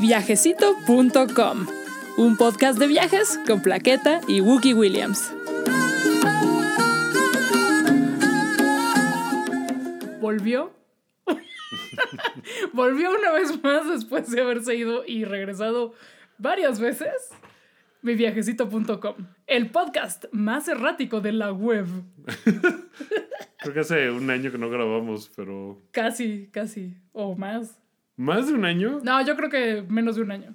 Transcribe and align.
miviajecito.com, 0.00 1.66
un 2.16 2.36
podcast 2.38 2.78
de 2.78 2.86
viajes 2.86 3.38
con 3.46 3.60
Plaqueta 3.60 4.22
y 4.26 4.40
Wookie 4.40 4.72
Williams. 4.72 5.30
Volvió. 10.22 10.72
Volvió 12.72 13.10
una 13.14 13.32
vez 13.32 13.62
más 13.62 13.90
después 13.90 14.30
de 14.30 14.40
haberse 14.40 14.74
ido 14.74 15.04
y 15.06 15.26
regresado 15.26 15.92
varias 16.38 16.80
veces. 16.80 17.12
Miviajecito.com, 18.00 19.16
el 19.46 19.70
podcast 19.70 20.24
más 20.32 20.66
errático 20.68 21.20
de 21.20 21.32
la 21.32 21.52
web. 21.52 21.86
Creo 23.58 23.74
que 23.74 23.80
hace 23.80 24.10
un 24.10 24.30
año 24.30 24.50
que 24.50 24.56
no 24.56 24.70
grabamos, 24.70 25.30
pero. 25.36 25.78
Casi, 25.90 26.48
casi. 26.50 26.96
O 27.12 27.34
más. 27.34 27.79
¿Más 28.20 28.48
de 28.48 28.52
un 28.52 28.66
año? 28.66 29.00
No, 29.02 29.24
yo 29.24 29.34
creo 29.34 29.48
que 29.48 29.82
menos 29.88 30.16
de 30.16 30.20
un 30.20 30.30
año. 30.30 30.54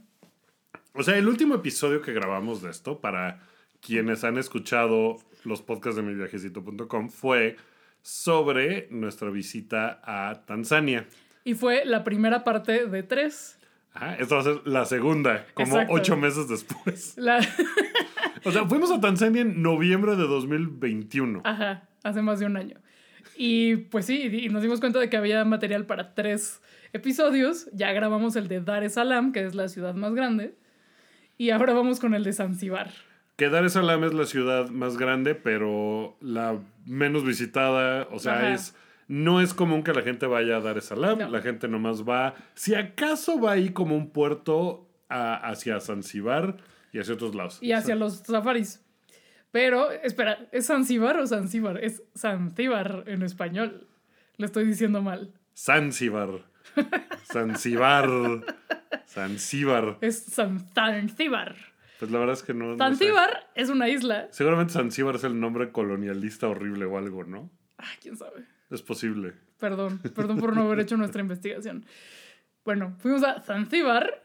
O 0.93 1.01
sea, 1.01 1.17
el 1.17 1.27
último 1.27 1.55
episodio 1.55 1.99
que 1.99 2.13
grabamos 2.13 2.61
de 2.61 2.69
esto, 2.69 3.01
para 3.01 3.39
quienes 3.81 4.23
han 4.23 4.37
escuchado 4.37 5.17
los 5.43 5.63
podcasts 5.63 5.95
de 5.95 6.03
miviajecito.com, 6.03 7.09
fue 7.09 7.55
sobre 8.03 8.87
nuestra 8.91 9.31
visita 9.31 9.99
a 10.03 10.45
Tanzania. 10.45 11.07
Y 11.43 11.55
fue 11.55 11.85
la 11.85 12.03
primera 12.03 12.43
parte 12.43 12.85
de 12.85 13.01
tres. 13.01 13.57
Ah, 13.95 14.15
esta 14.19 14.35
va 14.35 14.41
a 14.41 14.43
ser 14.43 14.61
la 14.65 14.85
segunda, 14.85 15.47
como 15.55 15.73
Exacto. 15.73 15.93
ocho 15.95 16.17
meses 16.17 16.47
después. 16.47 17.17
La... 17.17 17.39
O 18.43 18.51
sea, 18.51 18.65
fuimos 18.65 18.91
a 18.91 19.01
Tanzania 19.01 19.41
en 19.41 19.63
noviembre 19.63 20.15
de 20.15 20.27
2021. 20.27 21.41
Ajá, 21.43 21.89
hace 22.03 22.21
más 22.21 22.39
de 22.39 22.45
un 22.45 22.57
año. 22.57 22.77
Y 23.35 23.77
pues 23.77 24.05
sí, 24.05 24.21
y 24.21 24.49
nos 24.49 24.61
dimos 24.61 24.79
cuenta 24.79 24.99
de 24.99 25.09
que 25.09 25.17
había 25.17 25.43
material 25.45 25.87
para 25.87 26.13
tres 26.13 26.61
episodios. 26.95 27.69
Ya 27.73 27.91
grabamos 27.93 28.35
el 28.35 28.47
de 28.47 28.61
Dar 28.61 28.83
es 28.83 28.93
Salaam, 28.93 29.31
que 29.31 29.45
es 29.45 29.55
la 29.55 29.67
ciudad 29.67 29.93
más 29.95 30.13
grande. 30.15 30.55
Y 31.37 31.49
ahora 31.49 31.73
vamos 31.73 31.99
con 31.99 32.13
el 32.13 32.23
de 32.23 32.33
Zanzibar. 32.33 32.91
Que 33.35 33.49
Dar 33.49 33.65
es 33.65 33.73
Salaam 33.73 34.03
es 34.05 34.13
la 34.13 34.25
ciudad 34.25 34.69
más 34.69 34.97
grande, 34.97 35.35
pero 35.35 36.17
la 36.21 36.59
menos 36.85 37.25
visitada. 37.25 38.07
O 38.11 38.19
sea, 38.19 38.35
Ajá. 38.37 38.53
es 38.53 38.75
no 39.07 39.39
es 39.41 39.53
común 39.53 39.83
que 39.83 39.93
la 39.93 40.01
gente 40.01 40.25
vaya 40.25 40.57
a 40.57 40.61
Dar 40.61 40.77
es 40.77 40.85
Salaam. 40.85 41.19
No. 41.19 41.29
La 41.29 41.41
gente 41.41 41.67
nomás 41.67 42.03
va. 42.03 42.33
Si 42.55 42.73
acaso 42.73 43.39
va 43.39 43.51
ahí 43.51 43.69
como 43.69 43.95
un 43.95 44.09
puerto 44.11 44.89
a- 45.09 45.35
hacia 45.49 45.79
Zanzibar 45.79 46.57
y 46.93 46.99
hacia 46.99 47.13
otros 47.13 47.35
lados. 47.35 47.59
Y 47.61 47.73
hacia 47.73 47.95
los 47.95 48.15
safaris. 48.19 48.81
Pero, 49.51 49.91
espera, 49.91 50.47
¿es 50.51 50.67
Zanzibar 50.67 51.17
o 51.19 51.27
Zanzibar? 51.27 51.77
Es 51.83 52.01
Zanzibar 52.17 53.03
en 53.07 53.21
español. 53.21 53.87
Le 54.37 54.45
estoy 54.47 54.65
diciendo 54.65 55.01
mal. 55.01 55.33
Zanzibar. 55.55 56.45
Zanzibar. 57.31 58.09
Zanzibar. 59.07 59.97
Es 60.01 60.23
San- 60.25 60.69
Zanzibar. 60.73 61.55
Pues 61.99 62.11
la 62.11 62.19
verdad 62.19 62.33
es 62.33 62.43
que 62.43 62.53
no. 62.53 62.65
no 62.65 62.73
sé. 62.73 62.77
Zanzibar 62.79 63.47
es 63.55 63.69
una 63.69 63.87
isla. 63.89 64.27
Seguramente 64.31 64.73
Zanzibar 64.73 65.15
es 65.15 65.23
el 65.23 65.39
nombre 65.39 65.71
colonialista 65.71 66.47
horrible 66.47 66.85
o 66.85 66.97
algo, 66.97 67.23
¿no? 67.23 67.49
Ah, 67.77 67.85
quién 68.01 68.17
sabe. 68.17 68.43
Es 68.69 68.81
posible. 68.81 69.33
Perdón, 69.59 69.99
perdón 70.13 70.37
por 70.39 70.55
no 70.55 70.63
haber 70.63 70.79
hecho 70.81 70.97
nuestra 70.97 71.21
investigación. 71.21 71.85
Bueno, 72.65 72.95
fuimos 72.99 73.23
a 73.23 73.41
Zanzibar, 73.41 74.23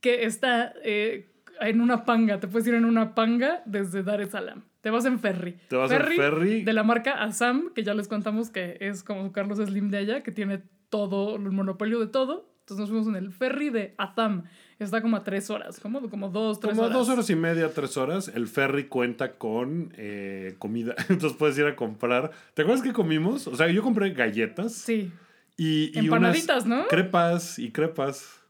que 0.00 0.24
está 0.24 0.72
eh, 0.84 1.28
en 1.60 1.80
una 1.80 2.04
panga. 2.04 2.40
Te 2.40 2.48
puedes 2.48 2.66
ir 2.68 2.74
en 2.74 2.84
una 2.84 3.14
panga 3.14 3.62
desde 3.66 4.02
Dar 4.02 4.20
es 4.20 4.30
Salaam. 4.30 4.62
Te 4.80 4.90
vas 4.90 5.04
en 5.04 5.18
ferry. 5.18 5.58
Te 5.68 5.74
vas 5.76 5.90
en 5.90 6.02
ferry. 6.06 6.62
De 6.62 6.72
la 6.72 6.84
marca 6.84 7.22
Assam, 7.22 7.72
que 7.74 7.82
ya 7.82 7.92
les 7.92 8.06
contamos 8.08 8.50
que 8.50 8.76
es 8.80 9.02
como 9.02 9.32
Carlos 9.32 9.58
Slim 9.58 9.90
de 9.90 9.98
allá, 9.98 10.22
que 10.22 10.30
tiene 10.30 10.62
todo, 10.96 11.36
el 11.36 11.50
monopolio 11.52 12.00
de 12.00 12.06
todo. 12.06 12.48
Entonces 12.60 12.80
nos 12.80 12.88
fuimos 12.90 13.06
en 13.08 13.14
el 13.16 13.30
ferry 13.32 13.70
de 13.70 13.94
Assam. 13.96 14.42
Está 14.80 15.00
como 15.00 15.16
a 15.16 15.22
tres 15.24 15.50
horas, 15.50 15.78
como, 15.78 16.08
como 16.10 16.28
dos, 16.30 16.58
tres 16.58 16.72
Como 16.72 16.82
horas. 16.82 16.94
dos 16.98 17.08
horas 17.08 17.30
y 17.30 17.36
media, 17.36 17.72
tres 17.72 17.96
horas, 17.96 18.28
el 18.34 18.48
ferry 18.48 18.88
cuenta 18.88 19.34
con 19.34 19.92
eh, 19.96 20.56
comida. 20.58 20.94
Entonces 21.08 21.34
puedes 21.38 21.56
ir 21.58 21.66
a 21.66 21.76
comprar. 21.76 22.32
¿Te 22.54 22.62
acuerdas 22.62 22.82
que 22.84 22.92
comimos? 22.92 23.46
O 23.46 23.54
sea, 23.56 23.68
yo 23.70 23.82
compré 23.82 24.10
galletas 24.14 24.72
Sí. 24.74 25.12
y, 25.56 25.92
y 25.94 26.04
Empanaditas, 26.04 26.64
unas 26.66 26.78
¿no? 26.82 26.88
crepas 26.88 27.58
y 27.60 27.70
crepas. 27.70 28.40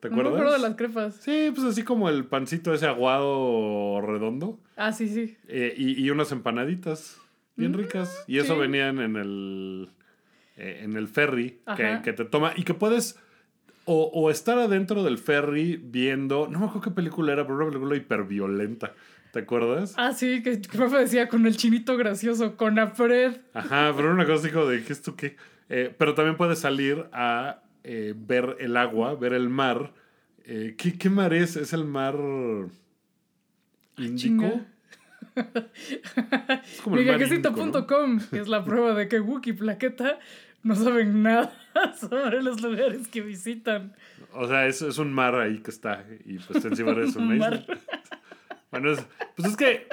¿Te 0.00 0.10
No 0.10 0.16
me 0.16 0.20
acuerdas? 0.22 0.40
acuerdo 0.42 0.62
de 0.62 0.68
las 0.68 0.76
crepas. 0.76 1.14
Sí, 1.20 1.52
pues 1.54 1.64
así 1.66 1.82
como 1.84 2.08
el 2.08 2.24
pancito 2.26 2.74
ese 2.74 2.86
aguado 2.86 4.00
redondo. 4.02 4.58
Ah, 4.76 4.90
sí, 4.92 5.08
sí. 5.08 5.36
eh, 5.48 5.72
y, 5.78 6.04
y 6.04 6.10
unas 6.10 6.32
empanaditas 6.32 7.18
bien 7.56 7.72
ricas. 7.72 8.24
Y 8.26 8.38
eso 8.38 8.54
Mm, 8.54 8.56
sí. 8.56 8.60
venían 8.62 8.98
en 8.98 9.16
el, 9.16 9.90
eh, 10.56 10.80
en 10.82 10.96
el 10.96 11.08
ferry 11.08 11.60
que, 11.76 12.00
que 12.02 12.12
te 12.12 12.24
toma. 12.24 12.52
Y 12.56 12.64
que 12.64 12.74
puedes 12.74 13.18
o, 13.84 14.10
o 14.12 14.30
estar 14.30 14.58
adentro 14.58 15.02
del 15.02 15.18
ferry 15.18 15.80
viendo. 15.82 16.48
No 16.48 16.58
me 16.58 16.66
acuerdo 16.66 16.82
qué 16.82 16.90
película 16.90 17.32
era, 17.32 17.44
pero 17.44 17.56
una 17.56 17.66
película 17.66 17.96
hiperviolenta. 17.96 18.94
¿Te 19.32 19.40
acuerdas? 19.40 19.94
Ah, 19.96 20.12
sí, 20.12 20.44
que 20.44 20.60
que 20.60 20.68
profe 20.68 20.96
decía 20.98 21.28
con 21.28 21.44
el 21.44 21.56
chinito 21.56 21.96
gracioso, 21.96 22.56
con 22.56 22.78
Afred. 22.78 23.38
Ajá, 23.52 23.92
pero 23.96 24.12
una 24.12 24.24
cosa 24.26 24.48
como 24.52 24.66
de 24.66 24.84
¿qué 24.84 24.92
esto 24.92 25.16
qué? 25.16 25.36
Eh, 25.68 25.92
pero 25.98 26.14
también 26.14 26.36
puedes 26.36 26.60
salir 26.60 27.06
a 27.12 27.62
eh, 27.82 28.14
ver 28.16 28.56
el 28.60 28.76
agua, 28.76 29.16
ver 29.16 29.32
el 29.32 29.48
mar. 29.48 29.92
Eh, 30.44 30.76
¿qué, 30.78 30.96
¿Qué 30.96 31.10
mar 31.10 31.34
es? 31.34 31.56
¿Es 31.56 31.72
el 31.72 31.84
mar 31.84 32.14
índico? 33.96 34.14
chinga. 34.16 34.66
Es 35.34 36.80
como 36.82 36.96
el 36.96 37.06
mar 37.06 37.20
índico, 37.20 38.30
que 38.30 38.38
es 38.38 38.46
la 38.46 38.64
prueba 38.64 38.94
de 38.94 39.08
que 39.08 39.18
Wookie 39.18 39.50
y 39.50 39.54
Plaqueta 39.54 40.20
no 40.64 40.74
saben 40.74 41.22
nada 41.22 41.52
sobre 42.00 42.42
los 42.42 42.60
lugares 42.60 43.06
que 43.08 43.20
visitan. 43.20 43.94
O 44.32 44.48
sea, 44.48 44.66
es, 44.66 44.82
es 44.82 44.98
un 44.98 45.12
mar 45.12 45.36
ahí 45.36 45.58
que 45.58 45.70
está. 45.70 46.04
Y 46.24 46.38
pues 46.38 46.64
encima 46.64 46.90
es 47.00 47.14
Un 47.16 47.38
mar. 47.38 47.64
Bueno, 48.72 48.90
es- 48.90 49.06
pues 49.36 49.50
es 49.50 49.56
que. 49.56 49.86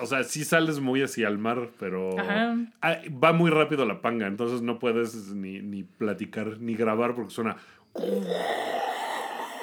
O 0.00 0.06
sea, 0.06 0.22
sí 0.24 0.44
sales 0.44 0.78
muy 0.80 1.02
hacia 1.02 1.26
el 1.28 1.38
mar, 1.38 1.70
pero 1.80 2.18
Ajá. 2.18 2.56
ah, 2.82 2.98
va 3.22 3.32
muy 3.32 3.50
rápido 3.50 3.84
la 3.84 4.00
panga, 4.00 4.26
entonces 4.28 4.62
no 4.62 4.78
puedes 4.78 5.34
ni, 5.34 5.60
ni 5.60 5.82
platicar 5.82 6.60
ni 6.60 6.74
grabar 6.76 7.14
porque 7.16 7.30
suena. 7.32 7.56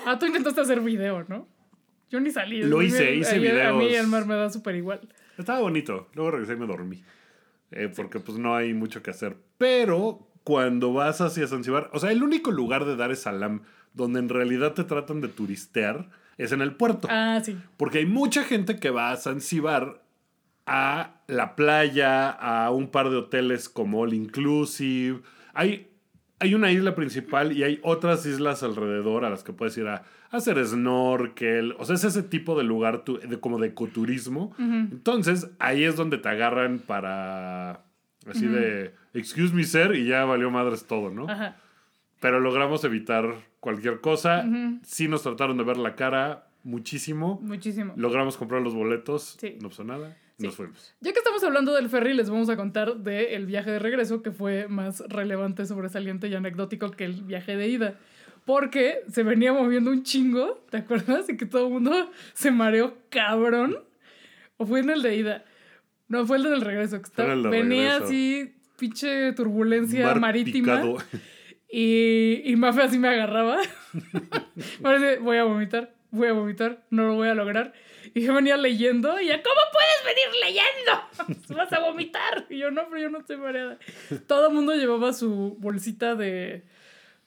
Ah, 0.05 0.17
tú 0.19 0.25
intentaste 0.25 0.61
hacer 0.61 0.81
video, 0.81 1.23
¿no? 1.27 1.47
Yo 2.09 2.19
ni 2.19 2.31
salí. 2.31 2.61
Lo 2.63 2.81
hice, 2.81 3.15
hice 3.15 3.39
mí- 3.39 3.47
A 3.47 3.73
mí 3.73 3.85
videos. 3.87 4.03
el 4.05 4.07
mar 4.07 4.25
me 4.25 4.35
da 4.35 4.49
súper 4.49 4.75
igual. 4.75 5.01
Estaba 5.37 5.59
bonito. 5.61 6.09
Luego 6.13 6.31
regresé 6.31 6.53
y 6.53 6.57
me 6.57 6.67
dormí. 6.67 7.03
Eh, 7.71 7.91
porque 7.95 8.19
pues 8.19 8.37
no 8.37 8.55
hay 8.55 8.73
mucho 8.73 9.01
que 9.01 9.11
hacer. 9.11 9.35
Pero 9.57 10.27
cuando 10.45 10.93
vas 10.93 11.19
hacia 11.19 11.47
Zanzibar, 11.47 11.89
o 11.91 11.99
sea, 11.99 12.11
el 12.11 12.23
único 12.23 12.51
lugar 12.51 12.85
de 12.85 12.95
Dar 12.95 13.11
es 13.11 13.19
Salaam 13.23 13.63
donde 13.93 14.19
en 14.19 14.29
realidad 14.29 14.73
te 14.73 14.83
tratan 14.83 15.19
de 15.19 15.27
turistear 15.27 16.09
es 16.37 16.51
en 16.51 16.61
el 16.61 16.75
puerto. 16.75 17.07
Ah, 17.09 17.41
sí. 17.43 17.57
Porque 17.77 17.99
hay 17.99 18.05
mucha 18.05 18.43
gente 18.43 18.77
que 18.77 18.89
va 18.89 19.11
a 19.11 19.17
Zanzibar 19.17 20.03
a 20.65 21.21
la 21.27 21.55
playa, 21.55 22.29
a 22.29 22.71
un 22.71 22.89
par 22.89 23.09
de 23.09 23.17
hoteles 23.17 23.69
como 23.69 24.01
All 24.01 24.13
Inclusive. 24.13 25.21
Hay, 25.53 25.87
hay 26.39 26.53
una 26.53 26.71
isla 26.71 26.93
principal 26.93 27.53
y 27.53 27.63
hay 27.63 27.79
otras 27.83 28.25
islas 28.25 28.63
alrededor 28.63 29.25
a 29.25 29.29
las 29.29 29.43
que 29.43 29.53
puedes 29.53 29.77
ir 29.77 29.87
a, 29.87 30.03
hacer 30.29 30.63
snorkel. 30.65 31.75
O 31.79 31.85
sea, 31.85 31.95
es 31.95 32.03
ese 32.03 32.21
tipo 32.21 32.57
de 32.57 32.65
lugar 32.65 33.03
tu- 33.05 33.19
de, 33.19 33.39
como 33.39 33.57
de 33.57 33.67
ecoturismo. 33.69 34.53
Entonces, 34.59 35.49
ahí 35.59 35.83
es 35.83 35.95
donde 35.95 36.17
te 36.17 36.29
agarran 36.29 36.79
para... 36.79 37.85
Así 38.27 38.47
de, 38.47 38.93
excuse 39.19 39.53
me, 39.53 39.63
sir, 39.63 39.95
y 39.95 40.05
ya 40.07 40.25
valió 40.25 40.49
madres 40.51 40.85
todo, 40.85 41.09
¿no? 41.09 41.29
Ajá. 41.29 41.57
Pero 42.19 42.39
logramos 42.39 42.83
evitar 42.83 43.35
cualquier 43.59 43.99
cosa. 44.01 44.45
Sí 44.83 45.07
nos 45.07 45.23
trataron 45.23 45.57
de 45.57 45.63
ver 45.63 45.77
la 45.77 45.95
cara 45.95 46.47
muchísimo. 46.63 47.39
Muchísimo. 47.41 47.93
Logramos 47.97 48.37
comprar 48.37 48.61
los 48.61 48.73
boletos, 48.73 49.37
Sí. 49.39 49.57
no 49.61 49.69
pasó 49.69 49.83
nada, 49.83 50.17
Sí. 50.37 50.45
nos 50.47 50.55
fuimos. 50.55 50.95
Ya 51.01 51.11
que 51.13 51.19
estamos 51.19 51.43
hablando 51.43 51.73
del 51.73 51.89
ferry, 51.89 52.13
les 52.13 52.29
vamos 52.29 52.49
a 52.49 52.55
contar 52.55 52.95
del 52.97 53.45
viaje 53.45 53.69
de 53.71 53.79
regreso, 53.79 54.21
que 54.23 54.31
fue 54.31 54.67
más 54.67 55.01
relevante, 55.07 55.65
sobresaliente 55.65 56.27
y 56.27 56.35
anecdótico 56.35 56.89
que 56.91 57.05
el 57.05 57.21
viaje 57.23 57.55
de 57.57 57.67
ida. 57.67 57.99
Porque 58.45 58.99
se 59.09 59.23
venía 59.23 59.51
moviendo 59.53 59.89
un 59.91 60.03
chingo, 60.03 60.63
¿te 60.69 60.77
acuerdas? 60.77 61.27
Y 61.29 61.37
que 61.37 61.45
todo 61.47 61.65
el 61.67 61.73
mundo 61.73 62.11
se 62.33 62.51
mareó 62.51 62.95
cabrón. 63.09 63.77
¿O 64.57 64.65
fue 64.65 64.79
en 64.81 64.89
el 64.91 65.01
de 65.01 65.15
ida? 65.15 65.45
No, 66.07 66.25
fue 66.25 66.37
el 66.37 66.43
del 66.43 66.61
regreso. 66.61 66.97
Que 66.97 67.03
estaba- 67.07 67.33
el 67.33 67.41
de 67.43 67.49
venía 67.49 67.89
regreso. 67.99 68.05
así, 68.05 68.55
pinche 68.77 69.33
turbulencia 69.33 70.05
Mar 70.05 70.19
marítima. 70.19 70.81
picado. 70.81 70.97
Y, 71.69 72.41
y 72.45 72.55
Mafe 72.55 72.83
así 72.83 72.97
me 72.99 73.09
agarraba. 73.09 73.59
Parece, 74.81 75.17
voy 75.17 75.37
a 75.37 75.43
vomitar, 75.43 75.93
voy 76.11 76.27
a 76.27 76.33
vomitar, 76.33 76.83
no 76.89 77.07
lo 77.07 77.15
voy 77.15 77.27
a 77.27 77.35
lograr. 77.35 77.73
Y 78.13 78.21
yo 78.21 78.33
venía 78.33 78.55
leyendo 78.55 79.19
y 79.19 79.27
ya, 79.27 79.41
¿cómo 79.41 79.61
puedes 79.73 80.15
venir 80.15 80.63
leyendo? 81.25 81.55
Vas 81.57 81.73
a 81.73 81.79
vomitar. 81.79 82.45
Y 82.49 82.59
yo, 82.59 82.71
no, 82.71 82.83
pero 82.89 83.01
yo 83.01 83.09
no 83.09 83.19
estoy 83.19 83.37
mareada. 83.37 83.77
Todo 84.27 84.47
el 84.47 84.53
mundo 84.53 84.73
llevaba 84.75 85.11
su 85.11 85.57
bolsita 85.59 86.15
de, 86.15 86.63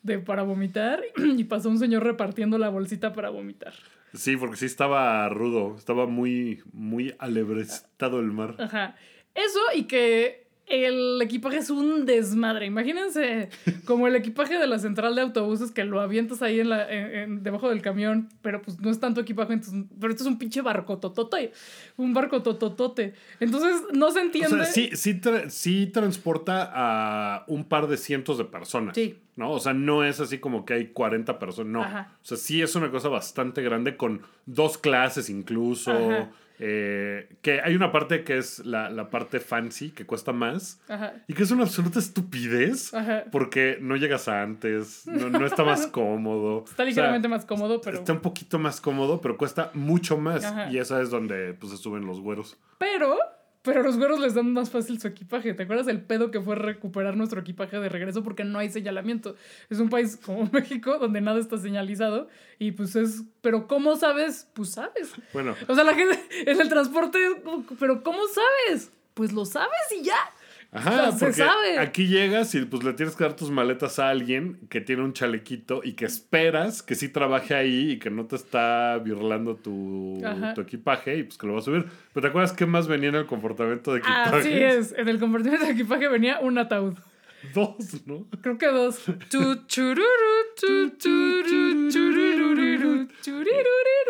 de 0.02 0.18
para 0.18 0.44
vomitar 0.44 1.02
y 1.16 1.44
pasó 1.44 1.68
un 1.68 1.78
señor 1.78 2.04
repartiendo 2.04 2.56
la 2.58 2.68
bolsita 2.70 3.12
para 3.12 3.30
vomitar. 3.30 3.74
Sí, 4.14 4.36
porque 4.38 4.56
sí 4.56 4.64
estaba 4.64 5.28
rudo, 5.28 5.76
estaba 5.76 6.06
muy, 6.06 6.62
muy 6.72 7.14
alebrestado 7.18 8.20
el 8.20 8.32
mar. 8.32 8.54
Ajá. 8.58 8.96
Eso 9.34 9.60
y 9.74 9.82
que 9.84 10.47
el 10.70 11.20
equipaje 11.22 11.58
es 11.58 11.70
un 11.70 12.04
desmadre. 12.06 12.66
Imagínense 12.66 13.48
como 13.84 14.06
el 14.06 14.16
equipaje 14.16 14.58
de 14.58 14.66
la 14.66 14.78
central 14.78 15.14
de 15.14 15.22
autobuses 15.22 15.70
que 15.70 15.84
lo 15.84 16.00
avientas 16.00 16.42
ahí 16.42 16.60
en 16.60 16.68
la, 16.68 16.90
en- 16.92 17.14
en- 17.14 17.42
debajo 17.42 17.68
del 17.70 17.82
camión, 17.82 18.28
pero 18.42 18.62
pues 18.62 18.78
no 18.80 18.90
es 18.90 19.00
tanto 19.00 19.20
equipaje, 19.20 19.54
entonces, 19.54 19.84
pero 20.00 20.12
esto 20.12 20.24
es 20.24 20.28
un 20.28 20.38
pinche 20.38 20.60
barco 20.62 20.98
totote, 20.98 21.52
un 21.96 22.12
barco 22.14 22.42
tototote. 22.42 23.14
Entonces 23.40 23.82
no 23.92 24.10
se 24.10 24.18
O 24.20 24.22
entiende. 24.22 24.64
sea, 24.64 24.64
sí, 24.66 24.90
sí, 24.94 25.14
tra- 25.20 25.48
sí 25.48 25.86
transporta 25.86 26.70
a 26.74 27.44
un 27.48 27.64
par 27.64 27.86
de 27.88 27.96
cientos 27.96 28.38
de 28.38 28.44
personas. 28.44 28.94
Sí. 28.94 29.18
¿No? 29.36 29.52
O 29.52 29.60
sea, 29.60 29.72
no 29.72 30.02
es 30.04 30.18
así 30.18 30.38
como 30.38 30.64
que 30.64 30.74
hay 30.74 30.86
40 30.88 31.38
personas. 31.38 31.72
No. 31.72 31.82
Ajá. 31.84 32.12
O 32.20 32.24
sea, 32.24 32.36
sí 32.36 32.60
es 32.60 32.74
una 32.74 32.90
cosa 32.90 33.08
bastante 33.08 33.62
grande 33.62 33.96
con 33.96 34.22
dos 34.46 34.78
clases 34.78 35.30
incluso. 35.30 35.92
Ajá. 35.92 36.30
Eh, 36.58 37.28
que 37.42 37.60
hay 37.60 37.74
una 37.74 37.92
parte 37.92 38.24
que 38.24 38.38
es 38.38 38.64
la, 38.64 38.90
la 38.90 39.10
parte 39.10 39.40
fancy, 39.40 39.90
que 39.90 40.06
cuesta 40.06 40.32
más. 40.32 40.80
Ajá. 40.88 41.14
Y 41.28 41.34
que 41.34 41.42
es 41.42 41.50
una 41.50 41.64
absoluta 41.64 41.98
estupidez. 41.98 42.92
Ajá. 42.94 43.24
Porque 43.30 43.78
no 43.80 43.96
llegas 43.96 44.28
antes, 44.28 45.06
no, 45.06 45.30
no 45.30 45.46
está 45.46 45.64
más 45.64 45.86
cómodo. 45.86 46.64
Está 46.64 46.72
O 46.72 46.76
sea, 46.76 46.84
ligeramente 46.84 47.28
más 47.28 47.44
cómodo, 47.44 47.80
pero. 47.80 47.98
Está 47.98 48.12
un 48.12 48.20
poquito 48.20 48.58
más 48.58 48.80
cómodo, 48.80 49.20
pero 49.20 49.36
cuesta 49.36 49.70
mucho 49.74 50.18
más. 50.18 50.44
Ajá. 50.44 50.70
Y 50.70 50.78
esa 50.78 51.00
es 51.00 51.10
donde 51.10 51.54
pues, 51.54 51.72
se 51.72 51.78
suben 51.78 52.06
los 52.06 52.20
güeros. 52.20 52.56
Pero, 52.78 53.16
pero 53.62 53.82
los 53.82 53.96
güeros 53.98 54.20
les 54.20 54.34
dan 54.34 54.52
más 54.52 54.70
fácil 54.70 55.00
su 55.00 55.08
equipaje. 55.08 55.52
¿Te 55.54 55.64
acuerdas 55.64 55.86
del 55.86 56.00
pedo 56.00 56.30
que 56.30 56.40
fue 56.40 56.54
recuperar 56.54 57.16
nuestro 57.16 57.40
equipaje 57.40 57.78
de 57.78 57.88
regreso 57.88 58.22
porque 58.22 58.44
no 58.44 58.58
hay 58.58 58.70
señalamiento? 58.70 59.34
Es 59.68 59.78
un 59.80 59.90
país 59.90 60.16
como 60.16 60.48
México 60.52 60.98
donde 60.98 61.20
nada 61.20 61.40
está 61.40 61.58
señalizado 61.58 62.28
y 62.58 62.72
pues 62.72 62.96
es, 62.96 63.24
pero 63.40 63.66
¿cómo 63.66 63.96
sabes? 63.96 64.48
Pues 64.54 64.72
sabes. 64.72 65.12
Bueno, 65.32 65.54
O 65.66 65.74
sea, 65.74 65.84
la 65.84 65.94
gente 65.94 66.18
en 66.46 66.60
el 66.60 66.68
transporte, 66.68 67.18
pero 67.78 68.02
¿cómo 68.02 68.20
sabes? 68.28 68.90
Pues 69.14 69.32
lo 69.32 69.44
sabes 69.44 69.70
y 69.98 70.04
ya. 70.04 70.18
Ajá, 70.70 71.12
se 71.12 71.18
porque 71.18 71.32
sabe. 71.42 71.78
aquí 71.78 72.08
llegas 72.08 72.54
y 72.54 72.62
pues 72.66 72.84
le 72.84 72.92
tienes 72.92 73.16
que 73.16 73.24
dar 73.24 73.34
tus 73.34 73.50
maletas 73.50 73.98
a 73.98 74.10
alguien 74.10 74.58
que 74.68 74.82
tiene 74.82 75.02
un 75.02 75.14
chalequito 75.14 75.80
y 75.82 75.94
que 75.94 76.04
esperas 76.04 76.82
que 76.82 76.94
sí 76.94 77.08
trabaje 77.08 77.54
ahí 77.54 77.92
y 77.92 77.98
que 77.98 78.10
no 78.10 78.26
te 78.26 78.36
está 78.36 78.98
birlando 78.98 79.56
tu, 79.56 80.20
equipaje 80.60 81.16
y 81.16 81.22
pues 81.22 81.38
que 81.38 81.46
lo 81.46 81.54
va 81.54 81.60
a 81.60 81.62
subir. 81.62 81.86
Pero 82.12 82.20
¿te 82.22 82.28
acuerdas 82.28 82.52
qué 82.52 82.66
más 82.66 82.86
venía 82.86 83.08
en 83.08 83.14
el 83.14 83.24
comportamiento 83.26 83.92
de 83.94 84.00
equipaje? 84.00 84.36
Así 84.36 84.52
es. 84.52 84.94
En 84.98 85.08
el 85.08 85.18
compartimiento 85.18 85.64
de 85.64 85.72
equipaje 85.72 86.06
venía 86.08 86.38
un 86.40 86.58
ataúd. 86.58 86.94
Dos, 87.54 88.06
¿no? 88.06 88.26
Creo 88.42 88.58
que 88.58 88.66
dos. 88.66 89.00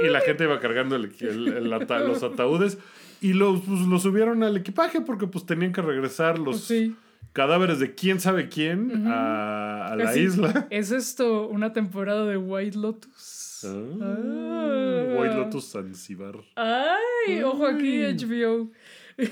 Y 0.00 0.08
la 0.08 0.20
gente 0.20 0.44
iba 0.44 0.60
cargando 0.60 0.96
el- 0.96 1.12
el- 1.20 1.48
el 1.48 1.72
ata- 1.72 2.00
los 2.00 2.22
ataúdes 2.22 2.78
y 3.20 3.32
los, 3.32 3.60
pues, 3.62 3.80
los 3.82 4.02
subieron 4.02 4.42
al 4.42 4.56
equipaje 4.56 5.00
porque 5.00 5.26
pues 5.26 5.44
tenían 5.46 5.72
que 5.72 5.82
regresar 5.82 6.38
los 6.38 6.56
Pues 6.56 6.64
sí. 6.64 6.96
cadáveres 7.32 7.78
de 7.78 7.94
quién 7.94 8.20
sabe 8.20 8.48
quién 8.48 9.06
a, 9.08 9.86
a 9.88 9.96
la 9.96 10.10
Así, 10.10 10.20
isla. 10.20 10.66
¿Es 10.70 10.90
esto 10.92 11.48
una 11.48 11.72
temporada 11.72 12.24
de 12.26 12.36
White 12.36 12.78
Lotus? 12.78 13.64
Ah, 13.64 15.16
White 15.18 15.34
Lotus 15.34 15.72
Zanzibar. 15.72 16.34
Ay, 16.56 17.42
ojo 17.42 17.66
aquí. 17.66 18.02
HBO. 18.02 18.70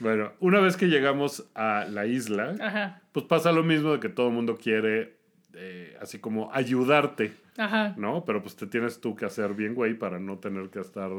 Bueno, 0.00 0.30
una 0.38 0.60
vez 0.60 0.76
que 0.76 0.86
llegamos 0.86 1.48
a 1.56 1.84
la 1.90 2.06
isla, 2.06 2.54
Ajá, 2.60 3.02
pues 3.10 3.26
pasa 3.26 3.50
lo 3.50 3.64
mismo 3.64 3.90
de 3.92 3.98
que 3.98 4.08
todo 4.08 4.28
el 4.28 4.32
mundo 4.34 4.56
quiere 4.56 5.16
eh, 5.54 5.96
así 6.00 6.20
como 6.20 6.52
ayudarte, 6.54 7.32
ajá. 7.56 7.94
¿no? 7.96 8.24
Pero 8.24 8.40
pues 8.40 8.54
te 8.54 8.68
tienes 8.68 9.00
tú 9.00 9.16
que 9.16 9.24
hacer 9.24 9.54
bien, 9.54 9.74
güey, 9.74 9.94
para 9.94 10.20
no 10.20 10.38
tener 10.38 10.70
que 10.70 10.78
estar 10.78 11.10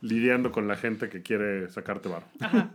lidiando 0.00 0.52
con 0.52 0.68
la 0.68 0.76
gente 0.76 1.08
que 1.08 1.22
quiere 1.22 1.68
sacarte 1.68 2.08
barro. 2.08 2.26
Ajá. 2.40 2.70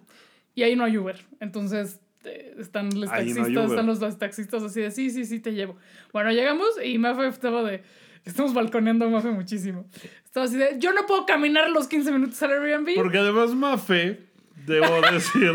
Y 0.55 0.63
ahí 0.63 0.75
no 0.75 0.83
hay 0.83 0.97
Uber. 0.97 1.19
Entonces 1.39 1.99
eh, 2.23 2.55
están 2.59 2.89
los 2.99 3.09
Ahí 3.09 3.33
taxistas, 3.33 3.69
están 3.69 3.85
los, 3.87 3.99
los 3.99 4.17
taxistas 4.17 4.63
así 4.63 4.81
de 4.81 4.91
sí, 4.91 5.09
sí, 5.09 5.25
sí, 5.25 5.39
te 5.39 5.53
llevo. 5.53 5.77
Bueno, 6.13 6.31
llegamos 6.31 6.69
y 6.83 6.97
Mafe 6.97 7.27
estaba 7.27 7.63
de. 7.63 7.83
Estamos 8.23 8.53
balconeando 8.53 9.05
a 9.05 9.09
Mafe 9.09 9.31
muchísimo. 9.31 9.85
Estaba 10.25 10.45
así 10.45 10.57
de. 10.57 10.75
Yo 10.77 10.93
no 10.93 11.05
puedo 11.07 11.25
caminar 11.25 11.69
los 11.69 11.87
15 11.87 12.11
minutos 12.11 12.41
al 12.43 12.51
Airbnb. 12.51 12.93
Porque 12.95 13.17
además 13.17 13.55
Mafe, 13.55 14.19
debo 14.67 15.01
decir, 15.11 15.51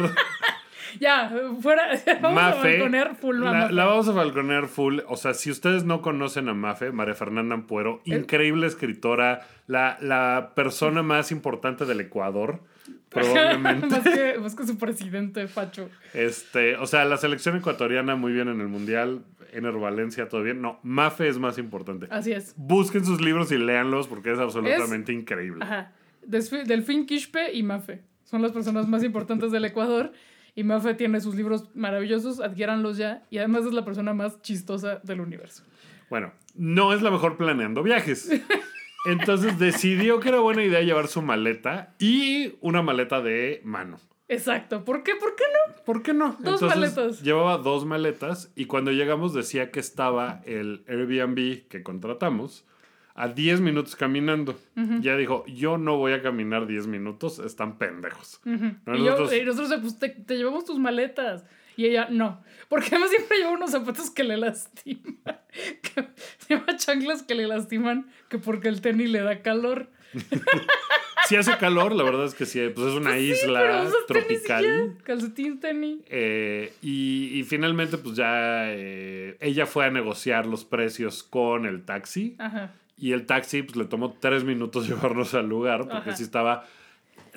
Ya, 1.00 1.30
fuera. 1.60 1.88
Vamos 2.22 2.42
a 2.42 2.50
Mafe, 2.50 2.72
balconear 2.72 3.16
full 3.16 3.36
a 3.36 3.44
la, 3.44 3.52
Mafe. 3.52 3.72
la 3.74 3.84
vamos 3.84 4.08
a 4.08 4.12
balconear 4.12 4.66
full. 4.68 5.00
O 5.08 5.16
sea, 5.16 5.34
si 5.34 5.50
ustedes 5.50 5.84
no 5.84 6.02
conocen 6.02 6.48
a 6.48 6.54
Mafe, 6.54 6.92
María 6.92 7.14
Fernanda 7.14 7.54
Ampuero, 7.54 8.00
increíble 8.04 8.66
escritora, 8.66 9.46
la, 9.66 9.98
la 10.00 10.52
persona 10.54 11.02
más 11.02 11.32
importante 11.32 11.84
del 11.84 12.00
Ecuador, 12.00 12.60
probablemente. 13.08 13.86
más, 13.86 14.02
que, 14.02 14.38
más 14.38 14.54
que 14.54 14.66
su 14.66 14.78
presidente, 14.78 15.48
Facho. 15.48 15.88
Este, 16.14 16.76
o 16.76 16.86
sea, 16.86 17.04
la 17.04 17.16
selección 17.16 17.56
ecuatoriana 17.56 18.16
muy 18.16 18.32
bien 18.32 18.48
en 18.48 18.60
el 18.60 18.68
mundial, 18.68 19.22
Ener 19.52 19.74
Valencia 19.74 20.28
todo 20.28 20.42
bien. 20.42 20.60
No, 20.60 20.78
Mafe 20.82 21.28
es 21.28 21.38
más 21.38 21.58
importante. 21.58 22.06
Así 22.10 22.32
es. 22.32 22.54
Busquen 22.56 23.04
sus 23.04 23.20
libros 23.20 23.50
y 23.52 23.58
léanlos 23.58 24.06
porque 24.06 24.32
es 24.32 24.38
absolutamente 24.38 25.12
increíble. 25.12 25.64
Ajá. 25.64 25.92
Delfín 26.26 27.06
Quispe 27.06 27.52
y 27.52 27.62
Mafe. 27.62 28.02
Son 28.24 28.42
las 28.42 28.52
personas 28.52 28.88
más 28.88 29.04
importantes 29.04 29.52
del 29.52 29.64
Ecuador. 29.64 30.12
Y 30.56 30.64
Mafe 30.64 30.94
tiene 30.94 31.20
sus 31.20 31.34
libros 31.34 31.68
maravillosos, 31.74 32.40
adquiéranlos 32.40 32.96
ya. 32.96 33.24
Y 33.30 33.38
además 33.38 33.66
es 33.66 33.74
la 33.74 33.84
persona 33.84 34.14
más 34.14 34.40
chistosa 34.40 35.00
del 35.04 35.20
universo. 35.20 35.62
Bueno, 36.08 36.32
no 36.54 36.94
es 36.94 37.02
la 37.02 37.10
mejor 37.10 37.36
planeando 37.36 37.82
viajes. 37.82 38.30
Entonces 39.06 39.58
decidió 39.58 40.18
que 40.18 40.30
era 40.30 40.40
buena 40.40 40.64
idea 40.64 40.80
llevar 40.80 41.08
su 41.08 41.20
maleta 41.20 41.94
y 41.98 42.54
una 42.62 42.80
maleta 42.82 43.20
de 43.20 43.60
mano. 43.64 43.98
Exacto. 44.28 44.82
¿Por 44.82 45.02
qué? 45.02 45.14
¿Por 45.14 45.36
qué 45.36 45.44
no? 45.44 45.84
¿Por 45.84 46.02
qué 46.02 46.14
no? 46.14 46.36
Dos 46.40 46.62
Entonces, 46.62 46.68
maletas. 46.68 47.22
Llevaba 47.22 47.58
dos 47.58 47.84
maletas 47.84 48.50
y 48.56 48.64
cuando 48.64 48.90
llegamos 48.90 49.34
decía 49.34 49.70
que 49.70 49.78
estaba 49.78 50.40
el 50.46 50.84
Airbnb 50.88 51.68
que 51.68 51.82
contratamos 51.82 52.64
a 53.16 53.28
10 53.28 53.60
minutos 53.60 53.96
caminando. 53.96 54.58
Ya 55.00 55.16
dijo, 55.16 55.44
yo 55.46 55.78
no 55.78 55.96
voy 55.96 56.12
a 56.12 56.22
caminar 56.22 56.66
10 56.66 56.86
minutos, 56.86 57.38
están 57.38 57.78
pendejos. 57.78 58.40
Ujú. 58.44 58.72
No, 58.86 58.94
y, 58.94 58.98
yo- 58.98 59.10
nosotros- 59.12 59.34
y 59.34 59.44
nosotros, 59.44 59.80
pues 59.80 59.98
te, 59.98 60.08
te 60.10 60.36
llevamos 60.36 60.64
tus 60.64 60.78
maletas. 60.78 61.44
Y 61.78 61.86
ella, 61.86 62.08
no. 62.10 62.42
Porque 62.68 62.88
además 62.92 63.10
siempre 63.10 63.36
lleva 63.38 63.50
unos 63.50 63.70
zapatos 63.70 64.10
que 64.10 64.24
le 64.24 64.36
lastiman. 64.36 65.12
Que, 65.82 66.08
lleva 66.48 66.76
chanclas 66.76 67.22
que 67.22 67.34
le 67.34 67.46
lastiman. 67.46 68.06
Que 68.28 68.38
porque 68.38 68.68
el 68.68 68.80
tenis 68.82 69.08
le 69.10 69.20
da 69.20 69.42
calor. 69.42 69.88
Si 71.28 71.34
hace 71.34 71.56
calor, 71.58 71.92
la 71.92 72.04
verdad 72.04 72.24
es 72.26 72.34
que 72.34 72.46
sí, 72.46 72.60
pues 72.72 72.86
es 72.86 72.94
una 72.94 73.10
Pero 73.10 73.20
isla 73.20 73.82
usas 73.82 73.94
tenis 74.06 74.30
y 74.30 74.48
ya. 74.48 74.58
tropical. 74.58 74.96
Calcetín, 75.02 75.58
tenis. 75.58 75.98
Eh, 76.06 76.72
y, 76.82 77.30
y 77.40 77.42
finalmente, 77.42 77.98
pues 77.98 78.14
ya 78.14 78.66
eh, 78.72 79.36
ella 79.40 79.66
fue 79.66 79.86
a 79.86 79.90
negociar 79.90 80.46
los 80.46 80.64
precios 80.64 81.24
con 81.24 81.66
el 81.66 81.82
taxi. 81.84 82.36
Ajá. 82.38 82.72
Y 82.96 83.12
el 83.12 83.26
taxi, 83.26 83.62
pues 83.62 83.76
le 83.76 83.84
tomó 83.84 84.16
tres 84.18 84.44
minutos 84.44 84.88
llevarnos 84.88 85.34
al 85.34 85.48
lugar, 85.48 85.80
porque 85.80 86.10
Ajá. 86.10 86.16
sí 86.16 86.22
estaba. 86.22 86.66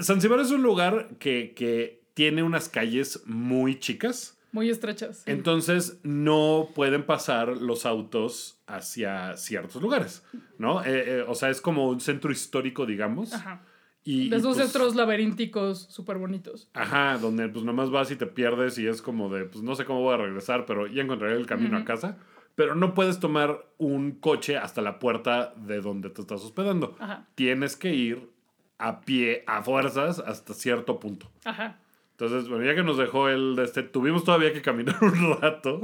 Zanzibar 0.02 0.40
es 0.40 0.52
un 0.52 0.62
lugar 0.62 1.10
que, 1.20 1.54
que 1.56 2.02
tiene 2.14 2.44
unas 2.44 2.70
calles 2.70 3.22
muy 3.26 3.80
chicas. 3.80 4.38
Muy 4.52 4.70
estrechas. 4.70 5.18
sí. 5.18 5.32
Entonces 5.32 6.00
no 6.04 6.70
pueden 6.74 7.06
pasar 7.06 7.58
los 7.58 7.86
autos 7.86 8.60
hacia 8.66 9.38
ciertos 9.38 9.82
lugares, 9.82 10.24
¿no? 10.58 10.84
Eh, 10.84 11.20
eh, 11.20 11.26
o 11.28 11.36
sea, 11.36 11.50
es 11.50 11.62
como 11.62 11.88
un 11.88 12.00
centro 12.00 12.32
histórico, 12.32 12.86
digamos. 12.86 13.34
Ajá. 13.34 13.62
Y, 14.04 14.30
De 14.30 14.38
esos 14.38 14.56
pues, 14.56 14.68
centros 14.68 14.96
laberínticos 14.96 15.88
súper 15.90 16.18
bonitos. 16.18 16.70
Ajá, 16.74 17.18
donde 17.20 17.48
pues 17.50 17.64
nomás 17.64 17.92
vas 17.92 18.10
y 18.10 18.16
te 18.16 18.26
pierdes 18.26 18.78
y 18.80 18.88
es 18.88 19.02
como 19.02 19.30
de, 19.30 19.46
pues 19.46 19.64
no 19.64 19.76
sé 19.76 19.86
cómo 19.86 20.02
voy 20.02 20.16
a 20.16 20.18
regresar, 20.18 20.66
pero 20.66 20.88
ya 20.88 21.04
encontraré 21.04 21.36
el 21.36 21.46
camino 21.46 21.78
a 21.78 21.86
casa. 21.86 22.18
Pero 22.60 22.76
no 22.76 22.94
puedes 22.94 23.22
tomar 23.22 23.66
un 23.78 24.12
coche 24.20 24.58
hasta 24.58 24.82
la 24.82 25.00
puerta 25.00 25.54
de 25.56 25.80
donde 25.80 26.10
te 26.10 26.20
estás 26.20 26.44
hospedando. 26.44 26.98
Ajá. 27.00 27.26
Tienes 27.36 27.78
que 27.78 27.94
ir 27.94 28.30
a 28.78 29.00
pie, 29.00 29.46
a 29.48 29.64
fuerzas, 29.64 30.20
hasta 30.20 30.54
cierto 30.54 31.00
punto. 31.00 31.32
Ajá. 31.46 31.80
Entonces, 32.12 32.50
bueno, 32.50 32.66
ya 32.66 32.76
que 32.76 32.84
nos 32.84 32.98
dejó 32.98 33.30
el 33.30 33.56
de 33.56 33.64
este, 33.64 33.82
tuvimos 33.82 34.26
todavía 34.26 34.52
que 34.52 34.62
caminar 34.62 34.98
un 35.02 35.40
rato, 35.40 35.80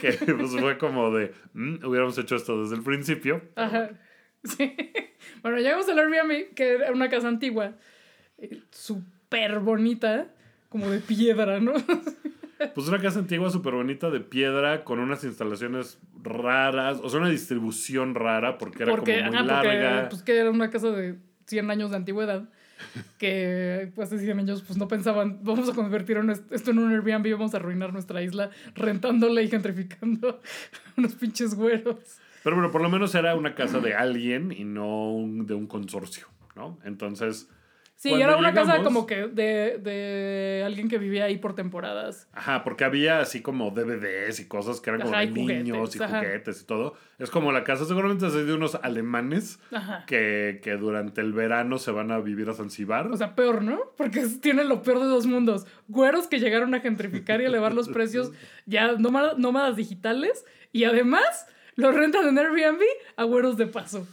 que 0.00 0.10
pues 0.34 0.50
fue 0.58 0.78
como 0.78 1.12
de, 1.12 1.32
"Mm, 1.52 1.84
hubiéramos 1.86 2.18
hecho 2.18 2.34
esto 2.34 2.60
desde 2.60 2.74
el 2.74 2.82
principio. 2.82 3.42
Ajá. 3.54 3.90
Sí. 4.42 4.74
Bueno, 5.42 5.58
llegamos 5.58 5.88
al 5.88 5.96
Airbnb, 6.00 6.54
que 6.56 6.72
era 6.74 6.90
una 6.90 7.08
casa 7.08 7.28
antigua, 7.28 7.74
eh, 8.38 8.62
súper 8.72 9.60
bonita, 9.60 10.26
como 10.70 10.90
de 10.90 10.98
piedra, 10.98 11.60
¿no? 11.60 11.74
Pues 12.74 12.88
una 12.88 12.98
casa 12.98 13.18
antigua 13.20 13.50
súper 13.50 13.74
bonita 13.74 14.10
de 14.10 14.20
piedra 14.20 14.84
con 14.84 14.98
unas 14.98 15.24
instalaciones 15.24 15.98
raras, 16.22 16.98
o 17.02 17.08
sea, 17.08 17.20
una 17.20 17.28
distribución 17.30 18.14
rara 18.14 18.58
porque 18.58 18.82
era 18.82 18.92
porque, 18.94 19.18
como 19.20 19.28
muy 19.32 19.36
ajá, 19.38 19.60
porque, 19.62 19.68
larga. 19.78 20.08
pues 20.10 20.22
que 20.22 20.36
era 20.36 20.50
una 20.50 20.70
casa 20.70 20.90
de 20.90 21.16
100 21.46 21.70
años 21.70 21.90
de 21.90 21.96
antigüedad, 21.96 22.48
que 23.18 23.90
pues 23.94 24.08
100 24.10 24.38
años 24.38 24.62
pues 24.66 24.78
no 24.78 24.88
pensaban, 24.88 25.38
vamos 25.42 25.68
a 25.68 25.74
convertir 25.74 26.18
esto 26.50 26.70
en 26.70 26.78
un 26.78 26.92
Airbnb, 26.92 27.32
vamos 27.32 27.54
a 27.54 27.58
arruinar 27.58 27.92
nuestra 27.92 28.22
isla 28.22 28.50
rentándola 28.74 29.42
y 29.42 29.48
gentrificando 29.48 30.40
unos 30.96 31.14
pinches 31.14 31.54
güeros. 31.54 31.96
Pero 32.42 32.56
bueno, 32.56 32.70
por 32.70 32.80
lo 32.80 32.88
menos 32.88 33.14
era 33.14 33.34
una 33.34 33.54
casa 33.54 33.80
de 33.80 33.94
alguien 33.94 34.52
y 34.52 34.64
no 34.64 35.12
un- 35.12 35.46
de 35.46 35.54
un 35.54 35.66
consorcio, 35.66 36.26
¿no? 36.56 36.78
Entonces, 36.84 37.48
Sí, 38.02 38.08
Cuando 38.08 38.28
era 38.28 38.36
una 38.38 38.54
casa 38.54 38.82
como 38.82 39.04
que 39.06 39.26
de, 39.26 39.76
de 39.76 40.62
alguien 40.64 40.88
que 40.88 40.96
vivía 40.96 41.24
ahí 41.26 41.36
por 41.36 41.54
temporadas. 41.54 42.28
Ajá, 42.32 42.64
porque 42.64 42.84
había 42.84 43.20
así 43.20 43.42
como 43.42 43.72
DVDs 43.72 44.40
y 44.40 44.48
cosas 44.48 44.80
que 44.80 44.88
eran 44.88 45.02
como 45.02 45.12
Ajá, 45.12 45.20
de 45.20 45.26
y 45.26 45.28
juguetes, 45.34 45.64
niños 45.64 45.96
y 45.96 46.02
ajá. 46.02 46.20
juguetes 46.20 46.62
y 46.62 46.64
todo. 46.64 46.94
Es 47.18 47.28
como 47.28 47.52
la 47.52 47.62
casa 47.62 47.84
seguramente 47.84 48.26
es 48.28 48.32
de 48.32 48.54
unos 48.54 48.76
alemanes 48.76 49.58
Ajá. 49.70 50.04
que, 50.06 50.60
que 50.62 50.78
durante 50.78 51.20
el 51.20 51.34
verano 51.34 51.76
se 51.76 51.90
van 51.90 52.10
a 52.10 52.20
vivir 52.20 52.48
a 52.48 52.54
Zanzibar. 52.54 53.06
O 53.08 53.18
sea, 53.18 53.34
peor, 53.34 53.60
¿no? 53.60 53.78
Porque 53.98 54.20
es- 54.20 54.40
tiene 54.40 54.64
lo 54.64 54.82
peor 54.82 55.00
de 55.00 55.04
dos 55.04 55.26
mundos. 55.26 55.66
Güeros 55.88 56.26
que 56.26 56.40
llegaron 56.40 56.72
a 56.74 56.80
gentrificar 56.80 57.42
y 57.42 57.44
elevar 57.44 57.74
los 57.74 57.88
precios 57.90 58.32
ya 58.64 58.92
nómadas, 58.92 59.36
nómadas 59.36 59.76
digitales. 59.76 60.46
Y 60.72 60.84
además 60.84 61.46
los 61.76 61.94
rentan 61.94 62.26
en 62.28 62.38
Airbnb 62.38 62.80
a 63.16 63.24
güeros 63.24 63.58
de 63.58 63.66
paso. 63.66 64.08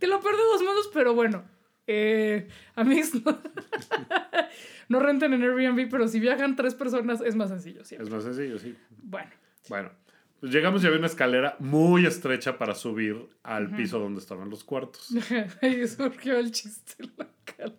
Que 0.00 0.08
lo 0.08 0.18
peor 0.18 0.36
de 0.36 0.42
dos 0.42 0.62
mundos, 0.64 0.90
pero 0.92 1.14
bueno. 1.14 1.44
Eh, 1.92 2.46
amigos, 2.76 3.10
no, 3.24 3.36
no 4.88 5.00
renten 5.00 5.32
en 5.34 5.42
Airbnb, 5.42 5.88
pero 5.90 6.06
si 6.06 6.20
viajan 6.20 6.54
tres 6.54 6.74
personas 6.76 7.20
es 7.20 7.34
más 7.34 7.48
sencillo 7.50 7.84
siempre. 7.84 8.06
es 8.06 8.14
más 8.14 8.22
sencillo, 8.22 8.58
sí. 8.60 8.76
Bueno. 9.02 9.30
Bueno, 9.68 9.90
pues 10.38 10.52
llegamos 10.52 10.82
y 10.82 10.86
había 10.86 10.98
una 10.98 11.08
escalera 11.08 11.56
muy 11.58 12.06
estrecha 12.06 12.58
para 12.58 12.74
subir 12.74 13.16
al 13.42 13.70
piso 13.74 13.98
donde 13.98 14.20
estaban 14.20 14.50
los 14.50 14.62
cuartos. 14.64 15.08
Ahí 15.62 15.86
surgió 15.88 16.38
el 16.38 16.52
chiste 16.52 16.94
local. 17.16 17.74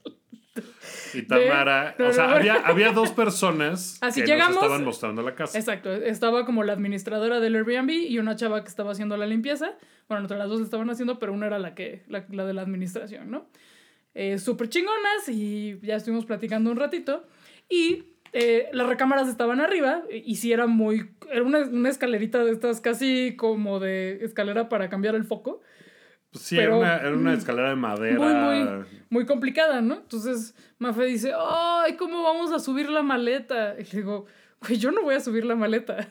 Y 1.14 1.22
Tamara, 1.24 1.96
o 2.00 2.12
sea, 2.12 2.32
había, 2.36 2.56
había 2.56 2.92
dos 2.92 3.12
personas 3.12 3.98
Así 4.02 4.22
que 4.22 4.28
llegamos- 4.28 4.56
nos 4.56 4.64
estaban 4.64 4.84
mostrando 4.84 5.22
la 5.22 5.34
casa. 5.36 5.58
Exacto, 5.58 5.92
estaba 5.94 6.46
como 6.46 6.64
la 6.64 6.74
administradora 6.74 7.40
del 7.40 7.56
Airbnb 7.56 7.90
y 7.92 8.20
una 8.20 8.36
chava 8.36 8.62
que 8.62 8.68
estaba 8.70 8.92
haciendo 8.92 9.16
la 9.18 9.26
limpieza. 9.28 9.74
Bueno, 10.10 10.24
entre 10.24 10.38
las 10.38 10.50
dos 10.50 10.60
la 10.60 10.66
estaban 10.66 10.90
haciendo, 10.90 11.20
pero 11.20 11.32
una 11.34 11.48
era 11.48 11.58
la 11.60 11.74
que 11.74 12.04
la, 12.10 12.26
la 12.30 12.46
de 12.46 12.54
la 12.54 12.62
administración, 12.64 13.32
¿no? 13.32 13.48
Eh, 14.14 14.38
Súper 14.40 14.70
chingonas 14.70 15.30
y 15.30 15.80
ya 15.82 15.96
estuvimos 15.96 16.26
platicando 16.26 16.72
un 16.72 16.78
ratito. 16.78 17.26
Y 17.70 18.04
eh, 18.34 18.70
las 18.74 18.88
recámaras 18.88 19.28
estaban 19.28 19.60
arriba 19.62 20.04
y 20.12 20.36
sí 20.36 20.52
era 20.52 20.68
muy... 20.68 21.12
Era 21.30 21.44
una, 21.44 21.60
una 21.60 21.90
escalerita 21.90 22.44
de 22.44 22.52
estas 22.52 22.82
casi 22.82 23.36
como 23.38 23.80
de 23.80 24.24
escalera 24.24 24.70
para 24.70 24.90
cambiar 24.90 25.16
el 25.16 25.24
foco. 25.24 25.62
Pues 26.32 26.44
sí, 26.46 26.56
pero- 26.56 26.78
era, 26.78 26.78
una, 26.78 26.98
era 26.98 27.18
una 27.18 27.34
escalera 27.34 27.70
de 27.70 27.76
madera. 27.76 28.18
Muy, 28.18 28.34
muy, 28.34 28.86
muy 29.10 29.26
complicada, 29.26 29.82
¿no? 29.82 29.96
Entonces 29.96 30.56
Mafe 30.80 31.06
dice, 31.06 31.34
ay, 31.38 31.96
¿cómo 31.98 32.24
vamos 32.24 32.52
a 32.54 32.60
subir 32.60 32.90
la 32.90 33.02
maleta? 33.04 33.76
Y 33.80 33.84
le 33.84 33.90
digo, 33.92 34.26
güey, 34.62 34.78
yo 34.78 34.92
no 34.92 35.02
voy 35.04 35.16
a 35.16 35.20
subir 35.20 35.44
la 35.46 35.56
maleta. 35.56 36.10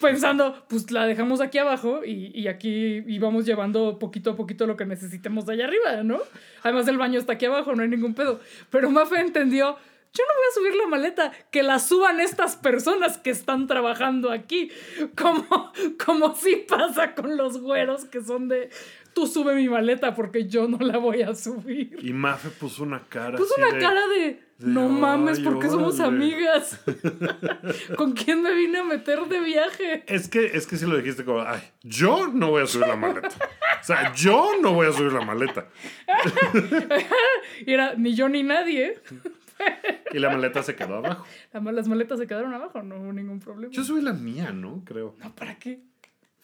Pensando, 0.00 0.64
pues 0.68 0.90
la 0.90 1.06
dejamos 1.06 1.40
aquí 1.40 1.58
abajo 1.58 2.04
y, 2.04 2.32
y 2.34 2.48
aquí 2.48 3.04
íbamos 3.06 3.46
llevando 3.46 3.98
poquito 3.98 4.30
a 4.30 4.36
poquito 4.36 4.66
lo 4.66 4.76
que 4.76 4.84
necesitemos 4.84 5.46
de 5.46 5.54
allá 5.54 5.66
arriba, 5.66 6.02
¿no? 6.02 6.18
Además 6.62 6.88
el 6.88 6.98
baño 6.98 7.18
está 7.18 7.34
aquí 7.34 7.46
abajo, 7.46 7.74
no 7.74 7.82
hay 7.82 7.88
ningún 7.88 8.14
pedo. 8.14 8.40
Pero 8.70 8.90
Mafe 8.90 9.20
entendió, 9.20 9.76
yo 10.12 10.24
no 10.24 10.34
voy 10.34 10.44
a 10.48 10.54
subir 10.54 10.74
la 10.74 10.86
maleta, 10.88 11.32
que 11.50 11.62
la 11.62 11.78
suban 11.78 12.20
estas 12.20 12.56
personas 12.56 13.18
que 13.18 13.30
están 13.30 13.66
trabajando 13.66 14.30
aquí. 14.30 14.70
Como, 15.16 15.72
como 16.04 16.34
si 16.34 16.56
pasa 16.56 17.14
con 17.14 17.36
los 17.36 17.60
güeros 17.60 18.06
que 18.06 18.22
son 18.22 18.48
de, 18.48 18.70
tú 19.16 19.26
sube 19.26 19.54
mi 19.54 19.66
maleta 19.66 20.14
porque 20.14 20.46
yo 20.46 20.68
no 20.68 20.76
la 20.76 20.98
voy 20.98 21.22
a 21.22 21.34
subir. 21.34 21.96
Y 22.02 22.12
Mafe 22.12 22.50
puso 22.50 22.82
una 22.82 23.00
cara. 23.08 23.38
Puso 23.38 23.54
una 23.56 23.72
de- 23.72 23.78
cara 23.80 24.06
de, 24.08 24.18
de, 24.18 24.40
no 24.58 24.90
mames, 24.90 25.38
"Ay, 25.38 25.44
¿por 25.44 25.58
qué 25.58 25.68
somos 25.70 25.98
órale". 25.98 26.16
amigas? 26.16 26.78
¿Con 27.96 28.12
quién 28.12 28.42
me 28.42 28.54
vine 28.54 28.78
a 28.80 28.84
meter 28.84 29.20
de 29.24 29.40
viaje? 29.40 30.04
Es 30.06 30.28
que, 30.28 30.44
es 30.54 30.66
que 30.66 30.76
sí 30.76 30.84
lo 30.84 30.98
dijiste 30.98 31.24
como, 31.24 31.40
ay, 31.40 31.60
yo 31.82 32.28
no 32.28 32.50
voy 32.50 32.62
a 32.62 32.66
subir 32.66 32.88
la 32.88 32.96
maleta. 32.96 33.28
O 33.28 33.84
sea, 33.84 34.12
yo 34.14 34.50
no 34.60 34.74
voy 34.74 34.86
a 34.88 34.92
subir 34.92 35.12
la 35.12 35.22
maleta. 35.22 35.68
Y 37.66 37.72
era 37.72 37.94
ni 37.94 38.14
yo 38.14 38.28
ni 38.28 38.42
nadie. 38.42 39.00
Y 40.12 40.18
la 40.18 40.28
maleta 40.30 40.62
se 40.62 40.76
quedó 40.76 40.96
abajo. 40.96 41.24
La- 41.54 41.72
Las 41.72 41.88
maletas 41.88 42.18
se 42.18 42.26
quedaron 42.26 42.52
abajo, 42.52 42.82
no 42.82 42.96
hubo 43.00 43.12
ningún 43.14 43.40
problema. 43.40 43.72
Yo 43.72 43.82
subí 43.82 44.02
la 44.02 44.12
mía, 44.12 44.52
¿no? 44.52 44.82
Creo. 44.84 45.14
No, 45.22 45.34
¿para 45.34 45.58
qué? 45.58 45.80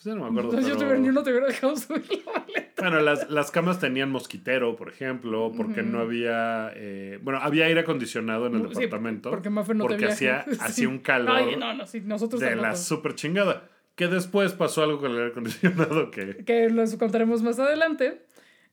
Pues 0.03 0.15
ya 0.15 0.15
no 0.15 0.23
me 0.25 0.31
acuerdo. 0.41 0.51
Entonces 0.51 0.71
yo, 0.73 0.77
te 0.79 0.85
hubiera- 0.85 1.01
yo 1.05 1.13
no 1.13 1.23
te 1.23 1.31
hubiera 1.31 1.47
dejado 1.47 1.77
subir 1.77 2.23
la 2.27 2.33
maleta. 2.41 2.73
Bueno, 2.83 3.01
las, 3.01 3.31
las 3.31 3.51
camas 3.53 3.79
tenían 3.79 4.11
mosquitero, 4.11 4.75
por 4.75 4.89
ejemplo, 4.89 5.53
porque 5.57 5.83
no 5.83 6.01
había. 6.01 6.73
eh, 6.75 7.19
bueno, 7.23 7.39
había 7.41 7.67
aire 7.67 7.81
acondicionado 7.81 8.47
en 8.47 8.57
el 8.57 8.63
Sí, 8.75 8.81
departamento. 8.81 9.31
porque 9.31 9.51
Mafe 9.51 9.75
no 9.75 9.85
te 9.85 9.91
Porque 9.91 10.07
hacía, 10.07 10.45
viaje. 10.47 10.51
Sí. 10.55 10.61
hacía 10.61 10.89
un 10.89 10.99
calor 10.99 11.37
Ay, 11.37 11.57
no, 11.57 11.75
no, 11.75 11.87
sí, 11.87 12.01
nosotros 12.01 12.41
de 12.41 12.57
la 12.57 12.75
super 12.75 13.15
chingada. 13.15 13.69
Que 13.95 14.09
después 14.09 14.55
pasó 14.55 14.83
algo 14.83 14.99
con 14.99 15.11
el 15.13 15.19
aire 15.19 15.31
acondicionado 15.31 16.11
que. 16.11 16.39
que 16.45 16.69
los 16.71 16.97
contaremos 16.97 17.43
más 17.43 17.59
adelante. 17.61 18.23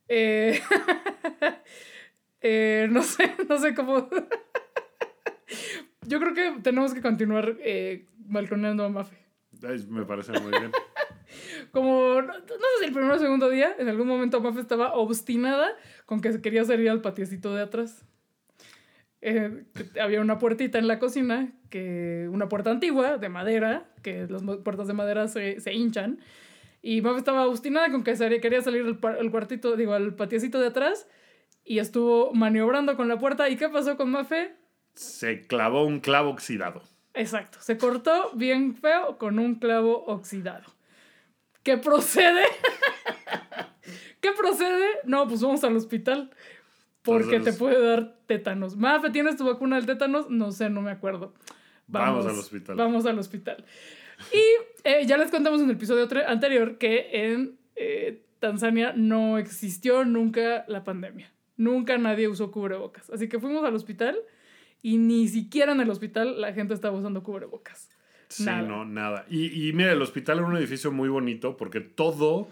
Eh, 0.08 0.60
eh, 2.42 2.88
no 2.90 3.04
sé, 3.04 3.36
no 3.48 3.58
sé 3.60 3.76
cómo. 3.76 4.10
Yo 6.08 6.20
creo 6.20 6.34
que 6.34 6.62
tenemos 6.64 6.94
que 6.94 7.02
continuar 7.02 7.58
eh, 7.60 8.06
balconeando 8.18 8.86
a 8.86 8.90
Mafe. 8.90 9.18
ay, 9.68 9.86
me 9.90 10.06
parece 10.06 10.32
muy 10.40 10.52
bien. 10.52 10.72
Como, 11.72 12.22
no, 12.22 12.34
no 12.34 12.40
sé 12.40 12.80
si 12.80 12.86
el 12.86 12.94
primer 12.94 13.12
o 13.12 13.20
segundo 13.20 13.50
día, 13.50 13.76
en 13.78 13.88
algún 13.90 14.08
momento 14.08 14.42
Mafe 14.42 14.60
estaba 14.62 14.94
obstinada 14.94 15.70
con 16.06 16.22
que 16.22 16.32
se 16.32 16.42
quería 16.42 16.64
salir 16.66 16.90
al 16.90 17.02
patiecito 17.02 17.54
de 17.56 17.62
atrás. 17.64 18.06
Eh, 19.22 19.64
había 20.02 20.22
una 20.22 20.38
puertita 20.40 20.78
en 20.80 20.88
la 20.88 20.98
cocina, 21.00 21.52
que 21.70 22.28
una 22.32 22.48
puerta 22.48 22.72
antigua 22.72 23.18
de 23.18 23.30
madera, 23.30 23.86
que 24.02 24.28
las 24.30 24.42
puertas 24.64 24.88
de 24.88 24.94
madera 24.94 25.28
se, 25.28 25.60
se 25.60 25.74
hinchan. 25.74 26.20
Y 26.82 27.02
Mafe 27.02 27.18
estaba 27.20 27.46
obstinada 27.46 27.92
con 27.92 28.04
que 28.04 28.16
se- 28.16 28.40
quería 28.40 28.62
salir 28.62 28.84
al, 28.86 29.16
al 29.18 29.32
cuartito, 29.32 29.76
digo, 29.76 29.94
al 29.94 30.16
patiecito 30.16 30.60
de 30.60 30.68
atrás. 30.68 31.08
Y 31.66 31.80
estuvo 31.80 32.34
maniobrando 32.34 32.96
con 32.96 33.08
la 33.10 33.20
puerta. 33.20 33.50
¿Y 33.50 33.58
qué 33.58 33.68
pasó 33.70 33.98
con 33.98 34.10
Mafe? 34.10 34.54
Se 34.96 35.46
clavó 35.46 35.84
un 35.84 36.00
clavo 36.00 36.30
oxidado. 36.30 36.82
Exacto, 37.14 37.58
se 37.62 37.78
cortó 37.78 38.32
bien 38.36 38.76
feo 38.76 39.18
con 39.18 39.40
un 39.40 39.56
clavo 39.56 40.06
oxidado. 40.06 40.64
¿Qué 41.70 41.78
procede? 41.78 42.46
¿Qué 44.22 44.32
procede? 44.32 44.88
No, 45.04 45.28
pues 45.28 45.40
vamos 45.44 45.64
al 45.64 45.76
hospital. 45.76 46.32
Porque 47.04 47.40
te 47.42 47.54
puede 47.54 47.80
dar 47.80 48.18
tétanos. 48.26 48.76
Mafe, 48.76 49.12
¿tienes 49.12 49.38
tu 49.38 49.46
vacuna 49.46 49.76
del 49.76 49.86
tétanos? 49.86 50.32
No 50.32 50.52
sé, 50.52 50.72
no 50.72 50.82
me 50.82 50.90
acuerdo. 50.90 51.36
Vamos 51.86 52.26
al 52.26 52.40
hospital. 52.40 52.76
Vamos 52.76 53.06
al 53.06 53.20
hospital. 53.20 53.64
Y 54.34 54.42
eh, 54.84 55.06
ya 55.06 55.18
les 55.18 55.30
contamos 55.30 55.62
en 55.62 55.70
el 55.70 55.76
episodio 55.76 56.08
anterior 56.26 56.80
que 56.80 57.10
en 57.12 57.60
eh, 57.76 58.26
Tanzania 58.40 58.94
no 58.96 59.38
existió 59.38 60.06
nunca 60.06 60.66
la 60.68 60.84
pandemia. 60.84 61.32
Nunca 61.56 62.00
nadie 62.00 62.28
usó 62.28 62.50
cubrebocas. 62.50 63.12
Así 63.12 63.30
que 63.30 63.38
fuimos 63.38 63.64
al 63.64 63.76
hospital 63.76 64.18
y 64.82 64.98
ni 64.98 65.28
siquiera 65.28 65.74
en 65.74 65.82
el 65.82 65.90
hospital 65.92 66.42
la 66.42 66.52
gente 66.52 66.74
estaba 66.74 66.98
usando 66.98 67.22
cubrebocas. 67.22 67.92
Sí, 68.30 68.46
Nada. 68.46 68.62
no, 68.62 68.86
nada. 68.86 69.26
Y, 69.30 69.68
y 69.70 69.74
mira, 69.74 69.92
el 69.92 70.02
hospital 70.02 70.38
era 70.38 70.48
un 70.48 70.56
edificio 70.56 70.92
muy 70.92 71.10
bonito 71.10 71.58
porque 71.58 71.82
todo, 71.82 72.48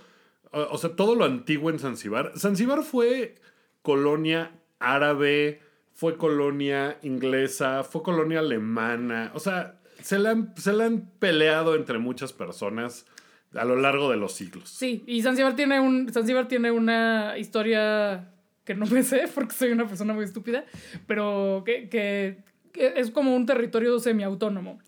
o 0.52 0.78
sea, 0.78 0.96
todo 0.96 1.16
lo 1.16 1.24
antiguo 1.24 1.70
en 1.70 1.78
Zanzibar. 1.80 2.34
Zanzibar 2.36 2.82
fue 2.84 3.36
colonia 3.84 4.52
árabe, 4.80 5.62
fue 5.94 6.18
colonia 6.18 6.98
inglesa, 7.04 7.84
fue 7.84 8.02
colonia 8.04 8.40
alemana. 8.40 9.32
O 9.36 9.40
sea, 9.40 9.80
se 10.02 10.20
la 10.20 10.32
han, 10.32 10.54
se 10.58 10.74
la 10.74 10.86
han 10.86 11.10
peleado 11.20 11.76
entre 11.76 11.98
muchas 12.00 12.34
personas 12.34 13.06
a 13.54 13.64
lo 13.66 13.76
largo 13.76 14.10
de 14.12 14.18
los 14.18 14.34
siglos. 14.34 14.70
Sí, 14.70 15.04
y 15.08 15.22
Zanzibar 15.22 15.56
tiene, 15.56 15.80
un, 15.80 16.12
tiene 16.48 16.72
una 16.72 17.38
historia 17.38 18.30
que 18.66 18.76
no 18.76 18.86
me 18.92 19.04
sé 19.04 19.26
porque 19.34 19.54
soy 19.54 19.72
una 19.72 19.88
persona 19.88 20.14
muy 20.14 20.26
estúpida, 20.26 20.66
pero 21.08 21.64
que- 21.66 21.88
que 21.90 22.38
es 22.74 23.10
como 23.12 23.36
un 23.36 23.46
territorio 23.46 23.98
semiautónomo. 24.00 24.80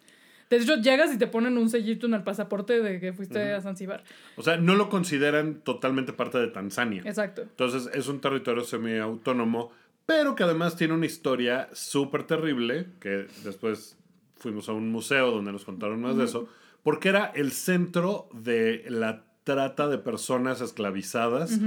De 0.49 0.57
hecho, 0.57 0.77
llegas 0.77 1.13
y 1.13 1.17
te 1.17 1.27
ponen 1.27 1.57
un 1.57 1.69
sellito 1.69 2.07
en 2.07 2.15
el 2.15 2.23
pasaporte 2.23 2.81
de 2.81 2.99
que 2.99 3.13
fuiste 3.13 3.53
a 3.53 3.61
Zanzibar. 3.61 4.03
O 4.35 4.41
sea, 4.41 4.57
no 4.57 4.75
lo 4.75 4.89
consideran 4.89 5.61
totalmente 5.61 6.11
parte 6.11 6.39
de 6.39 6.47
Tanzania. 6.47 7.03
Exacto. 7.05 7.43
Entonces 7.43 7.89
es 7.93 8.07
un 8.07 8.19
territorio 8.19 8.63
semiautónomo, 8.63 9.71
pero 10.05 10.35
que 10.35 10.43
además 10.43 10.75
tiene 10.75 10.95
una 10.95 11.05
historia 11.05 11.69
súper 11.73 12.23
terrible, 12.23 12.87
que 12.99 13.27
después 13.43 13.95
fuimos 14.37 14.67
a 14.69 14.73
un 14.73 14.91
museo 14.91 15.29
donde 15.31 15.51
nos 15.51 15.65
contaron 15.65 16.01
más 16.01 16.17
de 16.17 16.23
eso, 16.23 16.49
porque 16.81 17.09
era 17.09 17.25
el 17.35 17.51
centro 17.51 18.27
de 18.33 18.85
la 18.89 19.25
trata 19.43 19.87
de 19.87 19.99
personas 19.99 20.61
esclavizadas 20.61 21.59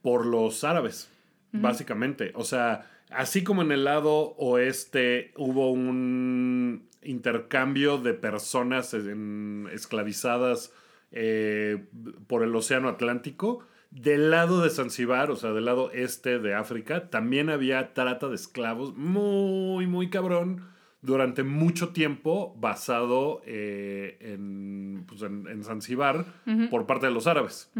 por 0.00 0.26
los 0.26 0.62
árabes, 0.62 1.10
básicamente. 1.50 2.30
O 2.36 2.44
sea, 2.44 2.86
así 3.10 3.42
como 3.42 3.62
en 3.62 3.72
el 3.72 3.84
lado 3.84 4.34
oeste 4.36 5.32
hubo 5.36 5.72
un 5.72 6.88
intercambio 7.04 7.98
de 7.98 8.14
personas 8.14 8.94
en- 8.94 9.68
esclavizadas 9.72 10.72
eh, 11.10 11.84
por 12.26 12.42
el 12.42 12.54
Océano 12.54 12.88
Atlántico, 12.88 13.66
del 13.90 14.30
lado 14.30 14.62
de 14.62 14.70
Zanzibar, 14.70 15.30
o 15.30 15.36
sea, 15.36 15.52
del 15.52 15.66
lado 15.66 15.90
este 15.92 16.38
de 16.38 16.54
África, 16.54 17.10
también 17.10 17.50
había 17.50 17.92
trata 17.92 18.28
de 18.28 18.34
esclavos 18.36 18.96
muy, 18.96 19.86
muy 19.86 20.08
cabrón 20.08 20.62
durante 21.02 21.42
mucho 21.42 21.90
tiempo 21.90 22.54
basado 22.58 23.42
eh, 23.44 24.16
en, 24.20 25.04
pues, 25.06 25.20
en, 25.22 25.46
en 25.48 25.62
Zanzibar 25.64 26.24
por 26.70 26.86
parte 26.86 27.06
de 27.06 27.12
los 27.12 27.26
árabes. 27.26 27.70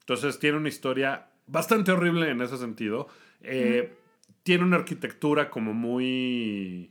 Entonces 0.00 0.38
tiene 0.38 0.56
una 0.56 0.68
historia 0.68 1.26
bastante 1.46 1.92
horrible 1.92 2.30
en 2.30 2.40
ese 2.40 2.56
sentido. 2.56 3.08
Eh, 3.42 3.92
tiene 4.44 4.64
una 4.64 4.76
arquitectura 4.76 5.50
como 5.50 5.74
muy... 5.74 6.90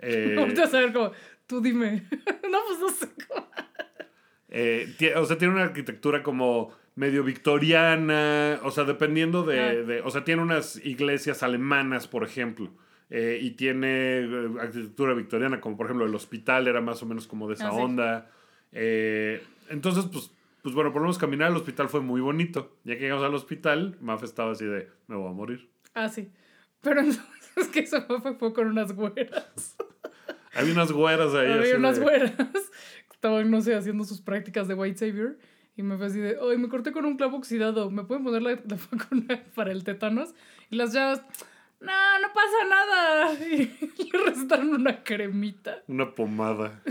eh, 0.00 0.34
Ahorita 0.38 0.66
ver 0.66 0.92
como, 0.92 1.12
tú 1.46 1.60
dime. 1.60 2.04
no, 2.50 2.58
pues 2.66 2.78
no 2.80 2.88
sé 2.90 3.08
cómo. 3.28 3.46
Eh, 4.48 4.94
o 5.16 5.24
sea, 5.24 5.38
tiene 5.38 5.54
una 5.54 5.62
arquitectura 5.64 6.22
como 6.22 6.72
medio 6.96 7.22
victoriana, 7.22 8.58
o 8.64 8.70
sea, 8.70 8.84
dependiendo 8.84 9.44
de, 9.44 9.84
de- 9.84 10.00
o 10.02 10.10
sea, 10.10 10.24
tiene 10.24 10.42
unas 10.42 10.84
iglesias 10.84 11.42
alemanas, 11.42 12.08
por 12.08 12.24
ejemplo, 12.24 12.70
eh, 13.10 13.38
y 13.40 13.52
tiene 13.52 14.18
eh, 14.20 14.48
arquitectura 14.60 15.14
victoriana, 15.14 15.60
como 15.60 15.76
por 15.76 15.86
ejemplo 15.86 16.04
el 16.06 16.14
hospital 16.14 16.66
era 16.68 16.80
más 16.80 17.02
o 17.02 17.06
menos 17.06 17.26
como 17.28 17.46
de 17.48 17.54
esa 17.54 17.68
Ah, 17.68 17.72
sí. 17.72 17.76
onda. 17.80 18.30
Eh, 18.72 19.40
entonces, 19.68 20.06
pues, 20.12 20.32
pues 20.62 20.74
bueno, 20.74 20.92
por 20.92 21.00
lo 21.00 21.06
menos 21.06 21.18
caminar 21.18 21.48
al 21.48 21.56
hospital 21.56 21.88
fue 21.88 22.00
muy 22.00 22.20
bonito. 22.20 22.76
Ya 22.84 22.94
que 22.94 23.02
llegamos 23.02 23.24
al 23.24 23.34
hospital, 23.34 23.96
Maf 24.00 24.24
estaba 24.24 24.52
así 24.52 24.64
de, 24.64 24.88
me 25.06 25.16
voy 25.16 25.28
a 25.30 25.32
morir. 25.32 25.70
Ah, 25.94 26.08
sí. 26.08 26.28
Pero 26.82 27.00
entonces 27.00 27.24
es 27.56 27.68
que 27.68 27.80
eso 27.80 28.02
fue, 28.20 28.34
fue 28.34 28.52
con 28.52 28.66
unas 28.66 28.92
güeras. 28.92 29.76
Había 30.54 30.72
unas 30.74 30.92
güeras 30.92 31.34
ahí. 31.34 31.50
Había 31.52 31.76
unas 31.76 31.96
de- 31.98 32.02
güeras 32.02 32.32
estaban, 33.12 33.50
no 33.50 33.60
sé, 33.60 33.74
haciendo 33.74 34.04
sus 34.04 34.20
prácticas 34.20 34.66
de 34.68 34.74
White 34.74 34.98
Savior. 34.98 35.36
Y 35.76 35.82
me 35.82 35.96
fue 35.96 36.06
así 36.06 36.18
de, 36.18 36.36
ay, 36.40 36.58
me 36.58 36.68
corté 36.68 36.92
con 36.92 37.04
un 37.04 37.16
clavo 37.16 37.36
oxidado. 37.38 37.90
¿Me 37.90 38.04
pueden 38.04 38.24
poner 38.24 38.42
la, 38.42 38.50
la 38.52 38.78
vacuna 38.92 39.42
para 39.54 39.72
el 39.72 39.84
tétanos? 39.84 40.34
Y 40.70 40.76
las 40.76 40.92
chavas, 40.92 41.22
no, 41.80 41.92
no 42.20 42.28
pasa 42.34 42.68
nada. 42.68 43.32
Y 43.98 44.10
le 44.12 44.24
recetaron 44.26 44.68
una 44.74 45.02
cremita. 45.04 45.82
Una 45.86 46.10
pomada. 46.14 46.82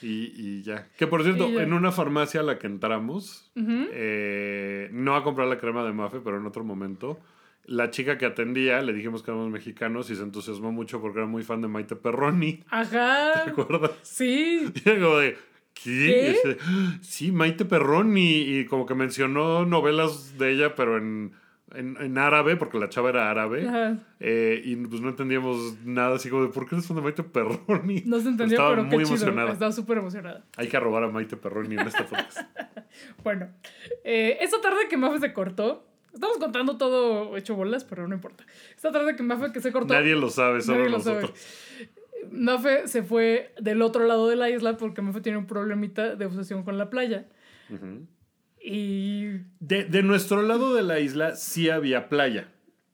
y, 0.00 0.32
y 0.36 0.62
ya. 0.62 0.88
Que 0.96 1.06
por 1.06 1.22
cierto, 1.22 1.46
en 1.60 1.72
una 1.72 1.92
farmacia 1.92 2.40
a 2.40 2.42
la 2.42 2.58
que 2.58 2.66
entramos, 2.66 3.50
Ujú. 3.54 3.86
eh, 3.92 4.88
no 4.92 5.14
a 5.14 5.22
comprar 5.22 5.46
la 5.48 5.58
crema 5.58 5.84
de 5.84 5.92
mafe, 5.92 6.20
pero 6.20 6.38
en 6.38 6.46
otro 6.46 6.64
momento, 6.64 7.20
la 7.64 7.90
chica 7.90 8.18
que 8.18 8.26
atendía, 8.26 8.80
le 8.82 8.92
dijimos 8.92 9.22
que 9.22 9.30
éramos 9.30 9.50
mexicanos 9.50 10.10
y 10.10 10.16
se 10.16 10.22
entusiasmó 10.22 10.72
mucho 10.72 11.00
porque 11.00 11.18
era 11.18 11.26
muy 11.28 11.42
fan 11.42 11.62
de 11.62 11.68
Maite 11.68 11.96
Perroni. 11.96 12.52
¿Te 12.58 12.64
Ajá. 12.70 13.48
acuerdas? 13.48 13.92
Sí. 14.02 14.72
Y 14.84 14.88
era 14.88 15.00
como 15.00 15.16
de, 15.18 15.36
¿qué? 15.74 16.56
Sí, 17.00 17.32
Maite 17.32 17.64
Perroni. 17.64 18.40
Y 18.42 18.66
como 18.66 18.86
que 18.86 18.94
mencionó 18.94 19.64
novelas 19.64 20.36
de 20.38 20.50
ella, 20.52 20.74
pero 20.74 20.98
en, 20.98 21.32
en, 21.74 21.96
en 22.00 22.18
árabe, 22.18 22.56
porque 22.56 22.78
la 22.78 22.88
chava 22.88 23.10
era 23.10 23.30
árabe. 23.30 23.66
Ajá. 23.68 23.98
Eh, 24.20 24.60
y 24.64 24.76
pues 24.76 25.00
no 25.00 25.08
entendíamos 25.10 25.76
nada, 25.84 26.16
así 26.16 26.28
como 26.30 26.42
de, 26.42 26.48
¿por 26.50 26.68
qué 26.68 26.74
eres 26.74 26.86
fan 26.86 26.96
de 26.96 27.02
Maite 27.02 27.22
Perroni? 27.22 28.02
No 28.06 28.20
se 28.20 28.28
entendió, 28.28 28.56
Estaba 28.56 28.70
pero 28.70 28.82
muy 28.84 28.90
qué 28.98 29.04
chido. 29.04 29.16
emocionada. 29.16 29.52
Estaba 29.52 29.72
súper 29.72 29.98
emocionada. 29.98 30.44
Hay 30.56 30.68
que 30.68 30.78
robar 30.80 31.04
a 31.04 31.08
Maite 31.10 31.36
Perroni 31.36 31.74
en 31.76 31.86
este 31.86 32.04
podcast. 32.04 32.38
Bueno, 33.24 33.48
eh, 34.04 34.36
esta 34.42 34.60
tarde 34.60 34.80
que 34.90 34.98
Mafe 34.98 35.18
se 35.18 35.32
cortó, 35.32 35.86
estamos 36.12 36.38
contando 36.38 36.76
todo 36.76 37.36
hecho 37.36 37.54
bolas, 37.54 37.84
pero 37.84 38.06
no 38.08 38.14
importa. 38.14 38.44
Esta 38.74 38.90
tarde 38.92 39.16
que 39.16 39.22
Mafe 39.22 39.52
que 39.52 39.60
se 39.60 39.72
cortó, 39.72 39.94
Nadie 39.94 40.14
lo 40.14 40.30
sabe, 40.30 40.60
solo 40.60 40.78
nadie 40.78 40.90
lo 40.90 41.00
sabe. 41.00 41.20
nosotros. 41.22 41.40
Mafe 42.30 42.86
se 42.88 43.02
fue 43.02 43.52
del 43.60 43.82
otro 43.82 44.06
lado 44.06 44.28
de 44.28 44.36
la 44.36 44.48
isla 44.50 44.76
porque 44.76 45.02
Mafe 45.02 45.20
tiene 45.20 45.38
un 45.38 45.46
problemita 45.46 46.14
de 46.14 46.26
obsesión 46.26 46.62
con 46.62 46.78
la 46.78 46.88
playa. 46.90 47.26
Y 48.64 49.24
de, 49.60 49.84
de 49.84 50.02
nuestro 50.02 50.42
lado 50.42 50.74
de 50.74 50.82
la 50.82 51.00
isla 51.00 51.34
sí 51.34 51.68
había 51.68 52.08
playa. 52.08 52.48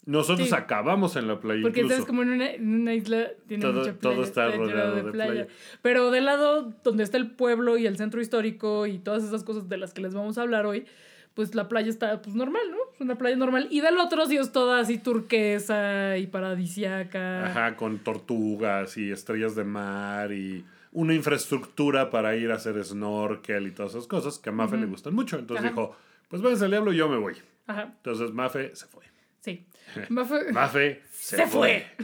Nosotros 0.06 0.48
Sí. 0.48 0.54
acabamos 0.54 1.16
en 1.16 1.28
la 1.28 1.38
playa 1.38 1.60
porque 1.60 1.86
sabes 1.86 2.06
como 2.06 2.22
en 2.22 2.30
una, 2.30 2.50
en 2.50 2.66
una 2.80 2.94
isla 2.94 3.28
tiene 3.46 3.60
Todo- 3.60 3.74
mucha 3.80 3.92
playa, 3.92 4.00
todo 4.00 4.24
está 4.24 4.50
rodeado 4.50 4.96
de 4.96 5.12
playa. 5.12 5.46
Pero 5.82 6.10
del 6.10 6.24
lado 6.24 6.72
donde 6.82 7.04
está 7.04 7.18
el 7.18 7.30
pueblo 7.32 7.76
y 7.76 7.86
el 7.86 7.98
centro 7.98 8.22
histórico 8.22 8.86
y 8.86 8.98
todas 8.98 9.22
esas 9.22 9.44
cosas 9.44 9.68
de 9.68 9.76
las 9.76 9.92
que 9.92 10.00
les 10.00 10.14
vamos 10.14 10.38
a 10.38 10.42
hablar 10.42 10.64
hoy, 10.64 10.86
pues 11.34 11.54
la 11.54 11.68
playa 11.68 11.90
está 11.90 12.22
pues 12.22 12.34
normal, 12.34 12.62
¿no? 12.70 12.78
Es 12.98 13.02
una 13.02 13.14
playa 13.16 13.36
normal. 13.36 13.68
Y 13.70 13.80
del 13.80 13.96
otro 13.98 14.26
sí 14.26 14.36
es 14.36 14.50
toda 14.50 14.80
así 14.80 14.98
turquesa 14.98 16.16
y 16.18 16.26
paradisiaca. 16.26 17.46
Ajá, 17.46 17.76
con 17.76 18.00
tortugas 18.00 18.96
y 18.96 19.12
estrellas 19.12 19.54
de 19.54 19.62
mar 19.62 20.32
y 20.32 20.64
una 20.90 21.14
infraestructura 21.14 22.10
para 22.10 22.34
ir 22.34 22.50
a 22.50 22.56
hacer 22.56 22.82
snorkel 22.84 23.68
y 23.68 23.70
todas 23.70 23.92
esas 23.92 24.08
cosas 24.08 24.40
que 24.40 24.48
a 24.50 24.52
Mafe 24.52 24.76
le 24.78 24.86
gustan 24.86 25.14
mucho. 25.14 25.38
Entonces 25.38 25.64
Ajá. 25.64 25.70
dijo, 25.74 25.96
pues 26.28 26.42
váyanse 26.42 26.64
al 26.64 26.72
diablo, 26.72 26.92
yo 26.92 27.08
me 27.08 27.18
voy. 27.18 27.34
Ajá, 27.68 27.92
Entonces 27.98 28.32
Mafe 28.32 28.74
se 28.74 28.86
fue. 28.86 29.04
sí. 29.42 29.64
Mafe- 30.08 30.50
Mafe 30.52 31.02
se, 31.10 31.36
Se 31.36 31.46
fue. 31.46 31.86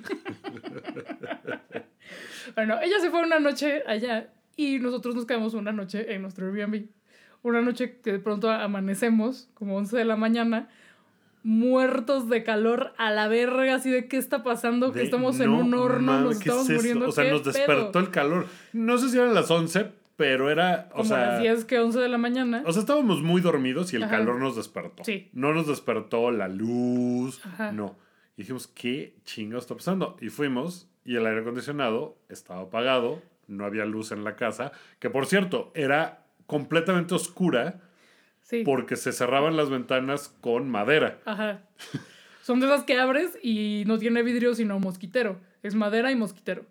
Bueno, 2.54 2.78
ella 2.82 3.00
se 3.00 3.10
fue 3.10 3.22
una 3.22 3.40
noche 3.40 3.82
allá 3.86 4.28
y 4.56 4.78
nosotros 4.78 5.14
nos 5.14 5.24
quedamos 5.26 5.54
una 5.54 5.72
noche 5.72 6.14
en 6.14 6.22
nuestro 6.22 6.46
Airbnb. 6.46 6.86
Una 7.42 7.60
noche 7.62 7.98
que 8.02 8.12
de 8.12 8.18
pronto 8.18 8.50
amanecemos, 8.50 9.48
como 9.54 9.76
11 9.76 9.96
de 9.96 10.04
la 10.04 10.16
mañana, 10.16 10.68
muertos 11.44 12.28
de 12.28 12.42
calor 12.42 12.92
a 12.96 13.10
la 13.12 13.28
verga, 13.28 13.74
así 13.76 13.90
de 13.90 14.08
qué 14.08 14.16
está 14.16 14.42
pasando, 14.42 14.92
que 14.92 15.00
De, 15.00 15.04
estamos 15.04 15.38
en 15.40 15.52
"No 15.52 15.58
un 15.58 15.74
horno, 15.74 16.12
mames, 16.12 16.24
nos 16.24 16.38
¿qué 16.38 16.48
es 16.48 16.54
estamos 16.56 16.62
esto?". 16.70 16.74
muriendo. 16.82 17.08
O 17.08 17.12
sea, 17.12 17.24
¿qué 17.24 17.30
nos 17.30 17.44
despertó 17.44 17.92
pedo? 17.92 18.02
el 18.04 18.10
calor. 18.10 18.46
No 18.72 18.98
sé 18.98 19.10
si 19.10 19.18
eran 19.18 19.34
las 19.34 19.50
11, 19.50 19.86
pero 20.16 20.50
era, 20.50 20.88
o 20.92 20.96
Como 20.96 21.08
sea... 21.10 21.26
las 21.32 21.40
10 21.42 21.64
que 21.66 21.78
11 21.78 22.00
de 22.00 22.08
la 22.08 22.18
mañana. 22.18 22.62
O 22.66 22.72
sea, 22.72 22.80
estábamos 22.80 23.22
muy 23.22 23.40
dormidos 23.40 23.92
y 23.92 23.96
el 23.96 24.04
Ajá. 24.04 24.16
calor 24.18 24.40
nos 24.40 24.56
despertó. 24.56 25.04
Sí. 25.04 25.28
No 25.34 25.52
nos 25.52 25.66
despertó 25.68 26.30
la 26.30 26.48
luz. 26.48 27.40
Ajá. 27.44 27.72
No. 27.72 27.96
Y 28.36 28.42
dijimos, 28.42 28.66
¿qué 28.66 29.14
chingados 29.24 29.64
está 29.64 29.74
pasando? 29.76 30.16
Y 30.20 30.28
fuimos 30.30 30.88
y 31.04 31.16
el 31.16 31.26
aire 31.26 31.42
acondicionado 31.42 32.16
estaba 32.30 32.62
apagado, 32.62 33.22
no 33.46 33.66
había 33.66 33.84
luz 33.84 34.10
en 34.12 34.24
la 34.24 34.34
casa, 34.36 34.72
que 34.98 35.10
por 35.10 35.26
cierto, 35.26 35.70
era 35.74 36.24
completamente 36.46 37.14
oscura 37.14 37.80
sí. 38.44 38.62
porque 38.64 38.94
se 38.96 39.12
cerraban 39.12 39.56
las 39.56 39.68
ventanas 39.70 40.28
con 40.40 40.70
madera. 40.70 41.18
Ajá. 41.24 41.62
Son 42.42 42.60
de 42.60 42.66
esas 42.66 42.84
que 42.84 42.98
abres 42.98 43.36
y 43.42 43.82
no 43.86 43.98
tiene 43.98 44.22
vidrio 44.22 44.54
sino 44.54 44.78
mosquitero. 44.78 45.40
Es 45.62 45.74
madera 45.74 46.12
y 46.12 46.14
mosquitero. 46.14 46.64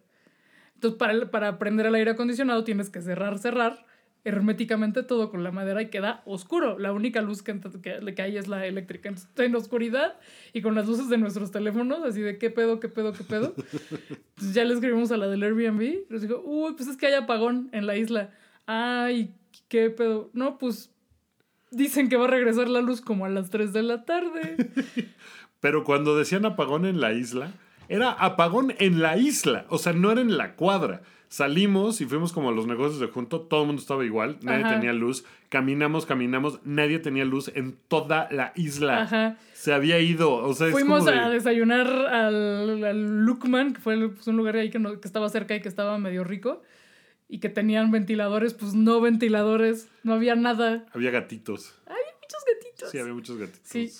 Entonces, 0.75 0.97
para, 0.97 1.13
el- 1.13 1.29
para 1.29 1.59
prender 1.59 1.85
el 1.87 1.95
aire 1.95 2.11
acondicionado 2.11 2.63
tienes 2.63 2.89
que 2.89 3.01
cerrar, 3.01 3.37
cerrar 3.39 3.85
herméticamente 4.25 5.03
todo 5.03 5.29
con 5.29 5.43
la 5.43 5.51
madera 5.51 5.81
y 5.81 5.89
queda 5.89 6.21
oscuro. 6.25 6.79
La 6.79 6.93
única 6.93 7.21
luz 7.21 7.41
que, 7.43 7.59
que, 7.81 8.13
que 8.15 8.21
hay 8.21 8.37
es 8.37 8.47
la 8.47 8.65
eléctrica. 8.65 9.09
Entonces, 9.09 9.29
en 9.37 9.53
oscuridad 9.55 10.15
y 10.53 10.61
con 10.61 10.75
las 10.75 10.87
luces 10.87 11.09
de 11.09 11.17
nuestros 11.17 11.51
teléfonos, 11.51 12.03
así 12.05 12.21
de 12.21 12.37
qué 12.37 12.49
pedo, 12.49 12.79
qué 12.79 12.87
pedo, 12.87 13.11
qué 13.11 13.23
pedo. 13.25 13.53
Entonces 13.89 14.53
ya 14.53 14.63
le 14.63 14.73
escribimos 14.75 15.11
a 15.11 15.17
la 15.17 15.27
del 15.27 15.43
Airbnb. 15.43 15.81
y 15.81 16.05
Nos 16.09 16.21
dijo, 16.21 16.41
uy, 16.45 16.73
pues 16.77 16.87
es 16.87 16.95
que 16.97 17.07
hay 17.07 17.13
apagón 17.15 17.69
en 17.73 17.85
la 17.87 17.97
isla. 17.97 18.29
Ay, 18.65 19.33
qué 19.67 19.89
pedo. 19.89 20.29
No, 20.33 20.57
pues 20.57 20.92
dicen 21.75 22.09
que 22.09 22.17
va 22.17 22.25
a 22.25 22.29
regresar 22.29 22.67
la 22.69 22.81
luz 22.81 23.01
como 23.01 23.25
a 23.25 23.29
las 23.29 23.49
3 23.49 23.73
de 23.73 23.83
la 23.83 24.05
tarde. 24.05 24.55
Pero 25.59 25.83
cuando 25.83 26.17
decían 26.17 26.45
apagón 26.45 26.85
en 26.85 26.99
la 26.99 27.13
isla, 27.13 27.51
era 27.89 28.11
apagón 28.11 28.73
en 28.79 29.01
la 29.01 29.17
isla. 29.17 29.65
O 29.69 29.77
sea, 29.77 29.93
no 29.93 30.11
era 30.11 30.21
en 30.21 30.37
la 30.37 30.55
cuadra. 30.55 31.01
Salimos 31.29 31.99
y 31.99 32.05
fuimos 32.05 32.31
como 32.31 32.49
a 32.49 32.51
los 32.51 32.67
negocios 32.67 32.99
de 32.99 33.07
junto, 33.07 33.41
todo 33.41 33.61
el 33.61 33.67
mundo 33.67 33.81
estaba 33.81 34.05
igual, 34.05 34.37
nadie 34.43 34.65
Ajá. 34.65 34.75
tenía 34.75 34.93
luz. 34.93 35.25
Caminamos, 35.49 36.05
caminamos, 36.05 36.59
nadie 36.63 36.99
tenía 36.99 37.25
luz 37.25 37.51
en 37.55 37.75
toda 37.87 38.27
la 38.29 38.51
isla. 38.55 39.01
Ajá. 39.01 39.37
Se 39.53 39.73
había 39.73 39.99
ido. 39.99 40.31
O 40.31 40.53
sea, 40.53 40.67
es 40.67 40.73
Fuimos 40.73 40.99
como 40.99 41.11
de- 41.11 41.17
a 41.19 41.29
desayunar 41.29 41.87
al, 41.87 42.83
al 42.83 43.25
Lookman, 43.25 43.73
que 43.73 43.81
fue 43.81 44.09
pues, 44.09 44.27
un 44.27 44.37
lugar 44.37 44.57
ahí 44.57 44.69
que, 44.69 44.77
no- 44.77 44.99
que 44.99 45.07
estaba 45.07 45.27
cerca 45.29 45.55
y 45.55 45.61
que 45.61 45.69
estaba 45.69 45.97
medio 45.97 46.23
rico. 46.23 46.61
Y 47.27 47.39
que 47.39 47.49
tenían 47.49 47.89
ventiladores, 47.91 48.53
pues 48.53 48.73
no 48.75 49.01
ventiladores, 49.01 49.89
no 50.03 50.13
había 50.13 50.35
nada. 50.35 50.85
Había 50.93 51.11
gatitos. 51.11 51.73
Había 51.85 52.03
muchos 52.21 52.43
gatitos. 52.53 52.91
Sí, 52.91 52.97
había 52.99 53.13
muchos 53.13 53.37
gatitos. 53.37 53.69
Sí. 53.69 53.91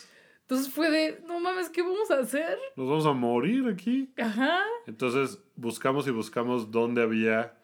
Entonces 0.42 0.72
fue 0.74 0.92
de, 0.92 1.22
no 1.26 1.40
mames, 1.40 1.70
¿qué 1.70 1.82
vamos 1.82 2.12
a 2.12 2.20
hacer? 2.20 2.58
Nos 2.76 2.88
vamos 2.88 3.06
a 3.06 3.14
morir 3.14 3.66
aquí. 3.68 4.12
Ajá, 4.18 4.60
Entonces 4.86 5.40
buscamos 5.56 6.06
y 6.08 6.12
buscamos 6.12 6.70
dónde 6.70 7.02
había 7.02 7.56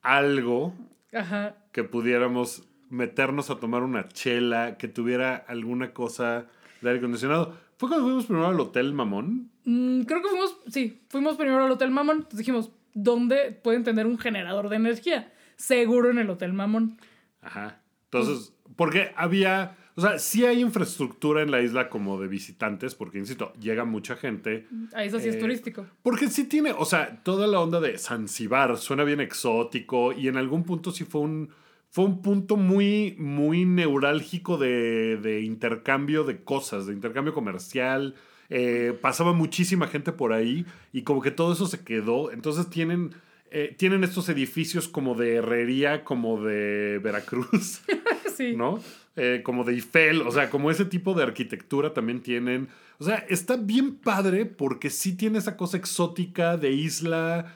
algo 0.00 0.72
ajá. 1.12 1.56
que 1.72 1.84
pudiéramos 1.84 2.64
meternos 2.88 3.50
a 3.50 3.56
tomar 3.56 3.82
una 3.82 4.08
chela, 4.08 4.76
que 4.78 4.88
tuviera 4.88 5.36
alguna 5.36 5.92
cosa 5.92 6.46
de 6.80 6.88
aire 6.88 6.98
acondicionado. 6.98 7.54
Fue 7.76 7.88
cuando 7.88 8.06
fuimos 8.06 8.26
primero 8.26 8.46
al 8.46 8.60
Hotel 8.60 8.92
Mamón. 8.92 9.50
Mm, 9.64 10.02
creo 10.02 10.22
que 10.22 10.28
fuimos, 10.28 10.56
sí, 10.68 11.02
fuimos 11.08 11.36
primero 11.36 11.64
al 11.64 11.70
Hotel 11.70 11.90
Mamón. 11.90 12.16
Entonces 12.18 12.38
dijimos, 12.38 12.70
¿dónde 12.94 13.52
pueden 13.52 13.84
tener 13.84 14.06
un 14.06 14.18
generador 14.18 14.68
de 14.68 14.76
energía? 14.76 15.32
Seguro 15.56 16.10
en 16.10 16.18
el 16.18 16.30
Hotel 16.30 16.52
Mamón. 16.52 16.98
Ajá. 17.42 17.80
Entonces, 18.04 18.52
porque 18.76 19.12
había, 19.16 19.76
o 19.94 20.00
sea, 20.00 20.18
sí 20.18 20.44
hay 20.44 20.60
infraestructura 20.60 21.42
en 21.42 21.50
la 21.50 21.60
isla 21.62 21.88
como 21.88 22.20
de 22.20 22.26
visitantes, 22.28 22.94
porque, 22.94 23.18
insisto, 23.18 23.52
llega 23.60 23.84
mucha 23.84 24.16
gente. 24.16 24.66
Ahí 24.94 25.08
eso 25.08 25.20
sí 25.20 25.28
es 25.28 25.36
Eh, 25.36 25.38
turístico. 25.38 25.86
Porque 26.02 26.28
sí 26.28 26.44
tiene, 26.44 26.72
o 26.72 26.84
sea, 26.84 27.22
toda 27.22 27.46
la 27.46 27.60
onda 27.60 27.80
de 27.80 27.96
Zanzibar 27.98 28.76
suena 28.78 29.04
bien 29.04 29.20
exótico 29.20 30.12
y 30.12 30.28
en 30.28 30.36
algún 30.36 30.64
punto 30.64 30.90
sí 30.90 31.04
fue 31.04 31.20
un, 31.20 31.50
fue 31.88 32.04
un 32.04 32.20
punto 32.22 32.56
muy, 32.56 33.14
muy 33.18 33.64
neurálgico 33.64 34.58
de, 34.58 35.16
de 35.18 35.42
intercambio 35.42 36.24
de 36.24 36.42
cosas, 36.42 36.86
de 36.86 36.94
intercambio 36.94 37.32
comercial. 37.32 38.14
Eh, 38.50 38.98
pasaba 39.00 39.32
muchísima 39.32 39.86
gente 39.86 40.10
por 40.12 40.32
ahí 40.32 40.66
y 40.92 41.02
como 41.02 41.22
que 41.22 41.30
todo 41.30 41.52
eso 41.52 41.66
se 41.66 41.84
quedó. 41.84 42.32
Entonces 42.32 42.68
tienen, 42.68 43.12
eh, 43.52 43.74
tienen 43.78 44.02
estos 44.04 44.28
edificios 44.28 44.88
como 44.88 45.14
de 45.14 45.36
herrería, 45.36 46.02
como 46.04 46.42
de 46.42 46.98
Veracruz. 47.02 47.82
Sí. 48.36 48.56
¿no? 48.56 48.80
Eh, 49.16 49.42
como 49.44 49.64
de 49.64 49.74
Eiffel, 49.74 50.22
o 50.22 50.30
sea, 50.32 50.48
como 50.48 50.70
ese 50.70 50.86
tipo 50.86 51.12
de 51.12 51.24
arquitectura 51.24 51.92
también 51.92 52.22
tienen. 52.22 52.68
O 52.98 53.04
sea, 53.04 53.16
está 53.28 53.56
bien 53.56 53.96
padre 53.96 54.46
porque 54.46 54.88
sí 54.88 55.14
tiene 55.14 55.36
esa 55.36 55.58
cosa 55.58 55.76
exótica 55.76 56.56
de 56.56 56.70
isla 56.72 57.54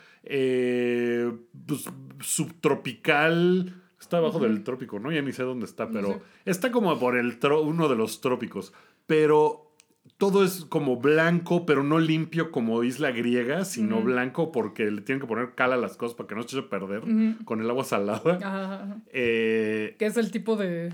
pues, 1.67 1.85
subtropical. 2.21 3.81
Está 4.01 4.19
abajo 4.19 4.39
del 4.41 4.63
trópico, 4.63 4.99
¿no? 4.99 5.11
Ya 5.11 5.23
ni 5.23 5.33
sé 5.33 5.43
dónde 5.43 5.65
está, 5.65 5.89
pero 5.89 6.09
sé. 6.09 6.21
está 6.45 6.71
como 6.71 6.99
por 6.99 7.17
el 7.17 7.41
tro- 7.41 7.63
uno 7.65 7.89
de 7.89 7.97
los 7.97 8.21
trópicos. 8.21 8.75
Pero 9.07 9.74
todo 10.17 10.45
es 10.45 10.65
como 10.67 10.97
blanco, 10.97 11.67
pero 11.67 11.83
no 11.83 11.99
limpio 11.99 12.51
como 12.53 12.83
isla 12.85 13.11
griega, 13.11 13.65
sino 13.65 14.01
blanco 14.03 14.53
porque 14.53 14.91
le 14.91 15.01
tienen 15.01 15.21
que 15.21 15.27
poner 15.27 15.55
cal 15.55 15.73
a 15.73 15.77
las 15.77 15.97
cosas 15.97 16.15
para 16.17 16.29
que 16.29 16.35
no 16.35 16.43
se 16.43 16.57
eche 16.57 16.67
a 16.67 16.71
perder 16.71 17.03
con 17.45 17.61
el 17.61 17.69
agua 17.69 17.85
salada. 17.85 18.37
Ajá, 18.37 18.75
ajá. 18.85 18.97
Eh, 19.13 19.97
Que 19.99 20.07
es 20.07 20.17
el 20.17 20.31
tipo 20.31 20.57
de, 20.57 20.93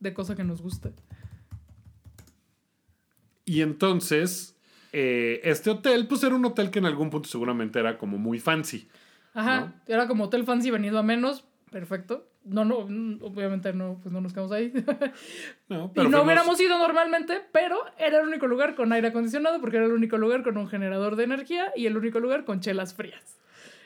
de 0.00 0.14
cosa 0.14 0.34
que 0.36 0.44
nos 0.44 0.60
gusta. 0.62 0.90
y 3.44 3.62
entonces, 3.62 4.56
eh, 4.92 5.40
este 5.44 5.70
hotel, 5.70 6.06
pues 6.08 6.22
era 6.24 6.34
un 6.34 6.44
hotel 6.44 6.70
que 6.70 6.78
en 6.80 6.86
algún 6.86 7.10
punto 7.10 7.28
seguramente 7.28 7.78
era 7.78 7.96
como 7.96 8.18
muy 8.18 8.38
fancy. 8.40 8.88
Ajá, 9.34 9.74
era 9.86 10.08
como 10.08 10.24
hotel 10.24 10.44
fancy 10.44 10.70
venido 10.70 10.98
a 10.98 11.02
menos. 11.02 11.44
Perfecto. 11.70 12.26
No, 12.46 12.64
no, 12.64 12.86
mm, 12.88 13.18
obviamente 13.22 13.72
no, 13.72 13.98
pues 14.02 14.12
no 14.12 14.20
nos 14.20 14.32
quedamos 14.32 14.52
ahí. 14.52 14.72
¿no? 15.68 15.86
y 15.86 15.88
Pero 15.94 16.08
no 16.08 16.18
fuimos- 16.18 16.24
hubiéramos 16.24 16.60
ido 16.60 16.78
normalmente, 16.78 17.40
pero 17.52 17.78
era 17.98 18.20
el 18.20 18.26
único 18.28 18.46
lugar 18.46 18.74
con 18.74 18.92
aire 18.92 19.08
acondicionado 19.08 19.60
porque 19.60 19.76
era 19.78 19.86
el 19.86 19.92
único 19.92 20.16
lugar 20.16 20.42
con 20.42 20.56
un 20.56 20.68
generador 20.68 21.16
de 21.16 21.24
energía 21.24 21.72
y 21.76 21.86
el 21.86 21.96
único 21.96 22.20
lugar 22.20 22.44
con 22.44 22.60
chelas 22.60 22.94
frías. 22.94 23.36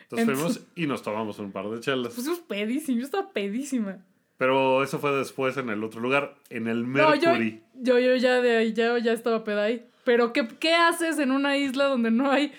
Entonces 0.03 0.29
en- 0.29 0.35
fuimos 0.37 0.61
y 0.75 0.87
nos 0.87 1.03
tomamos 1.03 1.39
un 1.39 1.53
par 1.53 1.69
de 1.71 1.81
chelas. 1.81 2.15
Pues 2.15 2.27
es 2.27 2.39
pedísima, 2.41 2.99
yo 2.99 3.05
estaba 3.05 3.31
pedísima. 3.33 3.99
Pero 4.37 4.83
eso 4.83 4.99
fue 4.99 5.13
después 5.13 5.57
en 5.59 5.69
el 5.69 5.85
otro 5.85 6.01
lugar, 6.01 6.35
en 6.49 6.67
el 6.67 6.91
No, 6.91 7.15
yo, 7.15 7.29
Mercury. 7.31 7.63
yo, 7.75 7.99
yo 7.99 8.17
ya 8.17 8.41
de 8.41 8.57
ahí, 8.57 8.73
ya, 8.73 8.99
ya 8.99 9.13
estaba 9.13 9.45
peda 9.45 9.65
ahí. 9.65 9.87
Pero 10.05 10.33
¿qué, 10.33 10.49
¿qué 10.49 10.75
haces 10.75 11.19
en 11.19 11.31
una 11.31 11.59
isla 11.59 11.85
donde 11.85 12.11
no 12.11 12.31
hay 12.31 12.53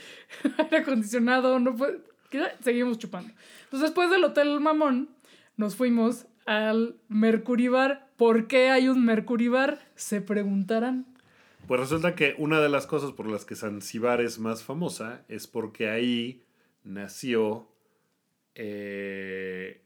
aire 0.59 0.77
acondicionado? 0.77 1.59
No 1.59 1.75
puede-. 1.75 1.99
Seguimos 2.61 2.97
chupando. 2.99 3.31
Entonces 3.63 3.89
después 3.89 4.09
del 4.11 4.23
Hotel 4.23 4.59
Mamón, 4.59 5.09
nos 5.62 5.76
fuimos 5.78 6.26
al 6.45 6.97
Mercury 7.08 7.67
Bar. 7.69 8.10
¿Por 8.17 8.47
qué 8.47 8.69
hay 8.71 8.88
un 8.89 9.06
Mercury 9.06 9.47
Bar? 9.47 9.80
Se 9.95 10.19
preguntarán. 10.19 11.06
Pues 11.67 11.80
resulta 11.80 12.15
que 12.15 12.36
una 12.38 12.60
de 12.60 12.67
las 12.67 12.88
cosas 12.88 13.12
por 13.12 13.28
las 13.30 13.45
que 13.45 13.56
Zanzíbar 13.56 14.19
es 14.21 14.39
más 14.39 14.63
famosa 14.63 15.24
es 15.30 15.47
porque 15.47 15.89
ahí 15.89 16.43
nació. 16.84 17.67
eh, 18.56 19.82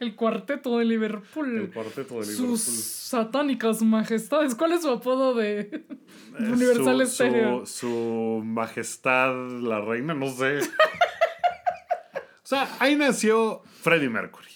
El 0.00 0.14
cuarteto 0.14 0.78
de 0.78 0.84
Liverpool. 0.84 1.56
el 1.58 1.70
cuarteto 1.70 2.18
de 2.18 2.24
Sus 2.26 2.36
Liverpool. 2.38 2.58
satánicas 2.58 3.82
majestades. 3.82 4.54
¿Cuál 4.54 4.72
es 4.72 4.82
su 4.82 4.90
apodo 4.90 5.32
de 5.34 5.60
Eh, 5.60 5.86
Universal 6.52 7.00
su, 7.06 7.14
Stereo? 7.14 7.64
Su, 7.66 7.86
su 7.88 8.42
majestad, 8.44 9.34
la 9.62 9.80
reina, 9.80 10.12
no 10.12 10.28
sé. 10.28 10.58
o 12.46 12.48
sea, 12.48 12.68
ahí 12.78 12.94
nació 12.94 13.60
Freddie 13.80 14.08
Mercury. 14.08 14.46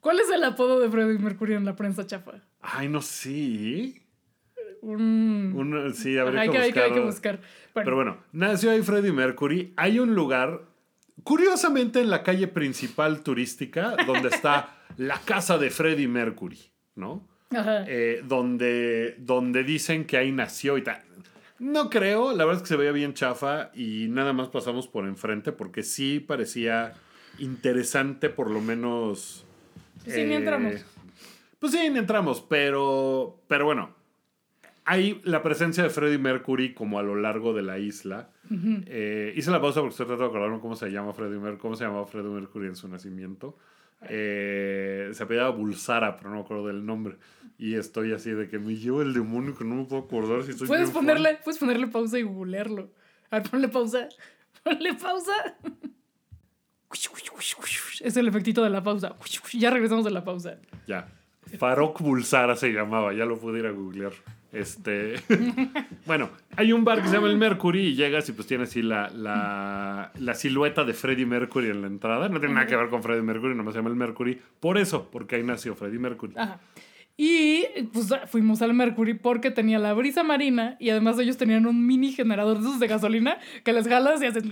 ¿Cuál 0.00 0.18
es 0.18 0.28
el 0.28 0.42
apodo 0.42 0.80
de 0.80 0.90
Freddie 0.90 1.20
Mercury 1.20 1.54
en 1.54 1.64
la 1.64 1.76
prensa 1.76 2.04
chafa? 2.04 2.32
Ay, 2.60 2.88
no 2.88 3.00
sé. 3.00 4.02
Un... 4.80 5.52
Un- 5.54 5.94
sí, 5.94 6.18
habría 6.18 6.40
hay, 6.40 6.48
que 6.48 6.56
que, 6.56 6.62
hay, 6.64 6.72
que, 6.72 6.80
hay 6.80 6.92
que 6.92 6.98
buscar. 6.98 7.36
buscar. 7.36 7.50
Bueno, 7.74 7.84
Pero 7.84 7.94
bueno, 7.94 8.16
nació 8.32 8.72
ahí 8.72 8.82
Freddie 8.82 9.12
Mercury. 9.12 9.72
Hay 9.76 10.00
un 10.00 10.16
lugar, 10.16 10.62
curiosamente 11.22 12.00
en 12.00 12.10
la 12.10 12.24
calle 12.24 12.48
principal 12.48 13.22
turística, 13.22 13.94
donde 14.04 14.30
está 14.30 14.76
la 14.96 15.20
casa 15.20 15.58
de 15.58 15.70
Freddie 15.70 16.08
Mercury, 16.08 16.58
¿no? 16.96 17.24
ajá. 17.56 17.84
Eh, 17.86 18.20
donde, 18.26 19.14
donde 19.18 19.62
dicen 19.62 20.06
que 20.06 20.16
ahí 20.16 20.32
nació 20.32 20.76
y 20.76 20.82
tal. 20.82 21.04
No 21.60 21.88
creo, 21.88 22.32
la 22.34 22.44
verdad 22.44 22.56
es 22.56 22.62
que 22.62 22.74
se 22.74 22.76
veía 22.76 22.90
bien 22.90 23.14
chafa 23.14 23.70
y 23.74 24.08
nada 24.08 24.32
más 24.32 24.48
pasamos 24.48 24.88
por 24.88 25.06
enfrente 25.06 25.52
porque 25.52 25.84
sí 25.84 26.18
parecía 26.18 26.94
interesante 27.38 28.30
por 28.30 28.50
lo 28.50 28.60
menos... 28.60 29.44
Sí, 30.06 30.24
ni 30.24 30.34
entramos. 30.34 30.84
Pues 31.58 31.72
sí, 31.72 31.90
ni 31.90 31.98
entramos, 31.98 32.40
pero, 32.48 33.40
pero 33.48 33.64
bueno, 33.64 33.90
hay 34.84 35.20
la 35.24 35.42
presencia 35.42 35.82
de 35.82 35.90
Freddie 35.90 36.18
Mercury 36.18 36.72
como 36.72 36.98
a 36.98 37.02
lo 37.02 37.16
largo 37.16 37.52
de 37.52 37.62
la 37.62 37.78
isla. 37.78 38.30
Eh, 38.86 39.34
hice 39.36 39.50
la 39.50 39.60
pausa 39.60 39.80
porque 39.80 39.90
estoy 39.92 40.06
tratando 40.06 40.30
de 40.30 40.36
acordarme 40.36 40.60
cómo 40.60 40.76
se 40.76 40.88
llama 40.90 41.12
Freddie 41.12 41.38
Mercury, 41.38 41.60
cómo 41.60 41.76
se 41.76 41.84
llamaba 41.84 42.06
Freddie 42.06 42.30
Mercury 42.30 42.68
en 42.68 42.76
su 42.76 42.88
nacimiento. 42.88 43.58
Eh, 44.08 45.10
se 45.12 45.22
apellidaba 45.22 45.50
Bulsara, 45.50 46.16
pero 46.16 46.30
no 46.30 46.36
me 46.36 46.42
acuerdo 46.42 46.68
del 46.68 46.86
nombre. 46.86 47.16
Y 47.58 47.74
estoy 47.74 48.12
así 48.12 48.30
de 48.30 48.48
que 48.48 48.58
me 48.58 48.76
llevo 48.76 49.02
el 49.02 49.12
demonio 49.12 49.56
que 49.56 49.64
no 49.64 49.74
me 49.74 49.84
puedo 49.84 50.02
acordar 50.02 50.44
si 50.44 50.52
estoy 50.52 50.68
Puedes 50.68 50.90
fan. 50.90 51.04
ponerle, 51.04 51.38
puedes 51.44 51.58
ponerle 51.58 51.88
pausa 51.88 52.18
y 52.18 52.22
googlearlo. 52.22 52.90
A 53.30 53.40
ver, 53.40 53.50
ponle 53.50 53.68
pausa. 53.68 54.08
Ponle 54.64 54.94
pausa. 54.94 55.32
Es 58.00 58.16
el 58.16 58.28
efectito 58.28 58.62
de 58.62 58.70
la 58.70 58.82
pausa. 58.82 59.14
Ya 59.52 59.70
regresamos 59.70 60.04
de 60.04 60.10
la 60.10 60.24
pausa. 60.24 60.56
Ya. 60.86 61.08
Farok 61.58 62.00
Bulsara 62.00 62.56
se 62.56 62.70
llamaba, 62.72 63.12
ya 63.14 63.24
lo 63.24 63.38
pude 63.38 63.60
ir 63.60 63.66
a 63.66 63.70
googlear. 63.70 64.12
Este. 64.52 65.14
bueno, 66.06 66.30
hay 66.56 66.72
un 66.72 66.84
bar 66.84 67.02
que 67.02 67.08
se 67.08 67.14
llama 67.14 67.28
el 67.28 67.36
Mercury 67.36 67.88
y 67.88 67.94
llegas 67.94 68.28
y 68.28 68.32
pues 68.32 68.46
tiene 68.46 68.64
así 68.64 68.82
la, 68.82 69.10
la, 69.10 70.12
la 70.18 70.34
silueta 70.34 70.84
de 70.84 70.94
Freddie 70.94 71.26
Mercury 71.26 71.68
en 71.68 71.82
la 71.82 71.86
entrada. 71.86 72.28
No 72.28 72.40
tiene 72.40 72.54
nada 72.54 72.66
que 72.66 72.76
ver 72.76 72.88
con 72.88 73.02
Freddie 73.02 73.22
Mercury, 73.22 73.54
nomás 73.54 73.74
se 73.74 73.80
llama 73.80 73.90
el 73.90 73.96
Mercury. 73.96 74.40
Por 74.60 74.78
eso, 74.78 75.08
porque 75.10 75.36
ahí 75.36 75.42
nació 75.42 75.74
Freddie 75.74 75.98
Mercury. 75.98 76.34
Ajá. 76.36 76.60
Y 77.20 77.64
pues 77.92 78.14
fuimos 78.26 78.62
al 78.62 78.74
Mercury 78.74 79.14
porque 79.14 79.50
tenía 79.50 79.80
la 79.80 79.92
brisa 79.92 80.22
marina 80.22 80.76
y 80.78 80.90
además 80.90 81.18
ellos 81.18 81.36
tenían 81.36 81.66
un 81.66 81.84
mini 81.84 82.12
generador 82.12 82.60
de 82.60 82.86
gasolina 82.86 83.38
que 83.64 83.72
les 83.72 83.88
jalas 83.88 84.22
y 84.22 84.26
hacen... 84.26 84.48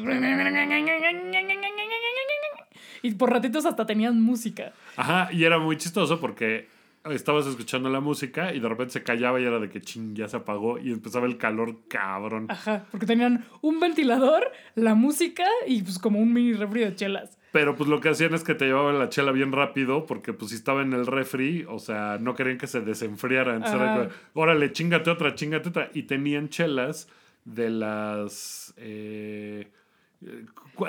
Y 3.02 3.12
por 3.14 3.30
ratitos 3.30 3.66
hasta 3.66 3.86
tenían 3.86 4.20
música. 4.20 4.72
Ajá, 4.96 5.28
y 5.32 5.44
era 5.44 5.58
muy 5.58 5.76
chistoso 5.76 6.20
porque 6.20 6.68
estabas 7.10 7.46
escuchando 7.46 7.88
la 7.88 8.00
música 8.00 8.52
y 8.52 8.58
de 8.58 8.68
repente 8.68 8.94
se 8.94 9.02
callaba 9.04 9.40
y 9.40 9.44
era 9.44 9.60
de 9.60 9.68
que 9.68 9.80
ching, 9.80 10.14
ya 10.16 10.26
se 10.28 10.36
apagó 10.38 10.78
y 10.78 10.90
empezaba 10.90 11.26
el 11.26 11.36
calor 11.38 11.76
cabrón. 11.88 12.46
Ajá, 12.48 12.84
porque 12.90 13.06
tenían 13.06 13.44
un 13.60 13.78
ventilador, 13.78 14.50
la 14.74 14.94
música 14.96 15.44
y 15.68 15.82
pues 15.82 15.98
como 16.00 16.18
un 16.18 16.32
mini 16.32 16.52
refri 16.54 16.80
de 16.80 16.94
chelas. 16.96 17.38
Pero 17.52 17.76
pues 17.76 17.88
lo 17.88 18.00
que 18.00 18.08
hacían 18.10 18.34
es 18.34 18.42
que 18.42 18.54
te 18.56 18.66
llevaban 18.66 18.98
la 18.98 19.08
chela 19.08 19.30
bien 19.32 19.52
rápido 19.52 20.04
porque 20.04 20.32
pues 20.32 20.50
si 20.50 20.56
estaba 20.56 20.82
en 20.82 20.92
el 20.92 21.06
refri, 21.06 21.64
o 21.68 21.78
sea, 21.78 22.18
no 22.20 22.34
querían 22.34 22.58
que 22.58 22.66
se 22.66 22.80
desenfriara. 22.80 23.54
Entonces 23.54 23.80
Ajá. 23.80 24.08
órale, 24.34 24.72
chingate 24.72 25.08
otra, 25.08 25.34
chingate 25.36 25.68
otra. 25.68 25.90
Y 25.94 26.02
tenían 26.02 26.48
chelas 26.48 27.08
de 27.44 27.70
las... 27.70 28.74
Eh, 28.76 29.68
¿cu- 29.70 29.85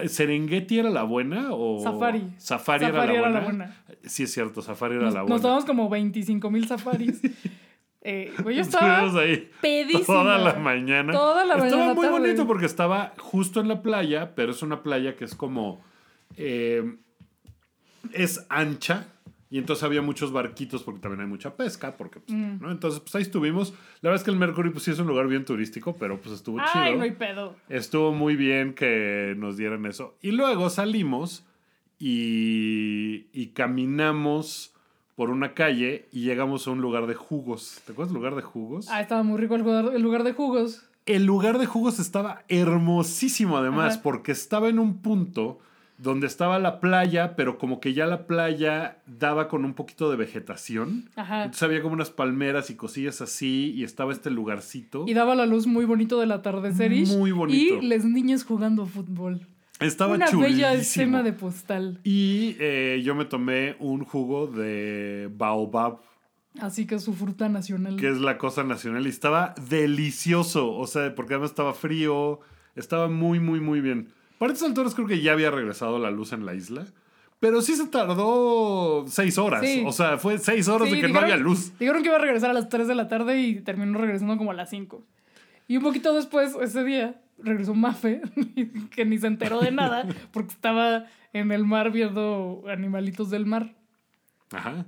¿Serengeti 0.08 0.80
era 0.80 0.90
la 0.90 1.04
buena 1.04 1.48
o...? 1.52 1.82
Safari. 1.82 2.24
Safari, 2.38 2.86
era, 2.86 3.06
la, 3.06 3.14
era 3.14 3.30
la 3.30 3.40
buena? 3.42 3.84
Sí 4.04 4.24
es 4.24 4.34
cierto, 4.34 4.62
Safari 4.62 4.96
era 4.96 5.06
Nos, 5.06 5.14
la 5.14 5.20
nos 5.22 5.30
buena. 5.30 5.42
tomamos 5.42 5.66
como 5.66 5.90
25 5.90 6.50
mil 6.52 6.68
safaris. 6.68 7.22
eh, 8.02 8.34
yo 8.38 8.50
estaba 8.50 9.00
ahí 9.22 9.50
toda 10.06 10.38
la 10.38 10.54
mañana. 10.54 11.14
Toda 11.14 11.46
la 11.46 11.56
estaba 11.66 11.94
muy 11.94 12.06
tarde. 12.08 12.20
bonito 12.20 12.48
porque 12.48 12.66
estaba 12.66 13.14
justo 13.18 13.60
en 13.60 13.68
la 13.68 13.82
playa, 13.82 14.34
pero 14.36 14.52
es 14.52 14.62
una 14.62 14.84
playa 14.84 15.16
que 15.16 15.26
es 15.26 15.36
como... 15.36 15.82
eh, 16.36 16.98
es 18.14 18.46
ancha. 18.50 19.08
Y 19.50 19.58
entonces 19.60 19.84
había 19.84 20.02
muchos 20.02 20.32
barquitos 20.34 20.84
porque 20.84 21.00
también 21.00 21.22
hay 21.22 21.28
mucha 21.28 21.56
pesca. 21.56 21.96
Porque, 21.96 22.20
pues, 22.20 22.38
Mm. 22.38 22.60
¿no? 22.62 22.70
Entonces, 22.72 23.00
pues 23.00 23.16
ahí 23.16 23.22
estuvimos. 23.22 23.72
La 24.02 24.10
verdad 24.10 24.16
es 24.22 24.24
que 24.26 24.32
el 24.32 24.38
Mercury, 24.38 24.72
pues 24.72 24.84
sí 24.84 24.92
es 24.92 25.00
un 25.00 25.08
lugar 25.08 25.28
bien 25.28 25.46
turístico, 25.46 25.96
pero 25.98 26.20
pues 26.20 26.36
estuvo 26.36 26.60
Ay, 26.60 26.68
chido. 26.72 26.98
no 26.98 27.04
hay 27.04 27.12
pedo. 27.12 27.56
Estuvo 27.70 28.12
muy 28.12 28.36
bien 28.36 28.74
que 28.74 29.36
nos 29.38 29.56
dieran 29.58 29.86
eso. 29.86 30.18
Y 30.22 30.32
luego 30.32 30.70
salimos 30.70 31.46
y, 32.00 33.28
y 33.34 33.48
caminamos 33.48 34.74
por 35.16 35.30
una 35.30 35.54
calle 35.54 36.08
y 36.12 36.22
llegamos 36.22 36.68
a 36.68 36.72
un 36.72 36.82
lugar 36.82 37.08
de 37.08 37.16
jugos. 37.16 37.82
¿Te 37.86 37.92
acuerdas 37.92 38.14
del 38.14 38.18
lugar 38.22 38.36
de 38.36 38.42
jugos? 38.44 38.88
Ah, 38.90 39.02
estaba 39.02 39.24
muy 39.24 39.40
rico 39.40 39.56
el 39.56 39.62
lugar, 39.62 39.92
el 39.96 40.02
lugar 40.02 40.24
de 40.24 40.34
jugos. 40.34 40.84
El 41.06 41.26
lugar 41.26 41.58
de 41.58 41.66
jugos 41.66 42.00
estaba 42.00 42.44
hermosísimo 42.50 43.58
además, 43.58 43.94
Ajá. 43.96 44.04
porque 44.04 44.32
estaba 44.34 44.70
en 44.70 44.78
un 44.78 45.02
punto 45.02 45.60
donde 45.98 46.28
estaba 46.28 46.60
la 46.60 46.80
playa, 46.80 47.36
pero 47.36 47.58
como 47.58 47.80
que 47.80 47.94
ya 47.94 48.06
la 48.06 48.28
playa 48.28 49.00
daba 49.08 49.48
con 49.48 49.66
un 49.66 49.74
poquito 49.74 50.12
de 50.12 50.18
vegetación. 50.18 51.10
Ajá. 51.16 51.44
Entonces 51.46 51.64
había 51.64 51.82
como 51.82 51.94
unas 51.96 52.12
palmeras 52.12 52.70
y 52.70 52.76
cosillas 52.76 53.22
así, 53.22 53.72
y 53.76 53.84
estaba 53.84 54.12
este 54.12 54.30
lugarcito. 54.30 55.06
Y 55.08 55.14
daba 55.14 55.34
la 55.36 55.46
luz 55.46 55.66
muy 55.66 55.86
bonito 55.86 56.20
del 56.20 56.32
atardecer. 56.32 56.92
Muy 56.92 57.32
bonito. 57.32 57.80
Y 57.82 57.88
las 57.88 58.06
niñas 58.06 58.44
jugando 58.44 58.86
fútbol. 58.86 59.48
Estaba 59.80 60.16
Una 60.16 60.26
chulísimo. 60.28 60.56
bella 60.56 60.74
escena 60.74 61.24
de 61.24 61.34
postal. 61.34 62.00
Y 62.04 62.56
eh, 62.60 63.02
yo 63.04 63.14
me 63.14 63.26
tomé 63.26 63.76
un 63.80 64.04
jugo 64.04 64.48
de 64.48 65.30
baobab, 65.36 66.00
Así 66.60 66.88
que 66.88 66.98
su 66.98 67.14
fruta 67.14 67.50
nacional. 67.50 67.98
que 67.98 68.10
es 68.10 68.20
la 68.20 68.40
cosa 68.40 68.64
nacional, 68.64 69.06
y 69.06 69.10
estaba 69.10 69.54
delicioso. 69.70 70.74
O 70.76 70.88
sea, 70.88 71.14
porque 71.16 71.34
además 71.36 71.52
estaba 71.52 71.74
frío, 71.74 72.40
estaba 72.76 73.08
muy, 73.08 73.40
muy, 73.40 73.60
muy 73.60 73.82
bien. 73.82 74.10
Para 74.38 74.54
estas 74.54 74.70
alturas 74.70 74.94
creo 74.96 75.08
que 75.08 75.22
ya 75.22 75.34
había 75.34 75.52
regresado 75.52 76.00
la 76.00 76.12
luz 76.12 76.32
en 76.34 76.46
la 76.46 76.54
isla, 76.54 76.86
Pero 77.40 77.62
sí 77.62 77.76
se 77.76 77.88
tardó 77.88 79.06
seis 79.08 79.38
horas. 79.38 79.62
Sí. 79.62 79.84
O 79.86 79.92
sea, 79.92 80.18
fue 80.18 80.38
seis 80.40 80.68
horas 80.68 80.90
Sí, 80.90 80.96
de 80.96 81.02
que 81.02 81.08
no 81.14 81.20
había 81.20 81.38
luz. 81.38 81.72
Dijeron 81.80 82.02
que 82.02 82.08
iba 82.10 82.18
a 82.18 82.22
regresar 82.22 82.50
a 82.50 82.54
las 82.54 82.68
3 82.70 82.88
de 82.88 82.96
la 82.96 83.08
tarde 83.08 83.40
y 83.40 83.62
terminó 83.62 84.00
regresando 84.00 84.38
como 84.38 84.50
a 84.52 84.54
las 84.56 84.70
5. 84.72 85.04
Y 85.68 85.78
un 85.78 85.84
poquito 85.84 86.14
después, 86.16 86.56
ese 86.62 86.84
día, 86.84 87.22
regresó 87.38 87.74
Mafe, 87.76 88.22
que 88.96 89.06
ni 89.06 89.18
se 89.20 89.28
enteró 89.28 89.60
de 89.60 89.72
nada 89.72 90.08
porque 90.32 90.52
estaba 90.54 91.06
en 91.34 91.52
el 91.52 91.64
mar 91.66 91.92
viendo 91.92 92.64
animalitos 92.68 93.30
del 93.30 93.46
mar. 93.46 93.76
Ajá. 94.52 94.86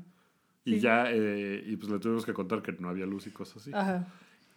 Y 0.66 0.76
Sí. 0.76 0.80
ya, 0.80 1.06
eh, 1.10 1.64
y 1.68 1.76
pues 1.76 1.92
le 1.92 2.00
tuvimos 2.00 2.26
que 2.26 2.34
contar 2.34 2.62
que 2.62 2.72
no 2.80 2.90
había 2.90 3.06
luz 3.06 3.28
y 3.28 3.32
cosas 3.32 3.58
así. 3.58 3.72
Ajá. 3.74 4.08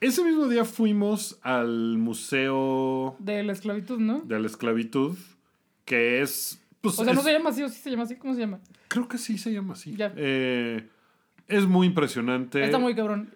Ese 0.02 0.24
mismo 0.24 0.48
día 0.48 0.64
fuimos 0.64 1.38
al 1.42 1.96
Museo 1.96 3.14
De 3.18 3.42
la 3.42 3.52
esclavitud, 3.52 3.98
¿no? 4.00 4.20
de 4.20 4.40
la 4.40 4.46
Esclavitud, 4.46 5.16
que 5.84 6.20
es. 6.20 6.60
Pues, 6.80 6.98
O 6.98 7.04
sea, 7.04 7.14
no 7.14 7.22
se 7.22 7.32
llama 7.32 7.50
así 7.50 7.62
o 7.62 7.68
sí 7.68 7.80
se 7.80 7.90
llama 7.90 8.02
así. 8.02 8.16
¿Cómo 8.16 8.34
se 8.34 8.40
llama? 8.40 8.60
Creo 8.88 9.06
que 9.06 9.16
sí 9.16 9.38
se 9.38 9.52
llama 9.52 9.74
así. 9.74 9.94
Ya. 9.94 10.12
Eh, 10.16 10.88
es 11.46 11.66
muy 11.66 11.86
impresionante. 11.86 12.64
Está 12.64 12.78
muy 12.78 12.94
cabrón. 12.96 13.32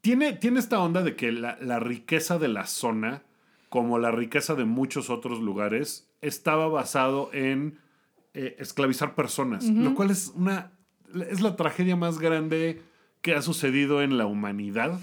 Tiene, 0.00 0.34
tiene 0.34 0.60
esta 0.60 0.78
onda 0.78 1.02
de 1.02 1.16
que 1.16 1.32
la, 1.32 1.58
la 1.60 1.80
riqueza 1.80 2.38
de 2.38 2.46
la 2.46 2.66
zona, 2.66 3.22
como 3.68 3.98
la 3.98 4.12
riqueza 4.12 4.54
de 4.54 4.64
muchos 4.64 5.10
otros 5.10 5.40
lugares, 5.40 6.08
estaba 6.22 6.68
basado 6.68 7.30
en 7.32 7.78
eh, 8.34 8.54
esclavizar 8.60 9.16
personas, 9.16 9.64
lo 9.68 9.96
cual 9.96 10.10
es 10.10 10.32
una 10.36 10.70
es 11.28 11.40
la 11.40 11.56
tragedia 11.56 11.96
más 11.96 12.18
grande 12.18 12.80
que 13.22 13.34
ha 13.34 13.42
sucedido 13.42 14.02
en 14.02 14.18
la 14.18 14.26
humanidad. 14.26 15.00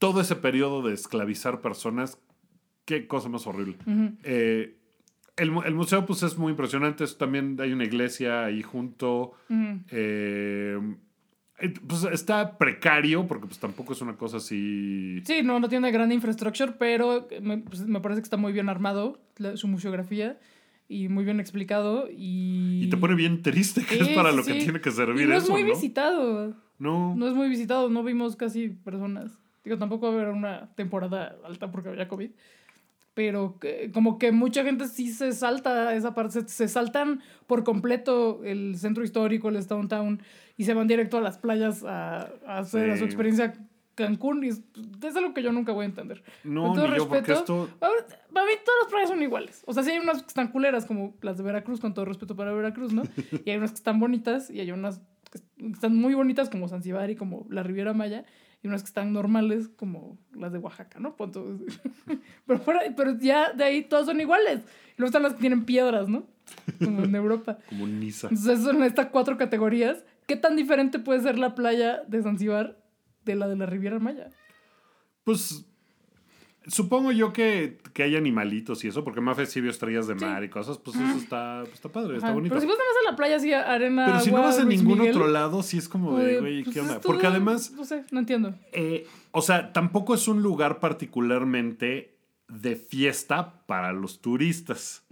Todo 0.00 0.20
ese 0.22 0.34
periodo 0.34 0.82
de 0.82 0.94
esclavizar 0.94 1.60
personas, 1.60 2.18
qué 2.86 3.06
cosa 3.06 3.28
más 3.28 3.46
horrible. 3.46 3.76
Eh, 4.24 4.76
el, 5.36 5.52
el 5.64 5.74
museo 5.74 6.04
pues 6.06 6.22
es 6.24 6.36
muy 6.36 6.50
impresionante, 6.50 7.04
es- 7.04 7.16
también 7.18 7.56
hay 7.60 7.72
una 7.72 7.84
iglesia 7.84 8.44
ahí 8.46 8.62
junto. 8.62 9.32
Eh, 9.90 10.78
eh, 11.60 11.74
pues 11.86 12.04
está 12.04 12.56
precario, 12.56 13.26
porque 13.26 13.46
pues 13.46 13.58
tampoco 13.58 13.92
es 13.92 14.00
una 14.00 14.16
cosa 14.16 14.38
así. 14.38 15.20
Sí, 15.24 15.42
no, 15.44 15.60
no 15.60 15.68
tiene 15.68 15.90
gran 15.90 16.10
infraestructura, 16.12 16.74
pero 16.78 17.28
me, 17.42 17.58
pues, 17.58 17.82
me 17.86 18.00
parece 18.00 18.22
que 18.22 18.24
está 18.24 18.36
muy 18.38 18.52
bien 18.52 18.68
armado 18.70 19.20
la- 19.36 19.56
su 19.56 19.68
museografía 19.68 20.38
y 20.88 21.08
muy 21.08 21.24
bien 21.24 21.40
explicado. 21.40 22.08
Y, 22.10 22.84
Y 22.84 22.88
te 22.88 22.96
pone 22.96 23.14
bien 23.14 23.42
triste, 23.42 23.84
que 23.84 23.98
es 23.98 24.08
para 24.08 24.30
sí, 24.30 24.36
lo 24.36 24.44
que 24.44 24.52
sí. 24.54 24.58
tiene 24.60 24.80
que 24.80 24.88
Y 24.88 24.92
servir 24.92 25.28
no 25.28 25.36
es 25.36 25.44
eso, 25.44 25.52
muy 25.52 25.62
¿no? 25.62 25.68
visitado. 25.68 26.56
No. 26.78 27.14
No 27.14 27.28
es 27.28 27.34
muy 27.34 27.48
visitado, 27.50 27.90
no 27.90 28.02
vimos 28.02 28.36
casi 28.36 28.70
personas. 28.70 29.38
Digo, 29.64 29.76
tampoco 29.78 30.06
va 30.06 30.12
a 30.12 30.14
haber 30.16 30.28
una 30.34 30.68
temporada 30.74 31.36
alta 31.44 31.70
porque 31.70 31.88
había 31.90 32.08
COVID. 32.08 32.30
Pero 33.14 33.58
que- 33.58 33.90
como 33.92 34.18
que 34.18 34.30
mucha 34.32 34.62
gente 34.62 34.86
sí 34.86 35.12
se 35.12 35.32
salta 35.32 35.94
esa 35.94 36.14
parte, 36.14 36.42
se, 36.42 36.48
se 36.48 36.68
saltan 36.68 37.20
por 37.46 37.64
completo 37.64 38.40
el 38.44 38.76
centro 38.78 39.02
histórico, 39.02 39.48
el 39.48 39.56
Stone 39.56 39.88
Town, 39.88 40.22
y 40.56 40.64
se 40.64 40.74
van 40.74 40.86
directo 40.86 41.18
a 41.18 41.20
las 41.20 41.36
playas 41.36 41.82
a, 41.84 42.30
a 42.46 42.58
hacer 42.58 42.90
a 42.90 42.94
su 42.94 43.00
Sí. 43.00 43.04
experiencia 43.06 43.52
Cancún. 43.96 44.44
Y 44.44 44.48
es, 44.48 44.62
es 45.02 45.16
algo 45.16 45.34
que 45.34 45.42
yo 45.42 45.50
nunca 45.52 45.72
voy 45.72 45.82
a 45.82 45.86
entender. 45.86 46.22
No, 46.44 46.68
Con 46.68 46.74
todo 46.76 46.86
ni 46.88 46.96
yo, 46.96 47.04
respeto, 47.08 47.32
esto. 47.32 47.68
Para 47.80 47.92
mí 48.46 48.52
todas 48.64 48.80
las 48.84 48.90
playas 48.90 49.08
son 49.10 49.22
iguales. 49.22 49.62
O 49.66 49.74
sea, 49.74 49.82
sí 49.82 49.90
hay 49.90 49.98
unas 49.98 50.22
que 50.22 50.28
están 50.28 50.48
culeras 50.48 50.86
como 50.86 51.14
las 51.20 51.36
de 51.36 51.42
Veracruz, 51.42 51.80
con 51.80 51.92
todo 51.92 52.04
respeto 52.06 52.36
para 52.36 52.52
Veracruz, 52.52 52.92
¿no? 52.92 53.02
Y 53.44 53.50
hay 53.50 53.56
unas 53.58 53.72
que 53.72 53.76
están 53.76 53.98
bonitas 54.00 54.48
y 54.48 54.60
hay 54.60 54.70
unas 54.70 55.00
que 55.30 55.40
están 55.72 55.96
muy 55.96 56.14
bonitas 56.14 56.48
como 56.48 56.68
Zanzibar 56.68 57.10
y 57.10 57.16
como 57.16 57.46
la 57.50 57.62
Riviera 57.64 57.92
Maya 57.92 58.24
y 58.62 58.68
unas 58.68 58.82
que 58.82 58.88
están 58.88 59.12
normales 59.12 59.68
como 59.76 60.18
las 60.34 60.52
de 60.52 60.58
Oaxaca, 60.58 60.98
¿no? 61.00 61.16
Pero, 62.46 62.58
fuera- 62.60 62.82
pero 62.96 63.16
ya 63.18 63.52
de 63.52 63.64
ahí 63.64 63.82
todas 63.84 64.06
son 64.06 64.20
iguales. 64.20 64.60
Y 64.60 64.94
luego 64.98 65.06
están 65.06 65.22
las 65.22 65.34
que 65.34 65.40
tienen 65.40 65.64
piedras, 65.64 66.08
¿no? 66.08 66.26
Como 66.78 67.04
en 67.04 67.14
Europa. 67.14 67.58
Como 67.68 67.86
Niza. 67.86 68.28
Entonces 68.28 68.62
son 68.62 68.82
estas 68.82 69.06
cuatro 69.06 69.36
categorías. 69.38 70.04
¿Qué 70.26 70.36
tan 70.36 70.56
diferente 70.56 70.98
puede 70.98 71.20
ser 71.20 71.38
la 71.38 71.54
playa 71.54 72.02
de 72.06 72.22
Zanzibar 72.22 72.76
de 73.24 73.34
la 73.36 73.48
de 73.48 73.56
la 73.56 73.66
Riviera 73.66 73.98
Maya? 73.98 74.28
Pues. 75.24 75.64
Supongo 76.70 77.10
yo 77.12 77.32
que, 77.32 77.78
que 77.92 78.04
hay 78.04 78.14
animalitos 78.16 78.84
y 78.84 78.88
eso, 78.88 79.02
porque 79.02 79.20
Mafe 79.20 79.46
sí 79.46 79.60
vio 79.60 79.70
estrellas 79.70 80.06
de 80.06 80.14
mar 80.14 80.44
y 80.44 80.48
cosas, 80.48 80.78
pues 80.78 80.96
eso 80.96 81.18
está, 81.18 81.64
está 81.64 81.88
padre, 81.88 82.14
está 82.14 82.28
Ajá, 82.28 82.34
bonito. 82.34 82.54
Pero 82.54 82.60
si 82.60 82.66
vas 82.68 82.76
nada 82.78 82.88
más 82.90 82.96
a 83.08 83.10
la 83.10 83.16
playa 83.16 83.36
así, 83.36 83.52
arena, 83.52 84.04
Pero 84.06 84.20
si 84.20 84.30
no 84.30 84.42
vas 84.42 84.58
a 84.58 84.64
Luis 84.64 84.78
ningún 84.80 84.98
Miguel, 85.00 85.16
otro 85.16 85.28
lado, 85.28 85.62
sí 85.64 85.78
es 85.78 85.88
como 85.88 86.16
de, 86.18 86.24
pues, 86.28 86.40
güey, 86.40 86.62
pues 86.64 86.74
¿qué 86.74 86.80
es 86.80 86.86
onda? 86.86 87.00
todo- 87.00 87.12
Porque 87.12 87.26
además, 87.26 87.72
No 87.72 87.84
sé, 87.84 88.04
no 88.12 88.20
entiendo. 88.20 88.54
eh, 88.72 89.06
o 89.32 89.42
sea, 89.42 89.72
tampoco 89.72 90.14
es 90.14 90.28
un 90.28 90.42
lugar 90.42 90.78
particularmente 90.80 92.14
de 92.48 92.76
fiesta 92.76 93.64
para 93.66 93.92
los 93.92 94.20
turistas. 94.20 95.04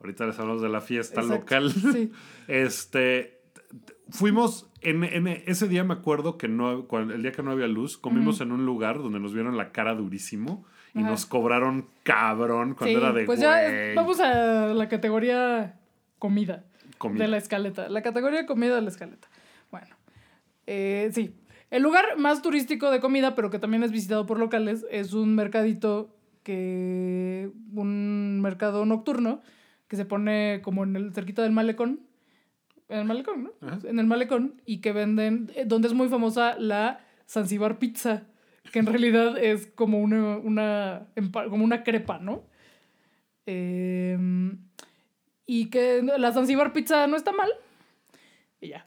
Ahorita 0.00 0.26
les 0.26 0.38
hablamos 0.38 0.60
de 0.62 0.68
la 0.68 0.80
fiesta 0.80 1.20
exacto, 1.22 1.40
local. 1.40 1.72
Sí. 1.72 2.10
Este, 2.48 3.40
fuimos, 4.10 4.68
en, 4.80 5.04
en 5.04 5.26
ese 5.28 5.68
día 5.68 5.84
me 5.84 5.94
acuerdo 5.94 6.36
que 6.36 6.48
no, 6.48 6.86
el 6.92 7.22
día 7.22 7.30
que 7.32 7.42
no 7.44 7.52
había 7.52 7.68
luz, 7.68 7.96
comimos 7.96 8.40
en 8.40 8.50
un 8.50 8.66
lugar 8.66 8.98
donde 8.98 9.20
nos 9.20 9.32
vieron 9.34 9.56
la 9.56 9.70
cara 9.72 9.94
durísimo 9.94 10.64
y 10.94 11.00
Ajá. 11.00 11.10
nos 11.10 11.26
cobraron 11.26 11.86
cabrón 12.02 12.74
cuando 12.74 12.98
Sí, 12.98 13.04
era 13.04 13.12
de 13.12 13.24
pues 13.24 13.40
ya 13.40 13.62
güey, 13.62 13.90
es- 13.90 13.94
vamos 13.96 14.20
a 14.20 14.66
la 14.74 14.88
categoría 14.88 15.78
comida, 16.18 16.64
comida. 16.98 17.24
de 17.24 17.28
la 17.30 17.36
escaleta. 17.36 17.88
La 17.88 18.02
categoría 18.02 18.46
comida 18.46 18.74
de 18.74 18.82
la 18.82 18.88
escaleta. 18.90 19.28
Bueno, 19.70 19.88
eh, 20.66 21.10
sí. 21.12 21.34
El 21.70 21.82
lugar 21.82 22.18
más 22.18 22.42
turístico 22.42 22.90
de 22.90 22.98
comida, 23.00 23.34
pero 23.36 23.50
que 23.50 23.60
también 23.60 23.82
es 23.84 23.92
visitado 23.92 24.26
por 24.26 24.38
locales, 24.40 24.84
es 24.90 25.12
un 25.12 25.34
mercadito 25.36 26.16
que. 26.42 27.50
un 27.74 28.40
mercado 28.40 28.84
nocturno 28.86 29.40
que 29.88 29.96
se 29.96 30.04
pone 30.04 30.60
como 30.62 30.82
en 30.84 30.96
el 30.96 31.12
cerquita 31.14 31.42
del 31.42 31.52
malecón. 31.52 32.00
En 32.88 32.98
el 32.98 33.04
malecón, 33.04 33.44
¿no? 33.44 33.50
Ajá. 33.66 33.78
En 33.84 34.00
el 34.00 34.06
malecón 34.06 34.60
y 34.66 34.78
que 34.78 34.92
venden. 34.92 35.52
eh, 35.54 35.64
donde 35.66 35.86
es 35.88 35.94
muy 35.94 36.08
famosa 36.08 36.56
la 36.58 37.00
Zanzibar 37.28 37.78
Pizza, 37.78 38.24
que 38.72 38.78
en 38.78 38.86
realidad 38.86 39.36
es 39.38 39.66
como 39.68 40.00
una, 40.00 40.36
una, 40.38 41.06
como 41.48 41.64
una 41.64 41.82
crepa, 41.82 42.18
¿no? 42.18 42.44
Em, 43.46 44.58
y 45.46 45.66
que 45.70 46.02
la 46.02 46.32
Zanzibar 46.32 46.72
Pizza 46.72 47.06
no 47.06 47.16
está 47.16 47.32
mal. 47.32 47.50
Y 48.60 48.68
ya. 48.68 48.86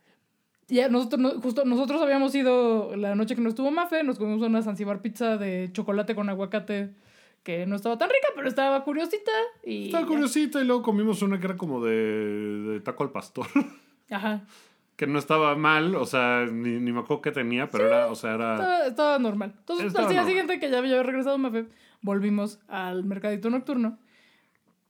Ya 0.69 0.87
nosotros, 0.87 1.19
no- 1.19 1.41
justo 1.41 1.65
nosotros 1.65 2.01
habíamos 2.01 2.33
ido 2.35 2.95
la 2.95 3.15
noche 3.15 3.35
que 3.35 3.41
no 3.41 3.49
estuvo 3.49 3.69
Mafe, 3.71 4.03
nos 4.03 4.17
comimos 4.17 4.41
una 4.47 4.61
Zanzibar 4.61 5.01
Pizza 5.01 5.37
de 5.37 5.69
chocolate 5.73 6.15
con 6.15 6.29
aguacate 6.29 6.91
que 7.43 7.65
no 7.65 7.75
estaba 7.75 7.97
tan 7.97 8.09
rica, 8.09 8.27
pero 8.35 8.47
estaba 8.47 8.83
curiosita. 8.85 9.31
Y 9.65 9.87
Estaba 9.87 10.03
ya. 10.03 10.07
curiosita 10.07 10.61
y 10.61 10.65
luego 10.65 10.81
comimos 10.81 11.21
una 11.21 11.37
que 11.39 11.45
era 11.47 11.57
como 11.57 11.83
de, 11.83 11.91
de 11.93 12.79
taco 12.79 13.03
al 13.03 13.11
pastor. 13.11 13.45
Ajá. 14.09 14.43
Que 14.95 15.07
no 15.07 15.17
estaba 15.19 15.55
mal, 15.55 15.95
o 15.95 16.05
sea, 16.05 16.45
ni, 16.51 16.79
ni 16.79 16.91
me 16.91 16.99
acuerdo 16.99 17.21
qué 17.21 17.31
tenía, 17.31 17.69
pero 17.71 17.87
era, 17.87 18.07
o 18.07 18.15
sea, 18.15 18.33
era... 18.35 18.53
Estaba, 18.55 18.85
estaba 18.87 19.19
normal. 19.19 19.53
Entonces, 19.57 19.87
Estaba 19.87 20.05
al 20.07 20.11
día 20.11 20.21
normal. 20.21 20.31
siguiente 20.31 20.59
que 20.59 20.71
ya 20.71 20.77
había 20.77 21.01
regresado 21.03 21.37
Mafe, 21.37 21.65
volvimos 22.01 22.59
al 22.67 23.03
mercadito 23.03 23.49
nocturno. 23.49 23.97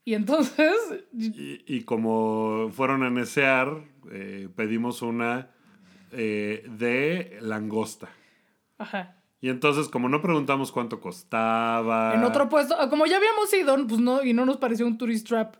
Y 0.04 0.14
entonces, 0.14 0.74
Y, 1.12 1.62
y 1.66 1.82
como 1.84 2.68
fueron 2.72 3.02
a 3.02 3.10
nesear, 3.10 3.82
eh, 4.12 4.48
pedimos 4.54 5.00
una 5.02 5.48
eh, 6.12 6.64
de 6.68 7.38
langosta. 7.40 8.08
ajá. 8.78 9.16
Y 9.40 9.50
entonces, 9.50 9.88
como 9.90 10.08
no 10.08 10.22
preguntamos 10.22 10.72
cuánto 10.72 11.02
costaba... 11.02 12.14
En 12.14 12.24
otro 12.24 12.48
puesto, 12.48 12.74
ah, 12.80 12.88
como 12.88 13.04
ya 13.04 13.18
habíamos 13.18 13.52
ido, 13.52 13.76
pues 13.86 14.00
no, 14.00 14.22
y 14.24 14.32
no 14.32 14.46
nos 14.46 14.56
pareció 14.56 14.86
un 14.86 14.96
tourist 14.96 15.28
trap, 15.28 15.56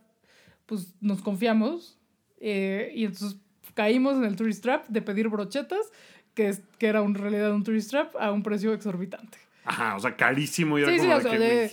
pues 0.64 0.94
nos 1.02 1.20
confiamos. 1.20 1.98
eh, 2.40 2.92
y 2.94 3.04
entonces 3.04 3.38
caímos 3.74 4.16
en 4.16 4.24
el 4.24 4.36
tourist 4.36 4.62
trap 4.62 4.86
de 4.88 5.02
pedir 5.02 5.28
brochetas, 5.28 5.90
que, 6.34 6.48
es, 6.48 6.62
que 6.78 6.86
era 6.86 7.00
en 7.00 7.14
realidad 7.14 7.52
un 7.52 7.62
tourist 7.64 7.90
trap, 7.90 8.14
a 8.18 8.32
un 8.32 8.42
precio 8.42 8.72
exorbitante. 8.72 9.38
Ajá, 9.66 9.96
o 9.96 10.00
sea, 10.00 10.14
carísimo. 10.14 10.78
Y 10.78 10.82
era 10.82 10.92
Sí, 10.92 10.98
como 10.98 11.10
sí, 11.12 11.16
o 11.18 11.20
sea, 11.22 11.30
que, 11.30 11.38
de-. 11.38 11.70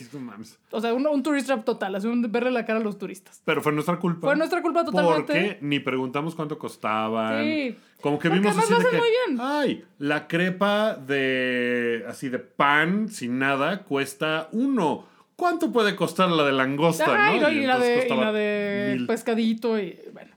O 0.71 0.79
sea, 0.79 0.93
un, 0.93 1.05
un 1.05 1.23
tourist 1.23 1.47
trap 1.47 1.65
total, 1.65 1.93
así 1.95 2.07
un 2.07 2.21
verle 2.31 2.49
la 2.49 2.65
cara 2.65 2.79
a 2.79 2.83
los 2.83 2.97
turistas. 2.97 3.41
Pero 3.43 3.61
fue 3.61 3.73
nuestra 3.73 3.97
culpa. 3.99 4.27
Fue 4.27 4.35
nuestra 4.37 4.61
culpa 4.61 4.85
totalmente. 4.85 5.33
Porque 5.33 5.57
ni 5.59 5.79
preguntamos 5.81 6.33
cuánto 6.33 6.57
costaban. 6.57 7.43
Sí. 7.43 7.75
Como 7.99 8.17
que 8.17 8.29
Porque 8.29 8.39
vimos 8.47 8.57
así 8.57 8.73
de 8.73 8.89
que, 8.89 8.97
muy 8.97 9.07
bien. 9.27 9.39
ay, 9.41 9.83
la 9.99 10.27
crepa 10.29 10.95
de 10.95 12.05
así 12.07 12.29
de 12.29 12.39
pan 12.39 13.09
sin 13.09 13.37
nada 13.39 13.83
cuesta 13.83 14.47
uno. 14.53 15.05
¿Cuánto 15.35 15.71
puede 15.73 15.95
costar 15.95 16.29
la 16.29 16.45
de 16.45 16.51
langosta, 16.53 17.03
Ajá, 17.13 17.35
y, 17.35 17.39
no? 17.39 17.47
la- 17.49 17.51
y 17.53 17.65
la 17.65 17.79
de, 17.79 18.07
y 18.09 18.15
la 18.15 18.31
de 18.31 19.03
pescadito 19.07 19.77
y 19.79 19.99
bueno, 20.13 20.31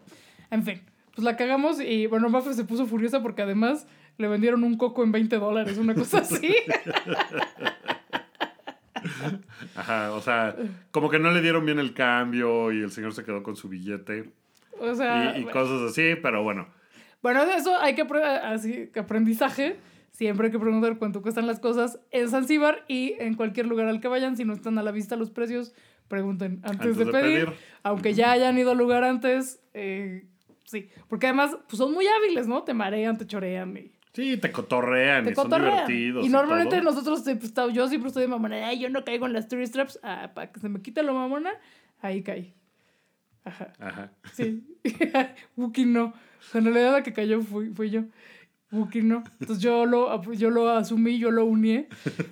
en 0.50 0.64
fin. 0.64 0.82
Pues 1.14 1.24
la 1.24 1.36
cagamos 1.36 1.80
y 1.80 2.06
bueno, 2.06 2.28
Mafe 2.28 2.54
se 2.54 2.64
puso 2.64 2.86
furiosa 2.86 3.22
porque 3.22 3.42
además 3.42 3.86
le 4.18 4.28
vendieron 4.28 4.64
un 4.64 4.76
coco 4.76 5.04
en 5.04 5.12
20 5.12 5.36
dólares, 5.36 5.78
una 5.78 5.94
cosa 5.94 6.18
así. 6.18 6.54
Ajá, 9.76 10.12
o 10.12 10.20
sea, 10.20 10.56
como 10.90 11.10
que 11.10 11.18
no 11.18 11.30
le 11.30 11.40
dieron 11.42 11.64
bien 11.66 11.78
el 11.78 11.94
cambio 11.94 12.72
y 12.72 12.82
el 12.82 12.90
señor 12.90 13.12
se 13.12 13.24
quedó 13.24 13.42
con 13.42 13.54
su 13.54 13.68
billete 13.68 14.30
O 14.78 14.94
sea, 14.94 15.38
y, 15.38 15.44
cosas 15.44 15.90
así, 15.90 16.14
pero 16.20 16.42
bueno. 16.42 16.66
Bueno, 17.22 17.42
eso 17.42 17.76
hay 17.78 17.94
que, 17.94 18.02
así, 18.42 18.90
aprendizaje. 18.96 19.76
Siempre 20.10 20.46
hay 20.46 20.52
que 20.52 20.58
preguntar 20.58 20.96
cuánto 20.98 21.22
cuestan 21.22 21.46
las 21.46 21.58
cosas 21.58 21.98
en 22.10 22.28
Zanzíbar 22.28 22.84
y 22.86 23.14
en 23.18 23.34
cualquier 23.34 23.66
lugar 23.66 23.88
al 23.88 24.00
que 24.00 24.08
vayan. 24.08 24.36
Si 24.36 24.44
no 24.44 24.52
están 24.52 24.78
a 24.78 24.82
la 24.82 24.92
vista 24.92 25.16
los 25.16 25.30
precios, 25.30 25.74
pregunten 26.08 26.60
antes, 26.62 26.70
Antes 26.70 26.96
de, 26.98 27.04
de 27.04 27.12
pedir. 27.12 27.44
pedir. 27.46 27.58
Aunque 27.82 28.14
ya 28.14 28.30
hayan 28.30 28.56
ido 28.58 28.72
al 28.72 28.78
lugar 28.78 29.04
antes, 29.04 29.60
eh, 29.72 30.26
sí. 30.64 30.88
Porque 31.08 31.26
además, 31.26 31.56
pues 31.68 31.78
son 31.78 31.92
muy 31.92 32.06
hábiles, 32.06 32.46
¿no? 32.46 32.62
Te 32.64 32.74
marean, 32.74 33.16
te 33.18 33.26
chorean 33.26 33.76
y 33.76 33.92
Sí, 34.12 34.36
te 34.36 34.52
cotorrean 34.52 35.24
te 35.24 35.32
y 35.32 35.34
son 35.34 35.44
cotorrean. 35.44 35.72
divertidos. 35.88 36.24
Y 36.24 36.28
normalmente 36.28 36.76
todo. 36.76 36.84
nosotros, 36.84 37.26
eh, 37.26 37.34
pues, 37.36 37.52
yo 37.72 37.88
siempre 37.88 38.08
estoy 38.08 38.22
de 38.22 38.28
mamona, 38.28 38.68
ay, 38.68 38.78
yo 38.78 38.88
no 38.88 39.04
caigo 39.04 39.26
en 39.26 39.32
las 39.32 39.48
tourist 39.48 39.72
traps, 39.72 39.98
ah, 40.04 40.30
para 40.34 40.52
que 40.52 40.60
se 40.60 40.68
me 40.68 40.80
quite 40.82 41.02
lo 41.02 41.14
mamona, 41.14 41.50
ahí 42.00 42.22
caí. 42.22 42.54
Ajá, 43.44 43.72
Ajá. 43.78 44.12
sí. 44.32 44.64
Wookie 45.56 45.84
no. 45.84 46.06
O 46.06 46.42
sea, 46.42 46.60
en 46.60 46.66
realidad 46.66 46.92
la 46.92 47.02
que 47.02 47.12
cayó 47.12 47.40
fui, 47.42 47.70
fui 47.70 47.90
yo. 47.90 48.04
Wookie 48.74 49.02
no. 49.02 49.22
Entonces 49.40 49.62
yo 49.62 49.86
lo, 49.86 50.22
yo 50.32 50.50
lo 50.50 50.68
asumí, 50.70 51.18
yo 51.18 51.30
lo 51.30 51.44
uní. 51.44 51.86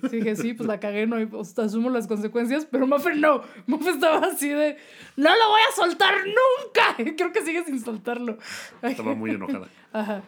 Sí, 0.09 0.17
dije, 0.17 0.35
sí, 0.35 0.53
pues 0.53 0.67
la 0.67 0.79
cagué, 0.79 1.07
no, 1.07 1.19
y, 1.19 1.25
pues, 1.25 1.57
asumo 1.57 1.89
las 1.89 2.07
consecuencias, 2.07 2.67
pero 2.69 2.85
Maffer 2.85 3.17
no. 3.17 3.41
Maffer 3.67 3.93
estaba 3.93 4.27
así 4.27 4.49
de, 4.49 4.77
no 5.15 5.29
lo 5.29 5.49
voy 5.49 5.61
a 5.69 5.75
soltar 5.75 6.13
nunca. 6.25 7.13
Creo 7.17 7.31
que 7.31 7.41
sigue 7.41 7.63
sin 7.63 7.79
soltarlo. 7.79 8.37
Estaba 8.81 9.15
muy 9.15 9.31
enojada. 9.31 9.67
Ajá. 9.93 10.21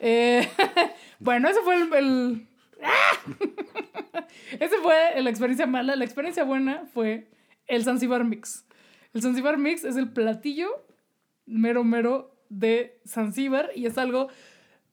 Eh, 0.00 0.48
bueno, 1.20 1.48
ese 1.48 1.60
fue 1.60 1.76
el. 1.76 1.92
el- 1.94 2.46
¡Ah! 2.82 4.22
ese 4.58 4.76
fue 4.82 5.20
la 5.20 5.28
experiencia 5.30 5.66
mala. 5.66 5.96
La 5.96 6.04
experiencia 6.04 6.44
buena 6.44 6.86
fue 6.94 7.28
el 7.66 7.84
Zanzibar 7.84 8.24
Mix. 8.24 8.64
El 9.12 9.22
Zanzibar 9.22 9.58
Mix 9.58 9.84
es 9.84 9.96
el 9.96 10.08
platillo 10.10 10.68
mero 11.46 11.84
mero 11.84 12.34
de 12.48 12.98
Zanzibar 13.06 13.70
y 13.74 13.86
es 13.86 13.98
algo 13.98 14.28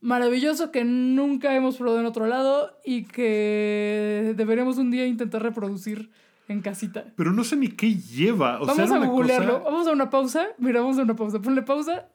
maravilloso 0.02 0.72
que 0.72 0.84
nunca 0.84 1.56
hemos 1.56 1.78
probado 1.78 2.00
en 2.00 2.06
otro 2.06 2.28
lado 2.28 2.72
y 2.86 3.04
que 3.06 4.34
deberíamos 4.36 4.78
un 4.78 4.92
día 4.92 5.06
intentar 5.06 5.42
reproducir 5.44 6.10
en 6.48 6.62
casita. 6.62 7.06
Pero 7.16 7.34
no 7.34 7.44
sé 7.44 7.56
ni 7.58 7.68
qué 7.70 7.96
lleva. 7.96 8.62
O 8.62 8.66
vamos 8.66 8.92
a 8.92 9.06
googlearlo. 9.06 9.60
cosa- 9.60 9.70
Vamos 9.72 9.88
a 9.88 9.92
una 9.92 10.10
pausa. 10.10 10.48
Mira, 10.58 10.82
vamos 10.82 10.98
a 10.98 11.02
una 11.04 11.16
pausa. 11.16 11.40
Ponle 11.42 11.62
pausa. 11.64 12.08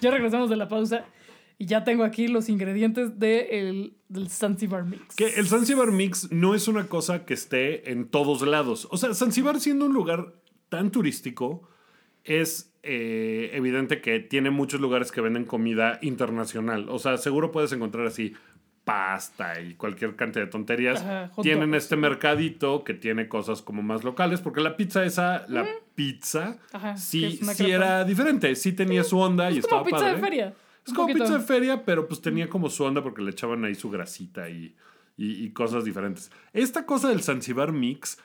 Ya 0.00 0.10
regresamos 0.10 0.50
de 0.50 0.56
la 0.56 0.68
pausa. 0.68 1.04
Y 1.58 1.66
ya 1.66 1.84
tengo 1.84 2.02
aquí 2.02 2.26
los 2.26 2.48
ingredientes 2.48 3.20
de 3.20 3.68
el, 3.68 3.94
del 4.08 4.28
Zanzibar 4.28 4.84
Mix. 4.84 5.14
Que 5.14 5.26
el 5.36 5.46
Zanzibar 5.46 5.92
Mix 5.92 6.32
no 6.32 6.54
es 6.56 6.66
una 6.66 6.88
cosa 6.88 7.24
que 7.24 7.34
esté 7.34 7.92
en 7.92 8.08
todos 8.08 8.42
lados. 8.42 8.88
O 8.90 8.96
sea, 8.96 9.14
Zanzibar 9.14 9.60
siendo 9.60 9.86
un 9.86 9.92
lugar 9.92 10.34
tan 10.68 10.90
turístico, 10.90 11.68
es 12.24 12.72
eh, 12.82 13.50
evidente 13.54 14.00
que 14.00 14.20
tiene 14.20 14.50
muchos 14.50 14.80
lugares 14.80 15.12
que 15.12 15.20
venden 15.20 15.44
comida 15.44 15.98
internacional. 16.02 16.88
O 16.88 16.98
sea, 16.98 17.16
seguro 17.18 17.52
puedes 17.52 17.72
encontrar 17.72 18.06
así 18.06 18.34
pasta 18.84 19.60
y 19.60 19.74
cualquier 19.74 20.16
cantidad 20.16 20.44
de 20.44 20.50
tonterías. 20.50 21.00
Ajá, 21.00 21.30
Tienen 21.42 21.70
dogs. 21.70 21.84
este 21.84 21.96
mercadito 21.96 22.82
que 22.84 22.94
tiene 22.94 23.28
cosas 23.28 23.62
como 23.62 23.82
más 23.82 24.02
locales, 24.02 24.40
porque 24.40 24.60
la 24.60 24.76
pizza 24.76 25.04
esa, 25.04 25.44
la 25.48 25.66
pizza, 25.94 26.58
Ajá, 26.72 26.96
sí, 26.96 27.38
sí 27.54 27.70
era 27.70 28.04
diferente. 28.04 28.54
Sí 28.56 28.72
tenía 28.72 29.04
su 29.04 29.18
onda 29.18 29.50
y 29.50 29.58
es 29.58 29.66
como 29.66 29.82
estaba 29.82 29.84
pizza 29.84 29.98
padre. 29.98 30.14
de 30.14 30.20
feria. 30.20 30.54
Es 30.84 30.88
Un 30.88 30.94
como 30.96 31.08
poquito. 31.08 31.24
pizza 31.24 31.38
de 31.38 31.44
feria, 31.44 31.84
pero 31.84 32.08
pues 32.08 32.20
tenía 32.20 32.48
como 32.48 32.68
su 32.68 32.82
onda 32.82 33.02
porque 33.04 33.22
le 33.22 33.30
echaban 33.30 33.64
ahí 33.64 33.76
su 33.76 33.88
grasita 33.88 34.48
y, 34.50 34.74
y- 35.16 35.44
y 35.44 35.50
cosas 35.50 35.84
diferentes. 35.84 36.32
Esta 36.52 36.84
cosa 36.84 37.08
del 37.08 37.22
Zanzibar 37.22 37.70
Mix, 37.70 38.18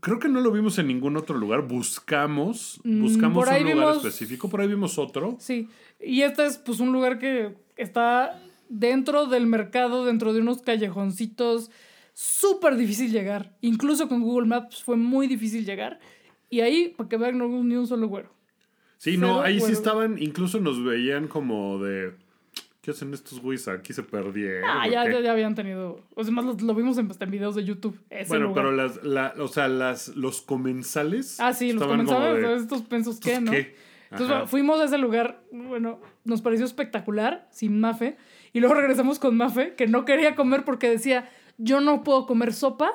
creo 0.00 0.18
que 0.18 0.28
no 0.28 0.40
lo 0.40 0.50
vimos 0.52 0.78
en 0.78 0.86
ningún 0.88 1.16
otro 1.16 1.36
lugar. 1.36 1.62
Buscamos, 1.66 2.80
buscamos 2.84 3.36
Mm, 3.36 3.38
por 3.40 3.48
ahí 3.48 3.62
un 3.64 3.70
lugar 3.72 3.88
vimos- 3.94 3.96
específico, 4.04 4.48
por 4.48 4.60
ahí 4.60 4.68
vimos 4.68 4.98
otro. 4.98 5.36
Sí. 5.40 5.68
Y 6.00 6.22
este 6.22 6.46
es 6.46 6.58
pues 6.58 6.80
un 6.80 6.92
lugar 6.92 7.18
que 7.18 7.54
está 7.76 8.40
dentro 8.68 9.26
del 9.26 9.46
mercado, 9.46 10.04
dentro 10.04 10.32
de 10.32 10.40
unos 10.40 10.62
callejoncitos. 10.62 11.70
Súper 12.14 12.76
difícil 12.76 13.10
llegar. 13.12 13.56
Incluso 13.60 14.08
con 14.08 14.22
Google 14.22 14.46
Maps 14.48 14.82
fue 14.82 14.96
muy 14.96 15.26
difícil 15.28 15.64
llegar. 15.64 16.00
Y 16.50 16.60
ahí, 16.60 16.94
para 16.96 17.08
que 17.08 17.16
vean, 17.16 17.38
no 17.38 17.46
hubo 17.46 17.62
ni 17.62 17.76
un 17.76 17.86
solo 17.86 18.08
güero. 18.08 18.30
Sí, 18.96 19.12
Cero 19.14 19.26
no, 19.28 19.40
ahí 19.42 19.60
sí 19.60 19.70
estaban, 19.70 20.20
incluso 20.20 20.58
nos 20.60 20.82
veían 20.82 21.28
como 21.28 21.78
de... 21.78 22.14
¿Qué 22.88 22.92
hacen 22.92 23.12
estos 23.12 23.42
güeyes 23.42 23.68
aquí? 23.68 23.92
¿Se 23.92 24.02
perdieron? 24.02 24.64
Ah, 24.66 24.88
ya, 24.88 25.04
qué?" 25.04 25.12
ya, 25.12 25.20
ya 25.20 25.32
habían 25.32 25.54
tenido. 25.54 26.00
O 26.14 26.24
sea, 26.24 26.32
más 26.32 26.46
lo, 26.46 26.54
lo 26.54 26.74
vimos 26.74 26.96
en, 26.96 27.10
hasta 27.10 27.26
en 27.26 27.30
videos 27.30 27.54
de 27.54 27.62
YouTube. 27.62 28.00
Ese 28.08 28.28
Bueno, 28.30 28.46
lugar. 28.46 28.64
pero 28.64 28.74
las, 28.74 29.04
la- 29.04 29.34
o 29.38 29.48
sea, 29.48 29.68
las, 29.68 30.16
los 30.16 30.40
comensales... 30.40 31.38
Ah, 31.38 31.52
sí, 31.52 31.74
los 31.74 31.86
de, 31.86 32.54
estos 32.56 32.80
pensos 32.80 33.20
que, 33.20 33.32
"¿Estos 33.32 33.44
¿no? 33.44 33.50
qué?". 33.50 33.76
Entonces, 34.04 34.26
Ajá. 34.28 34.34
bueno, 34.36 34.46
fuimos 34.48 34.80
a 34.80 34.84
ese 34.84 34.96
lugar, 34.96 35.42
bueno, 35.52 36.00
nos 36.24 36.40
pareció 36.40 36.64
espectacular, 36.64 37.46
sin 37.50 37.78
Mafe, 37.78 38.16
y 38.54 38.60
luego 38.60 38.74
regresamos 38.74 39.18
con 39.18 39.36
Mafe, 39.36 39.74
que 39.74 39.86
no 39.86 40.06
quería 40.06 40.34
comer 40.34 40.64
porque 40.64 40.88
decía, 40.88 41.28
yo 41.58 41.82
no 41.82 42.02
puedo 42.04 42.24
comer 42.24 42.54
sopa 42.54 42.90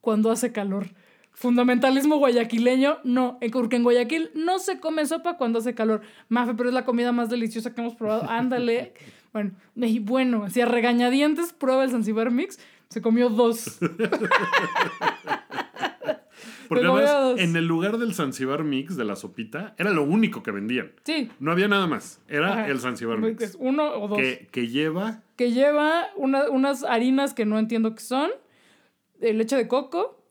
cuando 0.00 0.32
hace 0.32 0.50
calor. 0.50 0.88
Fundamentalismo 1.32 2.16
guayaquileño, 2.18 2.98
no, 3.04 3.38
porque 3.52 3.76
en 3.76 3.84
Guayaquil 3.84 4.30
no 4.34 4.58
se 4.58 4.80
come 4.80 5.06
sopa 5.06 5.36
cuando 5.38 5.60
hace 5.60 5.74
calor. 5.74 6.00
Mafe, 6.28 6.54
pero 6.54 6.68
es 6.68 6.74
la 6.74 6.84
comida 6.84 7.12
más 7.12 7.30
deliciosa 7.30 7.72
que 7.72 7.80
hemos 7.80 7.94
probado, 7.94 8.28
ándale. 8.28 8.92
Bueno, 9.32 9.52
y 9.76 9.98
bueno, 9.98 10.44
hacía 10.44 10.66
regañadientes, 10.66 11.52
prueba 11.52 11.84
el 11.84 11.90
Zanzibar 11.90 12.30
Mix, 12.30 12.58
se 12.88 13.00
comió 13.02 13.28
dos. 13.28 13.78
Porque 16.68 16.86
además, 16.86 17.10
dos. 17.10 17.40
en 17.40 17.56
el 17.56 17.66
lugar 17.66 17.98
del 17.98 18.14
Zanzibar 18.14 18.62
Mix, 18.62 18.96
de 18.96 19.04
la 19.04 19.16
sopita, 19.16 19.74
era 19.76 19.90
lo 19.90 20.04
único 20.04 20.44
que 20.44 20.52
vendían. 20.52 20.92
Sí. 21.04 21.28
No 21.40 21.50
había 21.50 21.66
nada 21.66 21.88
más. 21.88 22.20
Era 22.28 22.52
Ajá. 22.52 22.68
el 22.68 22.78
Zanzibar 22.78 23.16
Es 23.18 23.22
Mix. 23.40 23.56
uno 23.58 23.90
o 23.94 24.06
dos. 24.06 24.18
Que, 24.18 24.48
que 24.52 24.68
lleva... 24.68 25.22
que 25.34 25.50
lleva 25.50 26.04
una- 26.16 26.48
unas 26.48 26.84
harinas 26.84 27.34
que 27.34 27.44
no 27.44 27.58
entiendo 27.58 27.92
qué 27.96 28.00
son, 28.02 28.30
eh, 29.20 29.32
leche 29.34 29.56
de 29.56 29.66
coco. 29.66 30.22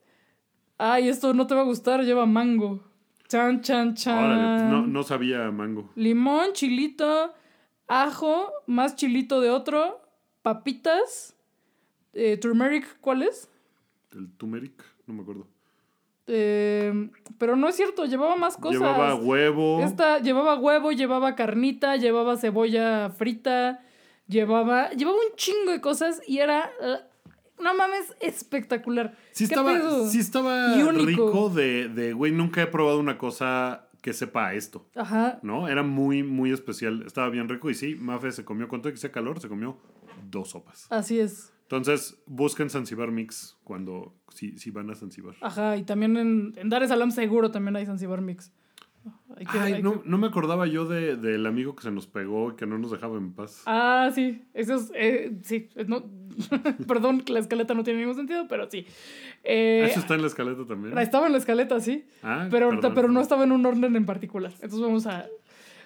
Ay, 0.78 1.10
esto 1.10 1.34
no 1.34 1.46
te 1.46 1.54
va 1.54 1.60
a 1.60 1.64
gustar, 1.64 2.04
lleva 2.04 2.24
mango. 2.24 2.82
Chan, 3.28 3.60
chan, 3.60 3.94
chan. 3.94 4.24
Órale, 4.24 4.64
no, 4.70 4.86
no 4.86 5.02
sabía 5.02 5.50
mango. 5.50 5.90
Limón, 5.94 6.54
chilito, 6.54 7.34
ajo, 7.90 8.52
más 8.66 8.94
chilito 8.94 9.40
de 9.40 9.50
otro, 9.50 10.00
papitas, 10.42 11.34
eh, 12.12 12.36
turmeric, 12.36 13.00
¿cuál 13.00 13.22
es? 13.22 13.50
El 14.12 14.30
turmeric, 14.36 14.82
no 15.06 15.14
me 15.14 15.22
acuerdo. 15.22 15.48
Eh, 16.28 17.10
pero 17.38 17.56
no 17.56 17.68
es 17.68 17.74
cierto, 17.74 18.04
llevaba 18.04 18.36
más 18.36 18.56
cosas. 18.56 18.80
Llevaba 18.80 19.16
huevo. 19.16 19.82
Esta 19.82 20.20
llevaba 20.20 20.56
huevo, 20.56 20.92
llevaba 20.92 21.34
carnita, 21.34 21.96
llevaba 21.96 22.36
cebolla 22.36 23.10
frita, 23.10 23.84
llevaba, 24.28 24.90
llevaba 24.90 25.16
un 25.16 25.34
chingo 25.34 25.72
de 25.72 25.80
cosas 25.80 26.22
y 26.28 26.38
era, 26.38 26.70
eh, 26.80 26.98
no 27.58 27.74
mames, 27.74 28.14
espectacular. 28.20 29.16
Sí 29.32 29.48
¿Qué 29.48 29.54
estaba, 29.54 29.72
pedo? 29.72 30.08
sí 30.08 30.20
estaba 30.20 30.76
rico 30.92 31.48
de, 31.48 31.88
de, 31.88 32.12
güey, 32.12 32.30
nunca 32.30 32.62
he 32.62 32.68
probado 32.68 33.00
una 33.00 33.18
cosa 33.18 33.89
que 34.00 34.12
sepa 34.12 34.54
esto. 34.54 34.88
Ajá. 34.94 35.38
¿No? 35.42 35.68
Era 35.68 35.82
muy, 35.82 36.22
muy 36.22 36.52
especial. 36.52 37.02
Estaba 37.06 37.28
bien 37.28 37.48
rico. 37.48 37.70
Y 37.70 37.74
sí, 37.74 37.94
Mafe 37.94 38.32
se 38.32 38.44
comió, 38.44 38.68
con 38.68 38.82
todo 38.82 38.92
que 38.92 39.10
calor, 39.10 39.40
se 39.40 39.48
comió 39.48 39.78
dos 40.30 40.50
sopas. 40.50 40.86
Así 40.90 41.18
es. 41.20 41.52
Entonces, 41.62 42.20
busquen 42.26 42.68
Zanzibar 42.68 43.12
Mix 43.12 43.56
cuando, 43.62 44.16
si, 44.30 44.58
si 44.58 44.70
van 44.70 44.90
a 44.90 44.94
Zanzibar. 44.94 45.36
Ajá. 45.40 45.76
Y 45.76 45.84
también 45.84 46.16
en, 46.16 46.52
en 46.56 46.68
Dar 46.68 46.82
es 46.82 46.88
Salaam 46.88 47.12
seguro 47.12 47.50
también 47.50 47.76
hay 47.76 47.86
Zanzibar 47.86 48.20
Mix. 48.20 48.52
Que- 49.38 49.58
Ay, 49.58 49.72
hay 49.74 49.82
no, 49.82 50.02
que- 50.02 50.08
no 50.08 50.18
me 50.18 50.26
acordaba 50.26 50.66
yo 50.66 50.84
de- 50.86 51.16
del 51.16 51.46
amigo 51.46 51.74
que 51.74 51.82
se 51.82 51.90
nos 51.90 52.06
pegó 52.06 52.50
y 52.52 52.56
que 52.56 52.66
no 52.66 52.76
nos 52.78 52.90
dejaba 52.90 53.16
en 53.16 53.32
paz. 53.32 53.62
Ah, 53.64 54.10
sí. 54.14 54.42
Eso 54.52 54.74
es, 54.74 54.92
eh, 54.94 55.32
sí. 55.42 55.68
No, 55.86 56.04
perdón, 56.86 57.22
que 57.22 57.32
la 57.32 57.38
escaleta 57.40 57.72
no 57.72 57.82
tiene 57.82 58.00
ningún 58.00 58.16
sentido, 58.16 58.46
pero 58.48 58.70
sí. 58.70 58.86
Eh, 59.42 59.86
¿Eso 59.90 60.00
está 60.00 60.14
en 60.16 60.20
la 60.22 60.26
escaleta 60.26 60.66
también? 60.66 60.96
estaba 60.98 61.26
en 61.26 61.32
la 61.32 61.38
escaleta, 61.38 61.80
sí. 61.80 62.04
Ah, 62.22 62.48
pero, 62.50 62.68
perdón. 62.70 62.92
pero 62.94 63.08
no 63.08 63.20
estaba 63.22 63.44
en 63.44 63.52
un 63.52 63.64
orden 63.64 63.96
en 63.96 64.04
particular. 64.04 64.52
Entonces 64.54 64.80
vamos 64.80 65.06
a, 65.06 65.26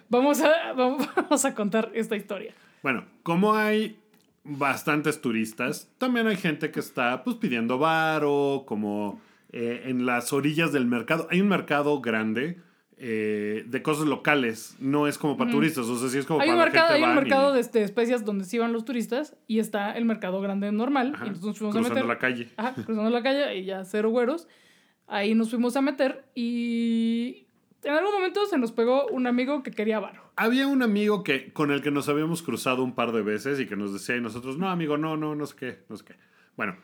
vamos 0.08 0.40
a, 0.40 0.72
vamos, 0.76 1.08
vamos 1.14 1.44
a 1.44 1.54
contar 1.54 1.92
esta 1.94 2.16
historia. 2.16 2.54
Bueno, 2.82 3.04
como 3.22 3.54
hay 3.54 3.96
bastantes 4.42 5.20
turistas, 5.20 5.88
también 5.98 6.26
hay 6.26 6.36
gente 6.36 6.70
que 6.70 6.80
está 6.80 7.22
pues 7.24 7.36
pidiendo 7.36 7.78
varo, 7.78 8.64
como 8.66 9.20
eh, 9.52 9.84
en 9.86 10.04
las 10.06 10.32
orillas 10.32 10.72
del 10.72 10.86
mercado. 10.86 11.28
Hay 11.30 11.40
un 11.40 11.48
mercado 11.48 12.00
grande 12.00 12.58
eh, 12.96 13.64
de 13.66 13.82
cosas 13.82 14.06
locales, 14.06 14.76
no 14.78 15.06
es 15.08 15.18
como 15.18 15.36
para 15.36 15.50
turistas, 15.50 15.86
o 15.86 15.96
sea, 15.98 16.08
sí 16.08 16.18
es 16.18 16.26
como 16.26 16.40
Hay 16.40 16.48
un 16.48 16.56
para 16.56 16.66
mercado, 16.70 16.88
la 16.90 16.94
hay 16.94 17.02
un 17.02 17.14
mercado 17.16 17.50
y- 17.50 17.54
de, 17.54 17.60
este, 17.60 17.82
especias 17.82 18.24
donde 18.24 18.44
sí 18.44 18.58
van 18.58 18.72
los 18.72 18.84
turistas 18.84 19.36
y 19.46 19.58
está 19.58 19.92
el 19.96 20.04
mercado 20.04 20.40
grande 20.40 20.70
normal. 20.72 21.12
Ajá, 21.14 21.24
y 21.24 21.28
entonces 21.28 21.46
nos 21.48 21.58
fuimos 21.58 21.74
a 21.74 21.78
cruzando 21.78 21.94
meter. 22.00 22.08
la 22.08 22.18
calle. 22.18 22.48
Ajá, 22.56 22.74
cruzando 22.84 23.10
la 23.10 23.22
calle 23.22 23.56
y 23.58 23.64
ya 23.64 23.84
cero 23.84 24.10
güeros. 24.10 24.46
Ahí 25.06 25.34
nos 25.34 25.50
fuimos 25.50 25.76
a 25.76 25.82
meter 25.82 26.24
y 26.34 27.46
en 27.82 27.92
algún 27.92 28.12
momento 28.12 28.46
se 28.46 28.56
nos 28.58 28.72
pegó 28.72 29.06
un 29.08 29.26
amigo 29.26 29.62
que 29.62 29.70
quería 29.70 30.00
varo. 30.00 30.22
Había 30.36 30.66
un 30.66 30.82
amigo 30.82 31.22
que, 31.22 31.52
con 31.52 31.70
el 31.70 31.82
que 31.82 31.90
nos 31.90 32.08
habíamos 32.08 32.42
cruzado 32.42 32.82
un 32.82 32.94
par 32.94 33.12
de 33.12 33.22
veces 33.22 33.60
y 33.60 33.66
que 33.66 33.76
nos 33.76 33.92
decía 33.92 34.16
y 34.16 34.20
nosotros, 34.20 34.56
no, 34.56 34.68
amigo, 34.70 34.96
no, 34.96 35.16
no, 35.16 35.34
no 35.34 35.46
sé 35.46 35.56
qué, 35.56 35.78
no 35.88 35.96
sé 35.96 36.04
qué. 36.06 36.14
Bueno, 36.56 36.76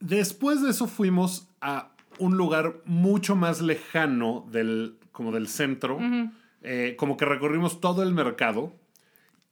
después 0.00 0.62
de 0.62 0.70
eso 0.70 0.86
fuimos 0.86 1.48
a 1.60 1.92
un 2.18 2.36
lugar 2.36 2.76
mucho 2.84 3.34
más 3.34 3.60
lejano 3.62 4.46
del, 4.50 4.98
como 5.14 5.32
del 5.32 5.48
centro, 5.48 5.98
eh, 6.62 6.94
como 6.98 7.16
que 7.16 7.24
recorrimos 7.24 7.80
todo 7.80 8.02
el 8.02 8.12
mercado 8.12 8.72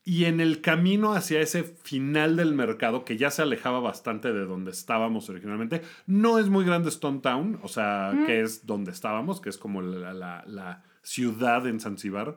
y 0.04 0.24
en 0.24 0.40
el 0.40 0.60
camino 0.60 1.12
hacia 1.14 1.40
ese 1.40 1.62
final 1.62 2.36
del 2.36 2.54
mercado, 2.54 3.04
que 3.04 3.16
ya 3.16 3.30
se 3.30 3.40
alejaba 3.42 3.78
bastante 3.80 4.32
de 4.32 4.44
donde 4.44 4.72
estábamos 4.72 5.30
originalmente, 5.30 5.80
no 6.06 6.38
es 6.40 6.48
muy 6.48 6.64
grande 6.64 6.88
Stone 6.88 7.20
Town, 7.20 7.60
o 7.62 7.68
sea, 7.68 8.12
que 8.26 8.40
es 8.40 8.66
donde 8.66 8.90
estábamos, 8.90 9.40
que 9.40 9.48
es 9.48 9.58
como 9.58 9.80
la, 9.80 10.12
la- 10.12 10.42
la 10.46 10.82
ciudad 11.02 11.66
en 11.68 11.78
Zanzibar. 11.80 12.36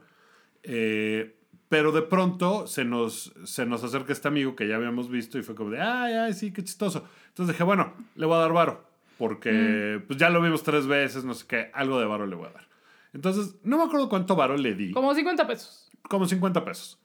Eh, 0.64 1.36
pero 1.70 1.92
de 1.92 2.04
pronto 2.04 2.68
se 2.68 2.86
nos, 2.86 3.34
se 3.44 3.66
nos 3.66 3.84
acerca 3.84 4.14
este 4.14 4.28
amigo 4.28 4.56
que 4.56 4.68
ya 4.68 4.76
habíamos 4.76 5.10
visto 5.10 5.40
y 5.40 5.44
fue 5.44 5.56
como 5.56 5.72
de, 5.72 5.82
ay, 5.82 6.14
ay, 6.14 6.34
sí, 6.34 6.52
qué 6.54 6.64
chistoso. 6.64 7.08
Entonces 7.30 7.56
dije, 7.56 7.64
bueno, 7.64 7.94
le 8.16 8.26
voy 8.28 8.36
a 8.36 8.40
dar 8.42 8.54
varo, 8.54 8.86
porque 9.18 10.02
pues 10.06 10.20
ya 10.20 10.30
lo 10.30 10.42
vimos 10.42 10.62
tres 10.64 10.86
veces, 10.86 11.26
no 11.26 11.34
sé 11.34 11.46
qué, 11.48 11.72
algo 11.74 12.00
de 12.00 12.06
varo 12.06 12.28
le 12.28 12.36
voy 12.36 12.48
a 12.48 12.52
dar. 12.54 12.68
Entonces, 13.16 13.56
no 13.64 13.78
me 13.78 13.86
acuerdo 13.86 14.10
cuánto 14.10 14.36
varo 14.36 14.58
le 14.58 14.76
di. 14.76 14.92
Como 14.92 15.16
50 15.16 15.48
pesos. 15.48 15.90
Como 16.10 16.28
50 16.28 16.66
pesos. 16.66 17.00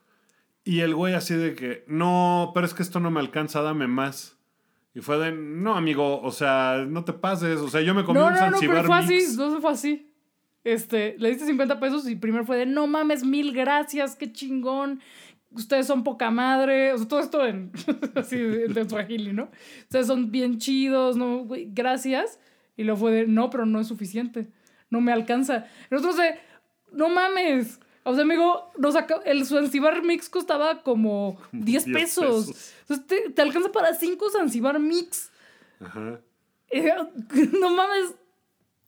Y 0.65 0.81
el 0.81 0.93
güey 0.93 1.13
así 1.13 1.33
de 1.33 1.55
que, 1.55 1.85
no, 1.87 2.51
pero 2.53 2.67
es 2.67 2.73
que 2.73 2.83
esto 2.83 2.99
no 2.99 3.09
me 3.09 3.21
alcanza, 3.21 3.61
dame 3.61 3.87
más. 3.87 4.37
Y 4.93 4.99
fue 4.99 5.17
de, 5.17 5.31
no, 5.31 5.75
amigo, 5.75 6.21
o 6.21 6.31
sea, 6.31 6.85
no 6.85 7.05
te 7.05 7.13
pases. 7.13 7.61
O 7.61 7.69
sea, 7.69 7.79
yo 7.79 7.93
me 7.93 8.03
comí 8.03 8.19
No, 8.19 8.27
un 8.27 8.33
no, 8.33 8.51
no, 8.51 8.57
pero 8.59 8.83
fue 8.83 8.97
así, 8.97 9.25
no 9.37 9.61
fue 9.61 9.71
así. 9.71 10.11
Este, 10.65 11.15
le 11.17 11.29
diste 11.29 11.45
50 11.45 11.79
pesos 11.79 12.07
y 12.07 12.17
primero 12.17 12.45
fue 12.45 12.57
de, 12.57 12.65
no 12.65 12.87
mames, 12.87 13.23
mil 13.23 13.53
gracias, 13.53 14.17
qué 14.17 14.33
chingón. 14.33 14.99
Ustedes 15.51 15.87
son 15.87 16.03
poca 16.03 16.29
madre. 16.29 16.91
O 16.91 16.97
sea, 16.97 17.07
todo 17.07 17.21
esto 17.21 17.45
en, 17.45 17.71
así, 18.15 18.35
en, 18.35 18.77
en 18.77 18.89
Swahili, 18.89 19.31
¿no? 19.31 19.49
Ustedes 19.83 20.07
son 20.07 20.29
bien 20.29 20.57
chidos, 20.57 21.15
¿no? 21.15 21.45
Güey, 21.45 21.69
gracias. 21.71 22.37
Y 22.75 22.83
luego 22.83 22.99
fue 22.99 23.11
de, 23.13 23.27
no, 23.27 23.49
pero 23.49 23.65
no 23.65 23.79
es 23.79 23.87
suficiente. 23.87 24.49
No 24.91 25.01
me 25.01 25.11
alcanza. 25.11 25.65
Nosotros 25.89 26.17
de, 26.17 26.35
no 26.91 27.09
mames. 27.09 27.79
O 28.03 28.13
sea, 28.13 28.23
amigo, 28.23 28.71
nos 28.77 28.95
el 29.25 29.45
Zanzibar 29.45 30.03
Mix 30.03 30.29
costaba 30.29 30.83
como 30.83 31.39
10 31.51 31.85
10 31.85 31.97
pesos. 31.97 32.47
pesos. 32.47 32.73
Entonces 32.81 33.07
te, 33.07 33.29
te 33.31 33.41
alcanza 33.41 33.71
para 33.71 33.93
5 33.95 34.29
Zanzibar 34.29 34.79
Mix. 34.79 35.31
Ajá. 35.79 36.19
Eh, 36.73 36.89
no 37.59 37.69
mames. 37.71 38.15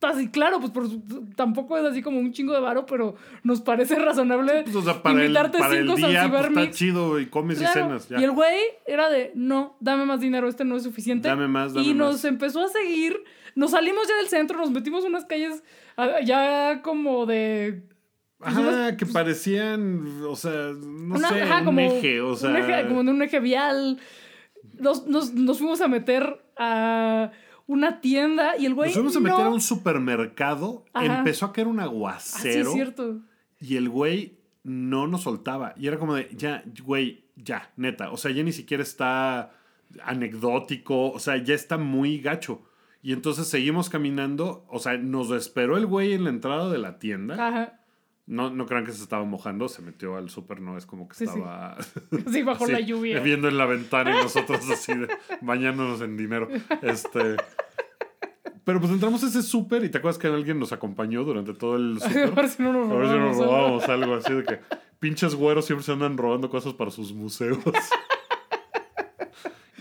Así, 0.02 0.30
claro, 0.30 0.60
pues 0.60 0.72
por, 0.72 0.88
tampoco 1.36 1.78
es 1.78 1.86
así 1.86 2.02
como 2.02 2.20
un 2.20 2.32
chingo 2.34 2.54
de 2.54 2.60
varo, 2.60 2.86
pero 2.86 3.16
nos 3.44 3.62
parece 3.62 3.96
razonable 3.96 4.64
Pues, 4.64 4.76
o 4.76 4.82
sea, 4.82 5.02
para 5.02 5.20
el, 5.20 5.26
invitarte 5.28 5.60
para 5.60 5.76
el 5.76 5.82
cinco 5.82 5.96
día 5.96 6.22
Zanzibar 6.22 6.52
pues, 6.52 6.66
está 6.66 6.78
chido 6.78 7.20
y 7.20 7.26
comes 7.28 7.62
y 7.62 7.66
cenas. 7.66 8.10
Ya. 8.10 8.20
Y 8.20 8.24
el 8.24 8.32
güey 8.32 8.60
era 8.86 9.10
de, 9.10 9.32
no, 9.36 9.78
dame 9.80 10.06
más 10.06 10.20
dinero, 10.20 10.48
este 10.48 10.66
no 10.66 10.76
es 10.76 10.84
suficiente. 10.84 11.28
Dame 11.28 11.48
más, 11.48 11.74
dame 11.74 11.88
y 11.88 11.94
nos 11.94 12.16
más. 12.16 12.26
empezó 12.26 12.62
a 12.62 12.68
seguir, 12.68 13.22
nos 13.56 13.72
salimos 13.72 14.08
ya 14.08 14.16
del 14.18 14.28
centro, 14.28 14.58
nos 14.58 14.72
metimos 14.72 15.04
en 15.04 15.12
unas 15.12 15.26
calles 15.26 15.64
ah, 15.98 16.20
ya 16.24 16.82
como 16.84 17.26
de... 17.26 17.84
pues, 18.38 18.52
Ajá, 18.52 18.60
unas- 18.62 18.94
que 18.98 19.06
parecían, 19.06 20.24
o 20.28 20.36
sea, 20.36 20.72
no 20.76 21.16
una- 21.16 21.30
sé, 21.30 21.42
ajá, 21.42 21.60
un 21.60 21.66
como 21.66 21.80
eje, 21.80 22.22
o 22.22 22.36
sea. 22.36 22.50
un 22.50 22.56
eje- 22.58 22.88
como 22.88 23.04
de 23.04 23.12
un 23.12 23.22
eje 23.22 23.40
vial. 23.40 24.00
Nos, 24.80 25.06
nos, 25.08 25.34
nos 25.34 25.58
fuimos 25.58 25.82
a 25.82 25.88
meter 25.88 26.42
a 26.58 27.32
una 27.68 28.02
tienda 28.02 28.58
y 28.58 28.66
el 28.66 28.74
güey... 28.74 28.90
Nos 28.90 28.96
fuimos 28.96 29.16
a 29.16 29.20
meter 29.20 29.46
a 29.46 29.50
un 29.50 29.62
supermercado, 29.62 30.86
Ajá. 30.94 31.20
empezó 31.20 31.46
a 31.46 31.54
caer 31.54 31.68
un 31.68 31.80
Ah, 31.80 31.84
sí, 31.84 31.90
aguacero 31.90 32.70
es 32.70 32.74
cierto. 32.74 33.22
y 33.60 33.76
el 33.78 33.90
güey 33.90 34.40
no 34.64 35.08
nos 35.08 35.24
soltaba. 35.24 35.74
Y 35.78 35.88
era 35.88 35.98
como 36.00 36.16
de, 36.16 36.30
ya, 36.36 36.64
güey, 36.84 37.26
ya, 37.36 37.72
neta. 37.78 38.12
O 38.12 38.18
sea, 38.18 38.32
ya 38.32 38.44
ni 38.44 38.52
siquiera 38.54 38.82
está 38.84 39.52
anecdótico, 40.04 41.12
o 41.12 41.20
sea, 41.20 41.38
ya 41.38 41.54
está 41.54 41.78
muy 41.78 42.20
gacho. 42.20 42.62
Y 43.04 43.14
entonces 43.14 43.48
seguimos 43.48 43.90
caminando, 43.90 44.66
o 44.70 44.80
sea, 44.80 44.98
nos 44.98 45.30
esperó 45.32 45.78
el 45.78 45.86
güey 45.86 46.14
en 46.14 46.24
la 46.24 46.30
entrada 46.32 46.72
de 46.72 46.78
la 46.80 46.98
tienda. 47.00 47.36
Ajá. 47.48 47.80
No, 48.26 48.50
no 48.50 48.66
crean 48.66 48.86
que 48.86 48.94
se 48.94 49.04
estaba 49.04 49.26
mojando, 49.26 49.68
se 49.68 49.82
metió 49.82 50.16
al 50.16 50.30
súper, 50.30 50.62
no 50.62 50.78
es 50.78 50.86
como 50.86 51.10
que 51.10 51.16
Sí, 51.16 51.26
estaba 51.26 51.76
Sí, 52.32 52.42
bajo 52.42 52.66
la 52.66 52.80
lluvia. 52.80 53.20
viendo 53.20 53.50
en 53.50 53.58
la 53.58 53.66
ventana 53.66 54.12
y 54.18 54.24
nosotros 54.24 54.62
así 54.72 54.94
de, 54.96 55.10
bañándonos 55.42 56.00
en 56.00 56.16
dinero. 56.16 56.48
Este, 56.82 57.36
pero 58.64 58.80
pues 58.80 58.94
entramos 58.94 59.22
a 59.26 59.28
ese 59.28 59.44
súper 59.44 59.84
y 59.84 59.90
te 59.90 59.98
acuerdas 59.98 60.18
que 60.18 60.28
alguien 60.28 60.58
nos 60.58 60.72
acompañó 60.72 61.26
durante 61.26 61.54
todo 61.54 61.76
el 61.76 61.98
A 62.02 62.08
súper. 62.08 62.32
ver 62.34 62.48
si 62.48 62.64
no 62.64 62.72
nos 62.72 62.90
A 62.90 62.96
ver 62.96 63.08
si 63.10 63.18
nos 63.20 63.38
robamos 63.46 63.90
algo 63.90 64.16
así 64.16 64.32
de 64.34 64.44
que 64.46 64.60
pinches 65.00 65.36
güeros 65.36 65.66
siempre 65.66 65.84
se 65.86 65.92
andan 65.92 66.18
robando 66.18 66.50
cosas 66.50 66.74
para 66.74 66.90
sus 66.92 67.12
museos. 67.12 67.60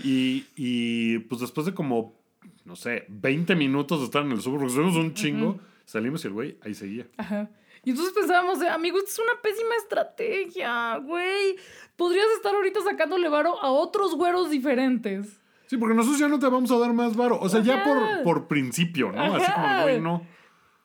y, 0.02 0.46
y 0.56 1.18
pues 1.20 1.40
después 1.40 1.66
de 1.66 1.74
como, 1.74 2.20
no 2.64 2.76
sé, 2.76 3.06
20 3.08 3.56
minutos 3.56 4.00
de 4.00 4.04
estar 4.06 4.22
en 4.22 4.32
el 4.32 4.40
súper, 4.40 4.60
porque 4.60 4.72
estuvimos 4.72 4.96
un 4.96 5.14
chingo, 5.14 5.58
salimos 5.84 6.24
y 6.24 6.28
el 6.28 6.32
güey 6.32 6.58
ahí 6.62 6.74
seguía. 6.74 7.06
Ajo. 7.16 7.48
Y 7.84 7.90
entonces 7.90 8.14
pensábamos, 8.14 8.60
de, 8.60 8.68
amigo, 8.68 8.98
esto 8.98 9.10
es 9.10 9.18
una 9.18 9.42
pésima 9.42 9.74
estrategia, 9.82 10.96
güey. 10.98 11.56
Podrías 11.96 12.26
estar 12.36 12.54
ahorita 12.54 12.80
sacándole 12.82 13.28
varo 13.28 13.60
a 13.60 13.70
otros 13.70 14.14
güeros 14.14 14.50
diferentes. 14.50 15.40
Sí, 15.66 15.76
porque 15.78 15.94
nosotros 15.94 16.20
ya 16.20 16.28
no 16.28 16.38
te 16.38 16.46
vamos 16.46 16.70
a 16.70 16.78
dar 16.78 16.92
más 16.92 17.16
varo. 17.16 17.40
O 17.40 17.48
sea, 17.48 17.60
ya 17.60 17.82
por, 17.82 17.96
Ajá. 17.96 18.22
por 18.22 18.46
principio, 18.46 19.10
¿no? 19.10 19.34
Así 19.34 19.50
como, 19.50 19.66
Ajá. 19.66 19.82
güey, 19.82 20.00
no. 20.00 20.24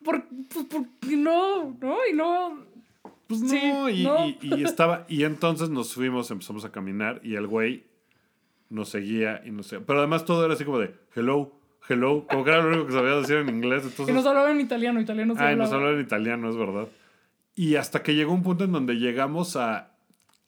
Por, 0.04 0.26
pues, 0.52 0.66
porque 0.66 1.18
no, 1.18 1.78
¿no? 1.80 1.98
Y 2.10 2.14
no. 2.14 2.66
Pues 3.28 3.42
no, 3.42 3.50
Sí, 3.50 3.58
y, 4.02 4.04
no. 4.04 4.28
Y, 4.28 4.38
y 4.42 4.64
estaba, 4.64 5.06
y 5.10 5.24
entonces 5.24 5.70
nos 5.70 5.94
fuimos, 5.94 6.32
empezamos 6.32 6.66
a 6.66 6.72
caminar 6.72 7.20
y 7.24 7.36
el 7.36 7.46
güey 7.46 7.84
nos 8.70 8.90
seguía 8.90 9.42
y 9.46 9.52
nos 9.52 9.68
seguía. 9.68 9.86
Pero 9.86 10.00
además 10.00 10.26
todo 10.26 10.44
era 10.46 10.54
así 10.54 10.66
como 10.66 10.80
de 10.80 10.96
hello, 11.16 11.52
hello, 11.90 12.26
como 12.30 12.44
que 12.44 12.50
era 12.52 12.62
lo 12.62 12.70
único 12.70 12.88
que 12.88 12.94
sabía 12.94 13.16
decir 13.16 13.38
en 13.38 13.50
inglés. 13.50 13.84
Y 13.84 13.88
Entonces, 13.88 14.16
nos 14.16 14.26
hablaba 14.26 14.52
en 14.52 14.60
italiano, 14.62 15.00
italiano 15.02 15.36
se 15.36 15.42
ay, 15.42 15.56
nos 15.56 15.72
hablaba. 15.72 15.94
en 15.94 16.02
italiano, 16.02 16.50
es 16.50 16.56
verdad. 16.58 16.88
Y 17.56 17.76
hasta 17.76 18.04
que 18.04 18.14
llegó 18.16 18.34
un 18.34 18.44
punto 18.44 18.64
en 18.64 18.72
donde 18.72 18.96
llegamos 18.96 19.56
a. 19.56 19.92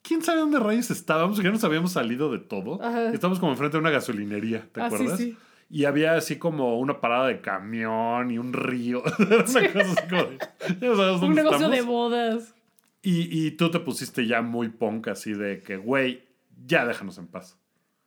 ¿Quién 0.02 0.22
sabe 0.22 0.40
dónde 0.40 0.58
rayos 0.58 0.90
estábamos? 0.90 1.38
Ya 1.42 1.50
nos 1.50 1.62
habíamos 1.64 1.92
salido 1.92 2.32
de 2.32 2.38
todo. 2.38 2.82
Ajá. 2.82 3.12
Estábamos 3.12 3.38
como 3.38 3.52
enfrente 3.52 3.76
de 3.76 3.80
una 3.80 3.90
gasolinería, 3.90 4.66
¿te 4.72 4.80
Ah, 4.80 4.88
sí, 4.88 4.94
acuerdas? 4.96 5.18
sí. 5.18 5.36
Y 5.72 5.84
había 5.84 6.14
así 6.14 6.36
como 6.36 6.78
una 6.80 7.00
parada 7.00 7.28
de 7.28 7.40
camión 7.40 8.30
y 8.30 8.38
un 8.38 8.52
río. 8.52 9.02
Era 9.18 9.36
una 9.36 9.44
cosa 9.44 9.58
así 9.60 10.08
como 10.08 10.22
de, 10.24 10.38
ya 10.80 10.88
no 10.88 10.96
sabemos 10.96 11.22
Un 11.22 11.34
negocio 11.34 11.56
estamos. 11.58 11.76
de 11.76 11.82
bodas. 11.82 12.54
Y, 13.02 13.46
y 13.46 13.52
tú 13.52 13.70
te 13.70 13.78
pusiste 13.80 14.26
ya 14.26 14.42
muy 14.42 14.68
punk 14.68 15.08
así 15.08 15.32
de 15.32 15.60
que, 15.60 15.76
güey, 15.76 16.24
ya 16.66 16.84
déjanos 16.86 17.18
en 17.18 17.26
paz. 17.28 17.56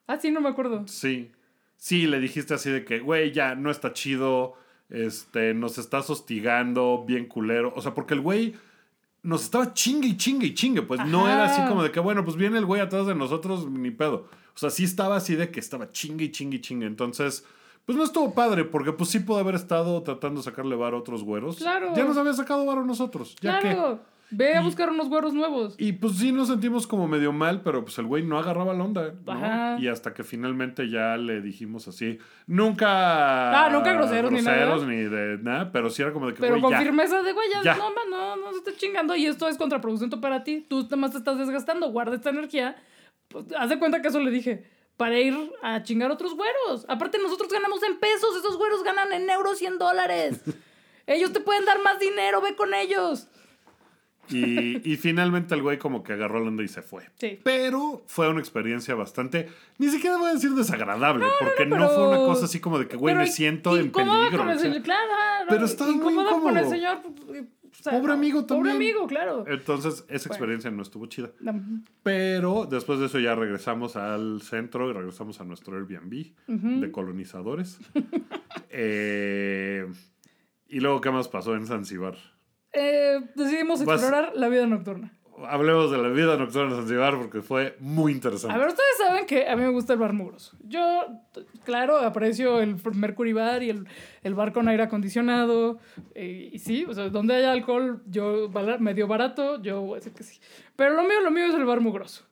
Ah, 0.08 0.18
sí, 0.20 0.30
no 0.32 0.42
me 0.42 0.50
acuerdo. 0.50 0.84
Sí. 0.88 1.32
Sí, 1.78 2.08
le 2.08 2.20
dijiste 2.20 2.54
así 2.54 2.70
de 2.70 2.86
que, 2.86 3.00
güey, 3.00 3.32
ya 3.32 3.56
no 3.56 3.72
está 3.72 3.94
chido. 3.94 4.56
Este, 4.90 5.54
nos 5.54 5.78
estás 5.78 6.10
hostigando, 6.10 7.04
bien 7.06 7.26
culero. 7.26 7.74
O 7.76 7.82
sea, 7.82 7.94
porque 7.94 8.14
el 8.14 8.22
güey 8.22 8.56
nos 9.24 9.44
estaba 9.44 9.74
chingue 9.74 10.10
y 10.10 10.18
chingue 10.18 10.48
y 10.48 10.54
chingue. 10.54 10.82
Pues 10.84 11.06
no 11.06 11.28
era 11.28 11.46
así 11.46 11.62
como 11.68 11.84
de 11.84 11.92
que, 11.92 12.00
bueno, 12.00 12.24
pues 12.24 12.36
viene 12.36 12.58
el 12.58 12.66
güey 12.66 12.82
atrás 12.82 13.08
de 13.08 13.16
nosotros, 13.16 13.70
ni 13.70 13.92
pedo. 13.92 14.28
O 14.56 14.58
sea, 14.58 14.70
sí 14.70 14.84
estaba 14.84 15.16
así 15.16 15.36
de 15.36 15.50
que 15.50 15.60
estaba 15.60 15.92
chingue 15.92 16.26
y 16.26 16.32
chingue 16.32 16.58
y 16.58 16.62
chingue. 16.62 16.86
Entonces, 16.86 17.46
pues 17.86 17.98
no 17.98 18.04
estuvo 18.04 18.34
padre, 18.34 18.66
porque 18.66 18.94
pues 18.94 19.10
sí 19.10 19.20
pudo 19.20 19.40
haber 19.40 19.56
estado 19.56 20.02
tratando 20.04 20.42
de 20.42 20.46
sacarle 20.46 20.76
varo 20.76 20.98
a 20.98 21.00
otros 21.00 21.24
güeros. 21.24 21.58
Claro. 21.58 21.94
Ya 21.96 22.04
nos 22.06 22.18
había 22.18 22.34
sacado 22.34 22.66
varo 22.66 22.82
a 22.82 22.86
nosotros. 22.86 23.36
¿Ya? 23.42 23.60
Claro. 23.60 24.00
Ve 24.36 24.56
a 24.56 24.62
Y- 24.62 24.64
buscar 24.64 24.90
unos 24.90 25.10
güeros 25.10 25.34
nuevos. 25.34 25.76
Y 25.78 25.94
pues 25.94 26.18
sí 26.18 26.32
nos 26.32 26.48
sentimos 26.48 26.88
como 26.88 27.08
medio 27.08 27.32
mal, 27.32 27.62
pero 27.62 27.84
pues 27.84 27.98
el 28.00 28.06
güey 28.06 28.24
no 28.24 28.38
agarraba 28.40 28.74
la 28.74 28.84
onda. 28.84 29.14
¿no? 29.26 29.32
Ajá. 29.32 29.78
Y 29.80 29.88
hasta 29.88 30.14
que 30.14 30.24
finalmente 30.24 30.90
ya 30.90 31.18
le 31.18 31.42
dijimos 31.42 31.88
así. 31.88 32.18
Nunca. 32.48 33.66
Ah, 33.66 33.70
nunca 33.70 33.94
groseros 33.94 34.32
ni 34.32 34.42
nada. 34.42 34.58
groseros 34.58 34.88
ni 34.88 34.96
de 35.04 35.38
nada, 35.42 35.72
pero 35.72 35.90
sí 35.90 36.02
era 36.02 36.12
como 36.14 36.28
de 36.28 36.34
que, 36.34 36.40
Pero 36.42 36.54
güey, 36.54 36.62
con 36.64 36.72
ya. 36.72 36.80
firmeza 36.82 37.22
de, 37.22 37.34
güey, 37.34 37.48
ya, 37.54 37.64
Ya. 37.64 37.76
no, 37.76 37.90
man, 37.94 38.10
no, 38.10 38.36
no 38.38 38.52
se 38.52 38.58
esté 38.60 38.76
chingando 38.76 39.16
y 39.16 39.26
esto 39.26 39.48
es 39.48 39.58
contraproducente 39.58 40.18
para 40.18 40.44
ti. 40.44 40.66
Tú 40.68 40.82
nada 40.84 40.96
más 40.98 41.12
te 41.12 41.18
estás 41.18 41.38
desgastando, 41.38 41.92
guarda 41.92 42.16
esta 42.16 42.30
energía. 42.30 42.76
Pues, 43.28 43.46
haz 43.58 43.70
de 43.70 43.80
cuenta 43.80 44.02
que 44.02 44.08
eso 44.08 44.20
le 44.20 44.32
dije, 44.32 44.70
para 44.98 45.20
ir 45.20 45.36
a 45.62 45.84
chingar 45.84 46.12
otros 46.12 46.36
güeros. 46.36 46.86
Aparte, 46.88 47.18
nosotros 47.20 47.52
ganamos 47.52 47.82
en 47.84 47.98
pesos, 48.00 48.36
esos 48.38 48.58
güeros 48.58 48.84
ganan 48.84 49.12
en 49.14 49.30
euros 49.30 49.62
y 49.62 49.66
en 49.66 49.78
dólares. 49.78 50.42
ellos 51.08 51.34
te 51.34 51.40
pueden 51.40 51.66
dar 51.66 51.82
más 51.84 52.00
dinero, 52.00 52.42
ve 52.42 52.56
con 52.56 52.74
ellos. 52.74 53.28
Y, 54.34 54.82
y 54.84 54.98
finalmente 54.98 55.56
el 55.56 55.62
güey 55.62 55.78
como 55.78 56.04
que 56.04 56.14
agarró 56.14 56.40
la 56.40 56.48
onda 56.48 56.64
y 56.64 56.68
se 56.68 56.82
fue. 56.82 57.04
Sí. 57.20 57.40
Pero 57.44 58.04
fue 58.08 58.30
una 58.30 58.40
experiencia 58.40 58.96
bastante, 58.96 59.50
ni 59.78 59.90
siquiera 59.90 60.18
voy 60.18 60.30
a 60.30 60.34
decir 60.34 60.52
desagradable, 60.52 61.26
porque 61.40 61.66
no, 61.66 61.88
fue 61.90 62.08
una 62.08 62.18
cosa 62.18 62.46
así 62.46 62.60
como 62.60 62.80
de 62.80 62.88
que, 62.88 62.98
güey, 62.98 63.16
me 63.16 63.28
siento 63.28 63.78
en 63.78 63.92
peligro. 63.92 64.38
Con 64.38 64.50
el 64.50 64.58
o 64.58 64.60
sea. 64.60 64.82
claro, 64.82 65.12
Pero 65.50 65.66
estaba 65.66 65.92
muy 65.92 66.14
incómoda 66.14 66.30
con 66.32 66.58
el 66.58 66.66
incómodo. 66.66 66.70
señor. 66.70 66.98
o 67.00 67.76
sea, 67.84 67.94
Pobre 67.94 68.14
amigo 68.14 68.46
Pobre 68.48 68.70
también. 68.72 68.76
amigo, 68.76 69.08
claro. 69.08 69.46
Entonces, 69.48 70.06
esa 70.10 70.30
experiencia 70.30 70.70
no 70.72 70.82
estuvo 70.82 71.06
chida. 71.08 71.32
Pero 72.04 72.66
después 72.70 73.00
de 73.00 73.08
eso 73.08 73.20
ya 73.20 73.36
regresamos 73.36 73.96
al 73.96 74.42
centro 74.42 74.90
y 74.90 74.94
regresamos 74.94 75.40
a 75.42 75.44
nuestro 75.44 75.76
Airbnb 75.78 76.34
de 76.48 76.92
colonizadores. 76.92 77.80
Eh, 78.76 79.86
y 80.68 80.80
luego, 80.80 81.00
¿qué 81.00 81.12
más 81.12 81.28
pasó 81.28 81.56
en 81.56 81.68
Zanzibar? 81.68 82.16
Eh, 82.74 83.22
decidimos 83.36 83.82
explorar 83.82 84.32
la 84.36 84.50
vida 84.50 84.66
nocturna. 84.66 85.14
Hablemos 85.48 85.92
de 85.92 85.98
la 85.98 86.10
vida 86.10 86.38
nocturna 86.38 86.72
en 86.72 86.78
Zanzibar 86.78 87.18
porque 87.18 87.42
fue 87.42 87.76
muy 87.80 88.12
interesante. 88.12 88.56
A 88.56 88.60
ver, 88.60 88.68
ustedes 88.70 88.98
saben 88.98 89.26
que 89.26 89.48
a 89.48 89.56
mí 89.56 89.64
me 89.64 89.72
gusta 89.72 89.94
el 89.94 90.00
bar 90.00 90.14
mugroso. 90.14 90.56
Yo, 90.64 91.08
claro, 91.66 91.98
aprecio 91.98 92.62
el 92.62 92.78
Mercury 92.94 93.34
Bar 93.34 93.64
y 93.64 93.72
el, 93.72 93.88
el 94.22 94.36
bar 94.36 94.54
con 94.54 94.68
aire 94.68 94.84
acondicionado. 94.84 95.80
eh, 96.14 96.50
y 96.54 96.60
sí, 96.60 96.86
o 96.88 96.94
sea, 96.94 97.10
donde 97.10 97.36
haya 97.36 97.52
alcohol, 97.52 98.04
yo 98.06 98.50
medio 98.80 99.08
barato, 99.08 99.62
yo 99.62 99.82
voy 99.82 99.94
a 99.94 99.96
decir 99.96 100.14
que 100.14 100.24
sí. 100.24 100.40
Pero 100.76 100.96
lo 100.96 101.04
mío, 101.04 101.20
lo 101.22 101.32
mío 101.32 101.46
es 101.46 101.56
el 101.56 101.66
bar 101.66 101.82
mugroso. 101.82 102.26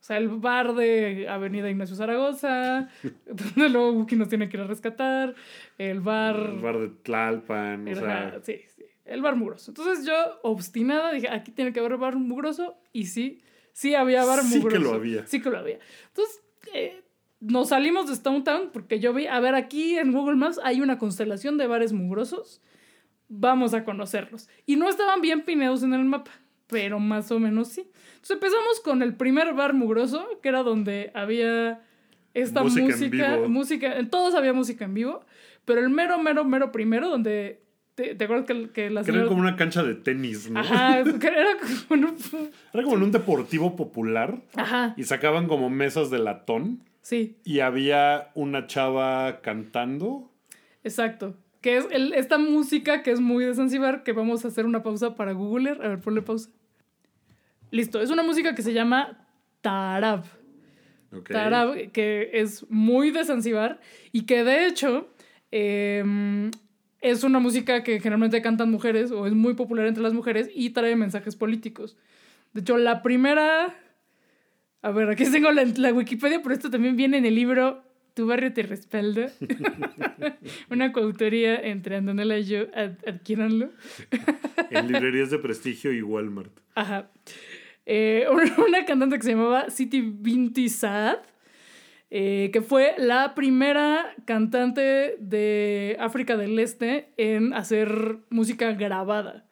O 0.00 0.02
sea, 0.02 0.16
el 0.16 0.28
bar 0.28 0.74
de 0.74 1.28
Avenida 1.28 1.68
Ignacio 1.68 1.94
Zaragoza, 1.94 2.88
donde 3.26 3.68
luego 3.68 3.92
Wookie 3.92 4.16
nos 4.16 4.28
tiene 4.28 4.48
que 4.48 4.56
ir 4.56 4.62
a 4.62 4.66
rescatar. 4.66 5.34
El 5.76 6.00
bar... 6.00 6.36
El 6.36 6.58
bar 6.60 6.78
de 6.78 6.88
Tlalpan, 6.88 7.86
o 7.86 7.94
sea, 7.94 8.38
sí. 8.42 8.62
El 9.10 9.22
bar 9.22 9.36
mugroso. 9.36 9.70
Entonces 9.70 10.06
yo, 10.06 10.14
obstinada, 10.42 11.12
dije, 11.12 11.28
aquí 11.28 11.50
tiene 11.52 11.72
que 11.72 11.80
haber 11.80 11.96
bar 11.96 12.16
mugroso. 12.16 12.76
Y 12.92 13.06
sí, 13.06 13.42
sí 13.72 13.94
había 13.94 14.24
bar 14.24 14.42
Sí 14.42 14.54
que 14.54 14.58
mugroso. 14.58 14.82
lo 14.82 14.94
había. 14.94 15.26
Sí 15.26 15.42
que 15.42 15.50
lo 15.50 15.58
había. 15.58 15.78
Entonces, 16.08 16.42
eh, 16.72 17.02
nos 17.40 17.68
salimos 17.70 18.06
de 18.06 18.14
Stone 18.14 18.42
Town 18.42 18.70
porque 18.72 19.00
yo 19.00 19.12
vi, 19.12 19.26
a 19.26 19.40
ver, 19.40 19.54
aquí 19.54 19.96
en 19.98 20.12
Google 20.12 20.36
Maps 20.36 20.60
hay 20.62 20.80
una 20.80 20.98
constelación 20.98 21.58
de 21.58 21.66
bares 21.66 21.92
mugrosos. 21.92 22.62
Vamos 23.28 23.74
a 23.74 23.84
conocerlos. 23.84 24.48
Y 24.66 24.76
no 24.76 24.88
estaban 24.88 25.20
bien 25.20 25.42
pineados 25.42 25.82
en 25.82 25.94
el 25.94 26.04
mapa, 26.04 26.32
pero 26.66 26.98
más 26.98 27.30
o 27.30 27.38
menos 27.38 27.68
sí. 27.68 27.88
Entonces 28.14 28.30
empezamos 28.32 28.80
con 28.84 29.02
el 29.02 29.14
primer 29.16 29.54
bar 29.54 29.72
mugroso, 29.72 30.26
que 30.42 30.48
era 30.48 30.62
donde 30.62 31.10
había 31.14 31.82
esta 32.34 32.62
Música 32.62 32.80
en 32.84 32.90
música, 32.90 33.36
vivo. 33.36 33.48
música, 33.48 33.98
en 33.98 34.10
todos 34.10 34.34
había 34.34 34.52
música 34.52 34.84
en 34.84 34.94
vivo, 34.94 35.24
pero 35.64 35.80
el 35.80 35.90
mero, 35.90 36.18
mero, 36.18 36.44
mero 36.44 36.70
primero, 36.72 37.08
donde, 37.08 37.62
¿te, 38.00 38.14
te 38.14 38.24
acuerdas 38.24 38.46
que, 38.46 38.70
que 38.70 38.90
la 38.90 39.02
Que 39.02 39.10
era 39.10 39.18
señora... 39.20 39.28
como 39.28 39.40
una 39.40 39.56
cancha 39.56 39.82
de 39.82 39.94
tenis, 39.94 40.50
¿no? 40.50 40.60
Ajá, 40.60 41.00
era 41.00 41.10
como... 41.88 42.02
un- 42.06 42.16
Era 42.72 42.82
como 42.84 42.96
en 42.96 43.02
un 43.02 43.12
deportivo 43.12 43.76
popular 43.76 44.40
Ajá, 44.54 44.94
y 44.96 45.04
sacaban 45.04 45.46
como 45.48 45.68
mesas 45.70 46.10
de 46.10 46.18
latón 46.18 46.82
sí. 47.02 47.36
y 47.44 47.60
había 47.60 48.30
una 48.34 48.66
chava 48.66 49.40
cantando. 49.42 50.30
Exacto. 50.84 51.34
Que 51.60 51.76
es 51.76 51.86
el- 51.90 52.14
esta 52.14 52.38
música 52.38 53.02
que 53.02 53.10
es 53.10 53.20
muy 53.20 53.44
de 53.44 53.54
Zanzibar, 53.54 54.02
que 54.02 54.12
vamos 54.12 54.44
a 54.44 54.48
hacer 54.48 54.64
una 54.64 54.82
pausa 54.82 55.14
para 55.14 55.32
googlear. 55.32 55.84
A 55.84 55.88
ver, 55.88 55.98
ponle 56.00 56.22
pausa. 56.22 56.48
Listo, 57.70 58.00
es 58.00 58.10
una 58.10 58.22
música 58.22 58.54
que 58.54 58.62
se 58.62 58.72
llama 58.72 59.26
Tarab. 59.60 60.24
Tarab, 61.28 61.90
que 61.92 62.30
es 62.34 62.64
muy 62.70 63.10
de 63.10 63.24
Zanzibar 63.24 63.80
y 64.12 64.26
que 64.26 64.44
de 64.44 64.66
hecho 64.66 65.08
eh, 65.52 66.50
es 67.00 67.24
una 67.24 67.38
música 67.38 67.82
que 67.82 67.98
generalmente 68.00 68.42
cantan 68.42 68.70
mujeres 68.70 69.10
o 69.10 69.26
es 69.26 69.32
muy 69.32 69.54
popular 69.54 69.86
entre 69.86 70.02
las 70.02 70.12
mujeres 70.14 70.50
y 70.54 70.70
trae 70.70 70.96
mensajes 70.96 71.36
políticos. 71.36 71.96
De 72.52 72.60
hecho, 72.60 72.76
la 72.78 73.02
primera... 73.02 73.74
A 74.82 74.90
ver, 74.92 75.10
aquí 75.10 75.24
tengo 75.30 75.50
la, 75.52 75.64
la 75.64 75.92
Wikipedia, 75.92 76.40
pero 76.42 76.54
esto 76.54 76.70
también 76.70 76.96
viene 76.96 77.18
en 77.18 77.26
el 77.26 77.34
libro 77.34 77.82
Tu 78.14 78.26
barrio 78.26 78.52
te 78.52 78.62
respalda. 78.62 79.30
una 80.70 80.92
coautoría 80.92 81.56
entre 81.56 81.96
Antonella 81.96 82.38
y 82.38 82.44
yo. 82.44 82.60
Ad- 82.74 82.98
adquiéranlo. 83.06 83.70
En 84.70 84.86
librerías 84.86 85.30
de 85.30 85.38
prestigio 85.40 85.92
y 85.92 86.00
Walmart. 86.00 86.52
Ajá. 86.76 87.10
Eh, 87.86 88.24
una, 88.30 88.44
una 88.68 88.84
cantante 88.84 89.16
que 89.16 89.22
se 89.24 89.30
llamaba 89.30 89.68
Siti 89.68 90.00
Binti 90.00 90.68
Saad, 90.68 91.18
eh, 92.10 92.50
que 92.52 92.60
fue 92.60 92.94
la 92.98 93.34
primera 93.34 94.14
cantante 94.24 95.16
de 95.20 95.96
África 96.00 96.36
del 96.36 96.58
Este 96.58 97.12
en 97.16 97.54
hacer 97.54 98.18
música 98.30 98.72
grabada. 98.72 99.46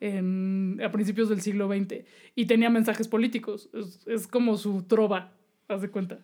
En- 0.00 0.80
a 0.84 0.90
principios 0.92 1.28
del 1.28 1.40
siglo 1.40 1.68
XX 1.68 2.04
y 2.34 2.46
tenía 2.46 2.70
mensajes 2.70 3.08
políticos. 3.08 3.68
Es, 3.72 4.00
es 4.06 4.26
como 4.26 4.56
su 4.56 4.82
trova, 4.84 5.32
haz 5.68 5.82
de 5.82 5.90
cuenta. 5.90 6.20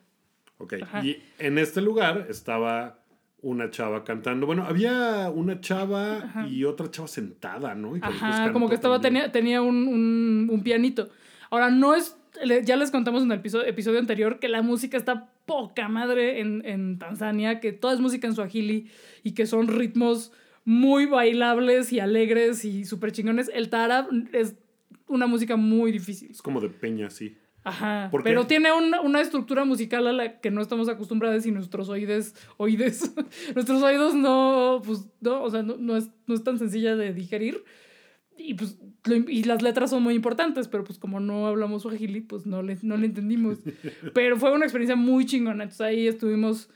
Ok. 0.59 0.74
Ajá. 0.82 1.05
Y 1.05 1.22
en 1.38 1.59
este 1.59 1.80
lugar 1.80 2.26
estaba 2.30 3.00
una 3.42 3.70
chava 3.70 4.05
cantando. 4.05 4.46
Bueno, 4.46 4.64
había 4.64 5.30
una 5.34 5.61
chava 5.61 6.46
y 6.48 6.64
otra 6.64 6.90
chava 6.90 7.09
sentada, 7.09 7.74
¿no? 7.74 7.96
Y 7.96 8.00
Ajá, 8.02 8.52
como 8.52 8.68
que 8.68 8.74
estaba, 8.74 9.00
también. 9.00 9.30
tenía, 9.30 9.32
tenía 9.32 9.62
un, 9.62 9.86
un- 9.88 10.48
un 10.50 10.62
pianito. 10.62 11.09
Ahora, 11.50 11.70
no 11.70 11.94
es. 11.94 12.16
Ya 12.64 12.74
les 12.76 12.90
contamos 12.90 13.22
en 13.22 13.30
el 13.30 13.38
episodio, 13.38 13.64
episodio 13.66 14.00
anterior 14.00 14.40
que 14.40 14.48
la 14.48 14.61
música 14.62 14.96
está 14.96 15.30
poca 15.46 15.88
madre 15.88 16.40
en, 16.40 16.62
en 16.66 16.98
Tanzania, 16.98 17.61
que 17.61 17.72
toda 17.72 17.94
es 17.94 18.00
música 18.00 18.26
en 18.26 18.34
Swahili 18.34 18.90
y 19.22 19.32
que 19.34 19.46
son 19.46 19.68
ritmos 19.68 20.32
muy 20.64 21.07
bailables 21.07 21.92
y 21.92 22.00
alegres 22.00 22.64
y 22.64 22.84
súper 22.86 23.12
chingones. 23.12 23.50
El 23.55 23.68
tarab 23.68 24.09
es 24.32 24.57
una 25.07 25.26
música 25.28 25.55
muy 25.57 25.92
difícil. 25.92 26.30
Es 26.32 26.42
como 26.42 26.61
de 26.61 26.70
peña, 26.70 27.09
sí. 27.11 27.36
Ajá. 27.65 28.09
¿Por 28.11 28.23
qué? 28.23 28.29
Pero 28.29 28.47
tiene 28.47 28.73
una, 28.73 29.01
una 29.01 29.21
estructura 29.21 29.65
musical 29.65 30.07
a 30.07 30.12
la 30.12 30.41
que 30.41 30.51
no 30.51 30.61
estamos 30.61 30.89
acostumbrados 30.89 31.47
y 31.47 31.51
nuestros 31.51 31.89
oídos, 31.89 32.35
oídes, 32.59 33.15
nuestros 33.55 33.83
oídos 33.83 34.15
no, 34.15 34.83
pues, 34.85 35.07
no, 35.21 35.43
o 35.43 35.51
sea, 35.51 35.62
no, 35.62 35.77
no 35.79 35.97
es, 35.97 36.11
no 36.27 36.35
es 36.35 36.45
tan 36.45 36.59
sencilla 36.59 36.95
de 36.95 37.12
digerir. 37.15 37.65
Y 38.37 38.55
pues, 38.55 38.79
lo- 39.05 39.15
y 39.31 39.45
las 39.45 39.62
letras 39.62 39.91
son 39.91 40.03
muy 40.03 40.15
importantes, 40.15 40.67
pero 40.69 40.83
pues 40.85 40.99
como 40.99 41.21
no 41.21 41.47
hablamos 41.47 41.83
swahili, 41.83 42.21
pues 42.21 42.47
no 42.47 42.62
le, 42.62 42.77
no 42.83 42.97
le 42.97 43.07
entendimos. 43.07 43.59
Pero 44.12 44.37
fue 44.37 44.53
una 44.53 44.65
experiencia 44.65 44.97
muy 44.97 45.25
chingona. 45.25 45.62
Entonces 45.62 45.81
ahí 45.83 46.09
estuvimos 46.09 46.69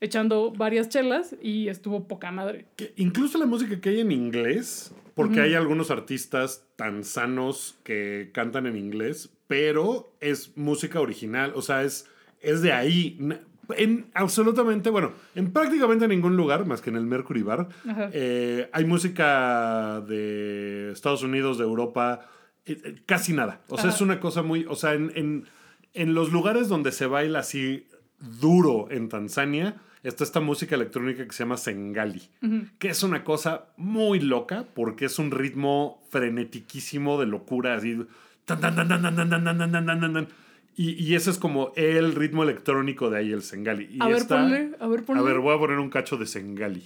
echando 0.00 0.50
varias 0.52 0.88
chelas 0.88 1.36
y 1.40 1.68
estuvo 1.68 2.08
poca 2.08 2.30
madre. 2.32 2.66
Que 2.76 2.94
incluso 2.96 3.38
la 3.38 3.46
música 3.46 3.80
que 3.80 3.90
hay 3.90 4.00
en 4.00 4.10
inglés, 4.12 4.92
porque 5.18 5.40
hay 5.40 5.54
algunos 5.54 5.90
artistas 5.90 6.64
tan 6.76 7.02
sanos 7.02 7.76
que 7.82 8.30
cantan 8.32 8.66
en 8.66 8.76
inglés, 8.76 9.30
pero 9.48 10.12
es 10.20 10.56
música 10.56 11.00
original, 11.00 11.52
o 11.56 11.62
sea, 11.62 11.82
es, 11.82 12.06
es 12.40 12.62
de 12.62 12.72
ahí. 12.72 13.18
En 13.76 14.06
absolutamente, 14.14 14.90
bueno, 14.90 15.10
en 15.34 15.52
prácticamente 15.52 16.06
ningún 16.06 16.36
lugar, 16.36 16.66
más 16.66 16.80
que 16.80 16.90
en 16.90 16.96
el 16.96 17.04
Mercury 17.04 17.42
Bar, 17.42 17.68
eh, 18.12 18.70
hay 18.72 18.84
música 18.84 20.00
de 20.06 20.92
Estados 20.92 21.24
Unidos, 21.24 21.58
de 21.58 21.64
Europa, 21.64 22.20
eh, 22.64 22.80
eh, 22.84 23.02
casi 23.04 23.32
nada. 23.32 23.62
O 23.66 23.76
sea, 23.76 23.86
Ajá. 23.86 23.96
es 23.96 24.00
una 24.00 24.20
cosa 24.20 24.42
muy, 24.42 24.66
o 24.68 24.76
sea, 24.76 24.94
en, 24.94 25.10
en, 25.16 25.46
en 25.94 26.14
los 26.14 26.30
lugares 26.30 26.68
donde 26.68 26.92
se 26.92 27.06
baila 27.06 27.40
así 27.40 27.88
duro 28.20 28.86
en 28.88 29.08
Tanzania, 29.08 29.82
está 30.02 30.24
esta 30.24 30.40
música 30.40 30.74
electrónica 30.74 31.24
que 31.26 31.32
se 31.32 31.44
llama 31.44 31.56
Sengali, 31.56 32.22
que 32.78 32.88
es 32.88 33.02
una 33.02 33.24
cosa 33.24 33.66
muy 33.76 34.20
loca 34.20 34.66
porque 34.74 35.06
es 35.06 35.18
un 35.18 35.30
ritmo 35.30 36.02
frenetiquísimo 36.10 37.18
de 37.20 37.26
locura, 37.26 37.74
así. 37.74 37.96
tan, 38.44 38.60
tan, 38.60 38.74
tan, 38.74 38.88
tan, 38.88 39.02
tan, 39.02 39.16
tan, 39.16 39.28
tan, 39.28 39.44
tan, 39.44 39.58
tan, 39.58 39.86
tan, 39.86 40.00
tan, 40.00 40.12
tan. 40.14 40.28
Y, 40.76 40.92
y 40.92 41.16
ese 41.16 41.30
es 41.30 41.38
como 41.38 41.72
el 41.74 42.14
ritmo 42.14 42.44
electrónico 42.44 43.10
de 43.10 43.18
ahí, 43.18 43.32
el 43.32 43.42
Sengali. 43.42 43.88
Y 43.90 44.00
A 44.00 44.06
ver, 44.06 44.26
ponle, 44.28 44.70
a 44.78 44.86
ver, 44.86 45.04
ponle. 45.04 45.20
A 45.20 45.24
ver, 45.24 45.38
voy 45.40 45.56
a 45.56 45.58
poner 45.58 45.78
un 45.78 45.90
cacho 45.90 46.16
de 46.16 46.26
Sengali. 46.26 46.82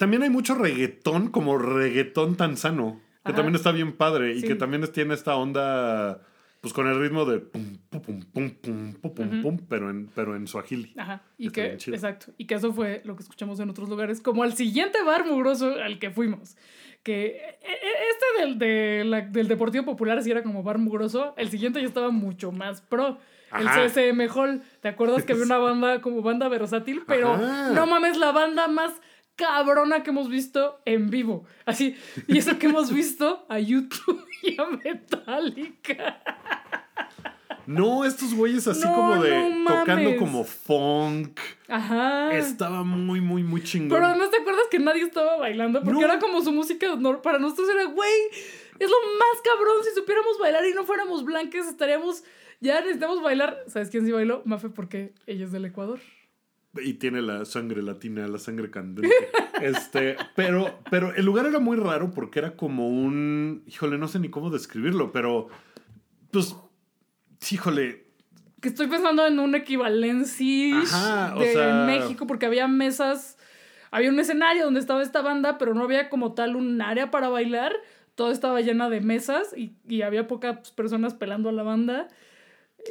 también 0.00 0.22
hay 0.22 0.30
mucho 0.30 0.54
reggaetón, 0.54 1.28
como 1.28 1.58
reggaetón 1.58 2.34
tan 2.34 2.56
sano, 2.56 3.02
que 3.22 3.34
también 3.34 3.54
está 3.54 3.70
bien 3.70 3.92
padre 3.92 4.34
y 4.34 4.40
que 4.40 4.54
también 4.54 4.82
tiene 4.90 5.12
esta 5.12 5.36
onda, 5.36 6.22
pues 6.62 6.72
con 6.72 6.86
el 6.86 6.98
ritmo 6.98 7.26
de 7.26 7.40
pum, 7.40 7.76
pum, 7.90 8.00
pum, 8.00 8.20
pum, 8.32 8.50
pum, 8.62 8.94
pum, 8.94 9.12
pum, 9.12 9.28
uh 9.28 9.58
-huh. 9.58 9.60
pero 9.68 9.90
en, 9.90 10.06
pero 10.14 10.36
en 10.36 10.46
suajili. 10.46 10.94
Ajá, 10.96 11.22
y 11.36 11.50
que, 11.50 11.74
exacto, 11.74 12.32
y 12.38 12.46
que 12.46 12.54
eso 12.54 12.72
fue 12.72 13.02
lo 13.04 13.14
que 13.14 13.24
escuchamos 13.24 13.60
en 13.60 13.68
otros 13.68 13.90
lugares, 13.90 14.22
como 14.22 14.42
al 14.42 14.54
siguiente 14.54 15.02
bar 15.02 15.26
mugroso 15.26 15.74
al 15.74 15.98
que 15.98 16.10
fuimos 16.10 16.56
que 17.02 17.26
e, 17.26 17.70
e, 17.72 18.08
este 18.10 18.56
del, 18.56 19.32
del 19.32 19.48
Deportivo 19.48 19.84
Popular 19.84 20.22
sí 20.22 20.30
era 20.30 20.42
como 20.42 20.62
bar 20.62 20.78
mugroso, 20.78 21.34
el 21.36 21.50
siguiente 21.50 21.82
ya 21.82 21.86
estaba 21.86 22.10
mucho 22.10 22.52
más 22.52 22.80
pro. 22.80 23.18
El 23.52 23.66
CSM 23.66 24.28
Hall, 24.32 24.62
¿te 24.80 24.88
acuerdas 24.88 25.24
que 25.24 25.32
había 25.32 25.44
una 25.44 25.58
banda 25.58 26.00
como 26.00 26.22
banda 26.22 26.48
versátil? 26.48 27.02
Pero 27.06 27.36
no 27.36 27.86
mames, 27.86 28.16
la 28.16 28.30
banda 28.30 28.68
más 28.68 28.92
cabrona 29.40 30.02
que 30.02 30.10
hemos 30.10 30.28
visto 30.28 30.80
en 30.84 31.08
vivo, 31.10 31.44
así, 31.64 31.96
y 32.28 32.38
eso 32.38 32.58
que 32.58 32.66
hemos 32.66 32.92
visto 32.92 33.46
a 33.48 33.58
YouTube 33.58 34.22
y 34.42 34.60
a 34.60 34.66
Metallica. 34.66 36.22
No, 37.66 38.04
estos 38.04 38.34
güeyes 38.34 38.66
así 38.66 38.84
No, 38.84 38.94
como 38.94 39.22
de 39.22 39.50
no 39.50 39.78
tocando 39.80 40.16
como 40.16 40.44
funk. 40.44 41.38
Ajá. 41.68 42.34
Estaba 42.36 42.82
muy, 42.82 43.20
muy, 43.20 43.44
muy 43.44 43.62
chingón. 43.62 44.00
Pero 44.00 44.16
no 44.16 44.28
te 44.28 44.38
acuerdas 44.38 44.64
que 44.70 44.78
nadie 44.80 45.02
estaba 45.02 45.36
bailando, 45.36 45.80
porque 45.82 46.00
No. 46.00 46.04
era 46.04 46.18
como 46.18 46.42
su 46.42 46.50
música, 46.52 46.86
para 47.22 47.38
nosotros 47.38 47.68
era, 47.70 47.84
güey, 47.84 48.12
es 48.78 48.90
lo 48.90 48.96
más 49.18 49.40
cabrón, 49.44 49.76
si 49.84 49.94
supiéramos 49.94 50.38
bailar 50.40 50.66
y 50.66 50.74
no 50.74 50.84
fuéramos 50.84 51.24
blancas, 51.24 51.68
estaríamos, 51.68 52.24
ya 52.60 52.80
necesitamos 52.80 53.22
bailar. 53.22 53.56
¿Sabes 53.68 53.88
quién 53.90 54.04
sí 54.04 54.10
bailó? 54.10 54.42
Mafe, 54.44 54.68
porque 54.70 55.12
ella 55.26 55.44
es 55.44 55.52
del 55.52 55.64
Ecuador. 55.66 56.00
Y 56.74 56.94
tiene 56.94 57.20
la 57.20 57.44
sangre 57.44 57.82
latina, 57.82 58.28
la 58.28 58.38
sangre 58.38 58.70
candente. 58.70 59.10
este, 59.62 60.16
pero, 60.36 60.78
pero 60.88 61.12
el 61.14 61.24
lugar 61.24 61.46
era 61.46 61.58
muy 61.58 61.76
raro 61.76 62.12
porque 62.12 62.38
era 62.38 62.56
como 62.56 62.88
un. 62.88 63.64
Híjole, 63.66 63.98
no 63.98 64.06
sé 64.06 64.20
ni 64.20 64.28
cómo 64.30 64.50
describirlo, 64.50 65.10
pero. 65.12 65.48
Pues. 66.30 66.54
Híjole. 67.50 68.06
Que 68.60 68.68
estoy 68.68 68.86
pensando 68.88 69.26
en 69.26 69.38
un 69.38 69.54
equivalencia 69.54 70.78
Ajá, 70.82 71.34
o 71.36 71.40
de 71.40 71.52
sea- 71.54 71.86
México, 71.86 72.26
porque 72.26 72.44
había 72.44 72.68
mesas, 72.68 73.38
había 73.90 74.10
un 74.10 74.20
escenario 74.20 74.64
donde 74.64 74.80
estaba 74.80 75.02
esta 75.02 75.22
banda, 75.22 75.56
pero 75.56 75.72
no 75.74 75.82
había 75.84 76.10
como 76.10 76.34
tal 76.34 76.56
un 76.56 76.80
área 76.82 77.10
para 77.10 77.30
bailar. 77.30 77.72
Todo 78.14 78.30
estaba 78.30 78.60
llena 78.60 78.90
de 78.90 79.00
mesas 79.00 79.56
y, 79.56 79.72
y 79.88 80.02
había 80.02 80.26
pocas 80.28 80.70
personas 80.72 81.14
pelando 81.14 81.48
a 81.48 81.52
la 81.52 81.62
banda. 81.62 82.08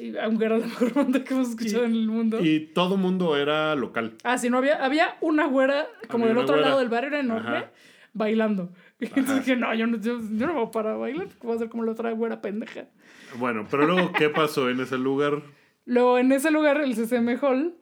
Y, 0.02 0.18
aunque 0.18 0.46
era 0.46 0.58
la 0.58 0.66
mejor 0.68 0.94
banda 0.94 1.24
que 1.24 1.34
hemos 1.34 1.50
escuchado 1.50 1.86
en 1.86 1.94
el 1.94 2.08
mundo. 2.08 2.40
Y 2.44 2.68
todo 2.74 2.98
mundo 2.98 3.38
era 3.38 3.76
local. 3.76 4.16
Ah, 4.24 4.38
sí, 4.38 4.50
no 4.50 4.58
había, 4.58 4.84
había 4.84 5.16
una 5.22 5.48
güera 5.48 5.88
como 6.10 6.26
Había 6.26 6.36
del 6.36 6.44
otro 6.44 6.56
güera. 6.56 6.70
lado 6.70 6.80
del 6.80 6.90
bar, 6.90 7.06
era 7.06 7.20
enorme, 7.20 7.50
Ajá. 7.50 7.72
bailando. 8.14 8.72
Y 9.00 9.06
entonces 9.06 9.46
dije, 9.46 9.56
no 9.56 9.74
yo, 9.74 9.88
no, 9.88 9.98
yo, 9.98 10.20
yo 10.20 10.48
no 10.48 10.54
voy 10.56 10.68
para 10.74 10.96
bailar, 10.98 11.30
voy 11.42 11.56
a 11.56 11.60
ser 11.60 11.70
como 11.70 11.86
la 11.86 11.94
otra 11.94 12.12
güera 12.12 12.42
pendeja. 12.42 12.86
Bueno, 13.38 13.66
pero 13.72 13.88
luego, 13.88 14.12
¿qué 14.12 14.28
pasó 14.30 14.70
en 14.70 14.82
ese 14.82 14.98
lugar? 14.98 15.42
Luego, 15.86 16.20
en 16.20 16.32
ese 16.34 16.52
lugar, 16.52 16.82
el 16.82 16.94
CCM 16.96 17.38
Hall, 17.42 17.76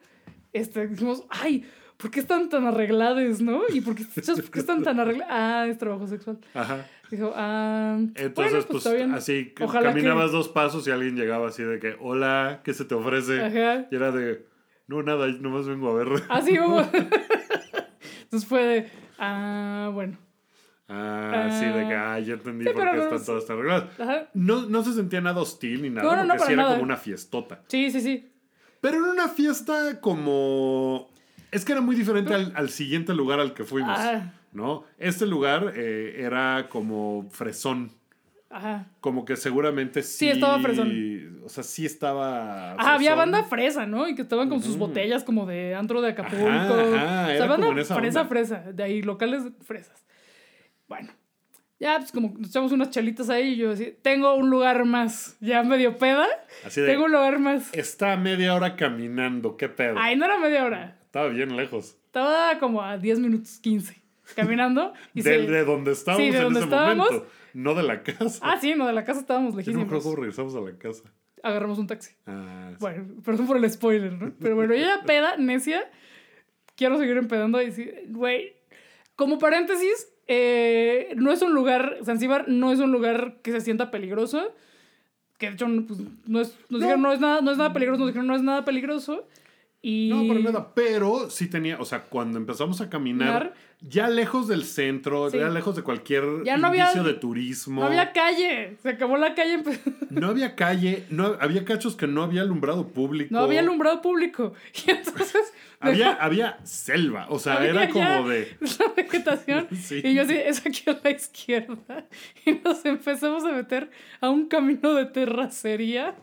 este, 0.53 0.87
dijimos, 0.87 1.25
ay, 1.29 1.65
¿por 1.97 2.11
qué 2.11 2.19
están 2.19 2.49
tan 2.49 2.67
arregladas, 2.67 3.41
no? 3.41 3.63
¿Y 3.73 3.81
por 3.81 3.95
qué, 3.95 4.03
por 4.25 4.51
qué 4.51 4.59
están 4.59 4.83
tan 4.83 4.99
arregladas? 4.99 5.33
Ah, 5.35 5.65
es 5.67 5.79
trabajo 5.79 6.05
sexual. 6.05 6.37
Ajá. 6.53 6.85
Dijo, 7.09 7.31
ah, 7.35 7.97
Entonces, 8.15 8.65
bueno, 8.67 8.81
pues, 8.83 8.93
bien. 8.93 9.13
así 9.13 9.53
Ojalá 9.61 9.89
caminabas 9.89 10.31
dos 10.31 10.49
pasos 10.49 10.85
y 10.87 10.91
alguien 10.91 11.15
llegaba 11.15 11.47
así 11.47 11.63
de 11.63 11.79
que, 11.79 11.95
hola, 12.01 12.61
¿qué 12.63 12.73
se 12.73 12.83
te 12.85 12.95
ofrece? 12.95 13.41
Ajá. 13.41 13.87
Y 13.89 13.95
era 13.95 14.11
de, 14.11 14.45
no, 14.87 15.01
nada, 15.03 15.27
nomás 15.27 15.67
vengo 15.67 15.89
a 15.89 15.93
ver. 15.93 16.07
Así 16.29 16.59
hubo. 16.59 16.81
Entonces 18.23 18.47
fue 18.47 18.63
de, 18.65 18.89
ah, 19.19 19.89
bueno. 19.93 20.17
Ah, 20.89 21.49
sí, 21.51 21.65
de 21.65 21.87
que, 21.87 21.93
ah, 21.95 22.19
ya 22.19 22.33
entendí 22.35 22.63
Sí, 22.65 22.71
por 22.71 22.79
pero 22.81 22.91
qué 22.91 22.97
no, 22.97 23.03
están 23.15 23.25
todas 23.25 23.45
tan. 23.45 24.07
Ajá. 24.07 24.29
No, 24.33 24.63
no 24.69 24.83
se 24.83 24.93
sentía 24.93 25.19
nada 25.21 25.41
hostil 25.41 25.81
ni 25.81 25.89
nada, 25.89 26.07
No, 26.09 26.15
no, 26.15 26.23
no, 26.23 26.33
porque 26.35 26.45
sí 26.47 26.53
era 26.53 26.61
nada. 26.63 26.75
como 26.75 26.83
una 26.83 26.95
fiestota. 26.97 27.61
Sí, 27.67 27.91
sí, 27.91 27.99
sí. 28.01 28.31
Pero 28.79 28.97
era 28.97 29.11
una 29.11 29.27
fiesta 29.27 29.99
como... 29.99 31.09
Es 31.51 31.65
que 31.65 31.71
era 31.73 31.81
muy 31.81 31.95
diferente 31.95 32.33
al, 32.33 32.53
al 32.55 32.69
siguiente 32.69 33.13
lugar 33.13 33.39
al 33.39 33.53
que 33.53 33.63
fuimos, 33.63 33.97
Ah. 33.99 34.33
¿No? 34.57 34.83
Este 34.97 35.25
lugar 35.25 35.73
eh, 35.75 36.15
era 36.17 36.67
como 36.69 37.29
fresón. 37.29 37.91
Ajá. 38.49 38.87
Como 39.01 39.23
que 39.23 39.35
seguramente 39.35 40.01
sí... 40.01 40.17
Sí, 40.17 40.29
estaba 40.29 40.59
fresón. 40.59 41.41
O 41.45 41.49
sea, 41.49 41.63
sí 41.63 41.85
estaba... 41.85 42.73
Ajá, 42.73 42.95
había 42.95 43.13
banda 43.13 43.43
fresa, 43.43 43.85
¿no? 43.85 44.07
Y 44.07 44.15
que 44.15 44.23
estaban 44.23 44.49
con 44.49 44.61
sus 44.61 44.77
botellas 44.77 45.23
como 45.23 45.45
de 45.45 45.75
antro 45.75 46.01
de 46.01 46.09
Acapulco. 46.09 46.47
Ajá, 46.47 46.63
ajá, 46.63 46.73
o 46.73 46.91
sea, 46.91 47.35
era 47.35 47.45
banda 47.45 47.67
como 47.67 47.77
en 47.77 47.83
esa 47.83 47.95
fresa, 47.95 48.21
onda. 48.21 48.29
fresa. 48.29 48.71
De 48.73 48.83
ahí, 48.83 49.01
locales 49.01 49.43
fresas. 49.61 50.05
Bueno. 50.87 51.11
Ya, 51.79 51.99
pues 51.99 52.11
como 52.11 52.33
nos 52.35 52.49
echamos 52.49 52.71
unas 52.71 52.89
chalitas 52.89 53.29
ahí 53.29 53.49
y 53.49 53.57
yo 53.57 53.69
decía, 53.69 53.91
tengo 54.01 54.33
un 54.33 54.49
lugar 54.49 54.83
más. 54.85 55.37
Ya 55.39 55.61
medio 55.61 55.99
peda. 55.99 56.25
Así 56.65 56.81
de, 56.81 56.87
Tengo 56.87 57.05
un 57.05 57.11
lugar 57.11 57.37
más. 57.37 57.71
está 57.75 58.17
media 58.17 58.55
hora 58.55 58.75
caminando, 58.75 59.57
qué 59.57 59.69
pedo. 59.69 59.95
Ay, 59.99 60.15
no 60.15 60.25
era 60.25 60.39
media 60.39 60.65
hora. 60.65 60.97
Estaba 61.05 61.27
bien 61.27 61.55
lejos. 61.55 61.97
Estaba 62.05 62.57
como 62.57 62.81
a 62.81 62.97
10 62.97 63.19
minutos 63.19 63.59
15 63.59 64.06
caminando. 64.35 64.93
Y 65.13 65.21
de, 65.21 65.45
se- 65.45 65.51
de 65.51 65.63
donde 65.65 65.91
estábamos 65.91 66.25
Sí, 66.25 66.31
de 66.31 66.37
en 66.37 66.43
donde 66.43 66.59
ese 66.59 66.67
estábamos. 66.69 67.07
momento. 67.11 67.29
No 67.53 67.73
de 67.75 67.83
la 67.83 68.03
casa. 68.03 68.39
Ah, 68.41 68.57
sí, 68.61 68.75
no, 68.75 68.85
de 68.85 68.93
la 68.93 69.03
casa 69.03 69.19
estábamos 69.21 69.51
Yo 69.51 69.55
no 69.55 69.57
me 69.57 69.61
lejísimos. 69.63 69.85
acuerdo 69.85 70.03
cómo 70.03 70.15
regresamos 70.17 70.55
a 70.55 70.59
la 70.61 70.77
casa. 70.77 71.03
Agarramos 71.43 71.77
un 71.79 71.87
taxi. 71.87 72.13
Ah, 72.25 72.69
sí. 72.71 72.77
Bueno, 72.79 73.05
perdón 73.23 73.47
por 73.47 73.57
el 73.57 73.69
spoiler, 73.71 74.13
¿no? 74.13 74.31
Pero 74.39 74.55
bueno, 74.55 74.73
yo 74.75 74.81
ya 74.81 75.01
peda, 75.05 75.37
necia, 75.37 75.89
quiero 76.75 76.97
seguir 76.97 77.17
empedando 77.17 77.61
y 77.61 77.65
decir, 77.67 78.03
güey, 78.09 78.53
como 79.15 79.39
paréntesis, 79.39 80.07
eh, 80.27 81.13
no 81.15 81.31
es 81.31 81.41
un 81.41 81.53
lugar, 81.53 81.97
Zanzíbar 82.03 82.47
no 82.49 82.71
es 82.71 82.79
un 82.79 82.91
lugar 82.91 83.37
que 83.41 83.51
se 83.51 83.61
sienta 83.61 83.89
peligroso, 83.91 84.53
que 85.37 85.47
de 85.47 85.53
hecho 85.53 85.67
no, 85.67 85.85
pues, 85.85 85.99
no 86.27 86.41
es, 86.41 86.57
nos 86.69 86.81
dijeron 86.81 87.01
no 87.01 87.13
es 87.13 87.19
nada, 87.19 87.41
no 87.41 87.51
es 87.51 87.57
nada 87.57 87.71
peligroso, 87.73 87.99
nos 88.01 88.07
dijeron 88.09 88.27
no 88.27 88.35
es 88.35 88.41
nada 88.43 88.65
peligroso 88.65 89.27
y... 89.81 90.09
No, 90.09 90.27
para 90.27 90.39
nada. 90.39 90.73
Pero 90.73 91.29
sí 91.29 91.47
tenía, 91.47 91.79
o 91.79 91.85
sea, 91.85 92.01
cuando 92.03 92.37
empezamos 92.39 92.81
a 92.81 92.89
caminar, 92.89 93.53
ya 93.79 94.09
lejos 94.09 94.47
del 94.47 94.63
centro, 94.63 95.29
Sí. 95.29 95.37
ya 95.37 95.49
lejos 95.49 95.75
de 95.75 95.83
cualquier 95.83 96.23
Ya 96.43 96.57
no 96.57 96.67
había- 96.67 96.83
indicio 96.85 97.03
de 97.03 97.13
turismo. 97.13 97.81
No 97.81 97.87
había 97.87 98.11
calle, 98.11 98.75
se 98.81 98.89
acabó 98.89 99.17
la 99.17 99.35
calle, 99.35 99.59
empe- 99.63 99.79
no 100.09 100.27
había 100.27 100.55
calle, 100.55 101.05
no, 101.09 101.35
había 101.39 101.63
cachos 101.63 101.95
que 101.95 102.07
no 102.07 102.23
había 102.23 102.41
alumbrado 102.41 102.87
público. 102.87 103.29
no 103.33 103.41
había 103.41 103.59
alumbrado 103.59 104.01
público. 104.01 104.53
Y 104.87 104.91
entonces... 104.91 105.53
Había, 105.79 106.13
había 106.13 106.57
selva, 106.65 107.27
o 107.29 107.37
sea, 107.37 107.57
Había 107.57 107.69
era 107.69 107.89
como 107.89 108.27
de... 108.29 108.57
la 108.79 108.93
vegetación. 108.97 109.67
Sí. 109.79 110.01
Y 110.03 110.15
yo 110.15 110.23
así, 110.23 110.33
es 110.35 110.65
aquí 110.65 110.81
a 110.89 110.99
la 111.03 111.11
izquierda. 111.11 112.07
Y 112.47 112.53
nos 112.65 112.83
empezamos 112.83 113.43
a 113.43 113.51
meter 113.51 113.91
a 114.19 114.31
un 114.31 114.47
camino 114.47 114.95
de 114.95 115.05
terracería. 115.05 116.15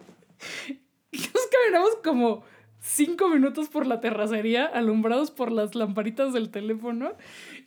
Y 1.12 1.18
nos 1.18 1.46
caminamos 1.52 1.90
como 2.02 2.44
cinco 2.86 3.28
minutos 3.28 3.68
por 3.70 3.86
la 3.86 4.00
terracería, 4.00 4.66
alumbrados 4.66 5.30
por 5.30 5.50
las 5.50 5.74
lamparitas 5.74 6.34
del 6.34 6.50
teléfono. 6.50 7.14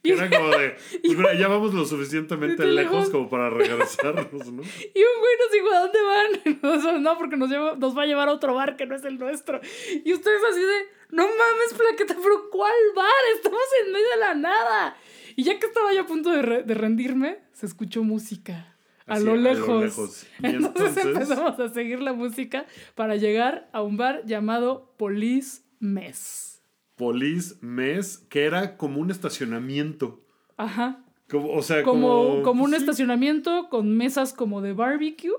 Y, 0.04 0.12
Era 0.12 0.30
como 0.30 0.50
de... 0.50 0.76
pues 1.04 1.18
mira, 1.18 1.34
ya 1.34 1.48
vamos 1.48 1.74
lo 1.74 1.86
suficientemente 1.86 2.66
lejos 2.68 3.10
como 3.10 3.28
para 3.28 3.50
regresarnos, 3.50 4.52
¿no? 4.52 4.62
y 4.94 5.00
un 5.02 5.20
güey 5.20 5.36
nos 5.42 5.52
dijo, 5.52 5.72
¿a 5.74 5.80
dónde 5.80 6.00
van? 6.04 6.60
Nosotros, 6.62 7.02
no, 7.02 7.18
porque 7.18 7.36
nos, 7.36 7.50
lleva- 7.50 7.76
nos 7.76 7.98
va 7.98 8.04
a 8.04 8.06
llevar 8.06 8.30
a 8.30 8.34
otro 8.34 8.54
bar 8.54 8.76
que 8.78 8.86
no 8.86 8.96
es 8.96 9.04
el 9.06 9.18
nuestro. 9.18 9.60
Y 10.06 10.14
ustedes 10.14 10.42
así 10.52 10.62
de, 10.62 10.88
no 11.10 11.24
mames, 11.24 11.74
plaqueta, 11.76 12.16
pero 12.22 12.50
¿cuál 12.52 12.74
bar? 12.96 13.08
Estamos 13.36 13.60
en 13.86 13.92
medio 13.92 14.10
de 14.12 14.18
la 14.18 14.36
nada. 14.36 14.96
Y 15.36 15.44
ya 15.44 15.58
que 15.60 15.66
estaba 15.66 15.94
yo 15.94 16.02
a 16.02 16.06
punto 16.06 16.30
de, 16.32 16.42
re- 16.44 16.64
de 16.64 16.74
rendirme, 16.76 17.40
se 17.54 17.66
escuchó 17.66 18.04
música. 18.04 18.76
A, 19.08 19.20
lo, 19.20 19.32
a 19.32 19.36
lo 19.36 19.42
lejos. 19.42 19.82
lejos. 19.84 20.28
Y 20.44 20.46
Entonces, 20.56 20.98
entonces- 20.98 21.06
empezamos 21.06 21.60
a 21.60 21.70
seguir 21.70 22.00
la 22.02 22.14
música 22.14 22.66
para 22.96 23.16
llegar 23.16 23.70
a 23.74 23.82
un 23.82 23.98
bar 23.98 24.24
llamado 24.26 24.94
Police 24.98 25.62
Mess. 25.80 26.62
Police 26.96 27.56
Mess, 27.62 28.18
que 28.30 28.44
era 28.46 28.76
como 28.78 29.00
un 29.00 29.10
estacionamiento. 29.12 30.22
Ajá. 30.58 31.04
Como, 31.30 31.52
o 31.52 31.62
sea, 31.62 31.84
Como, 31.84 32.08
como... 32.30 32.44
como 32.44 32.64
un 32.64 32.72
sí. 32.72 32.78
estacionamiento 32.78 33.68
con 33.70 33.96
mesas 33.98 34.34
como 34.34 34.62
de 34.62 34.74
barbecue. 34.74 35.32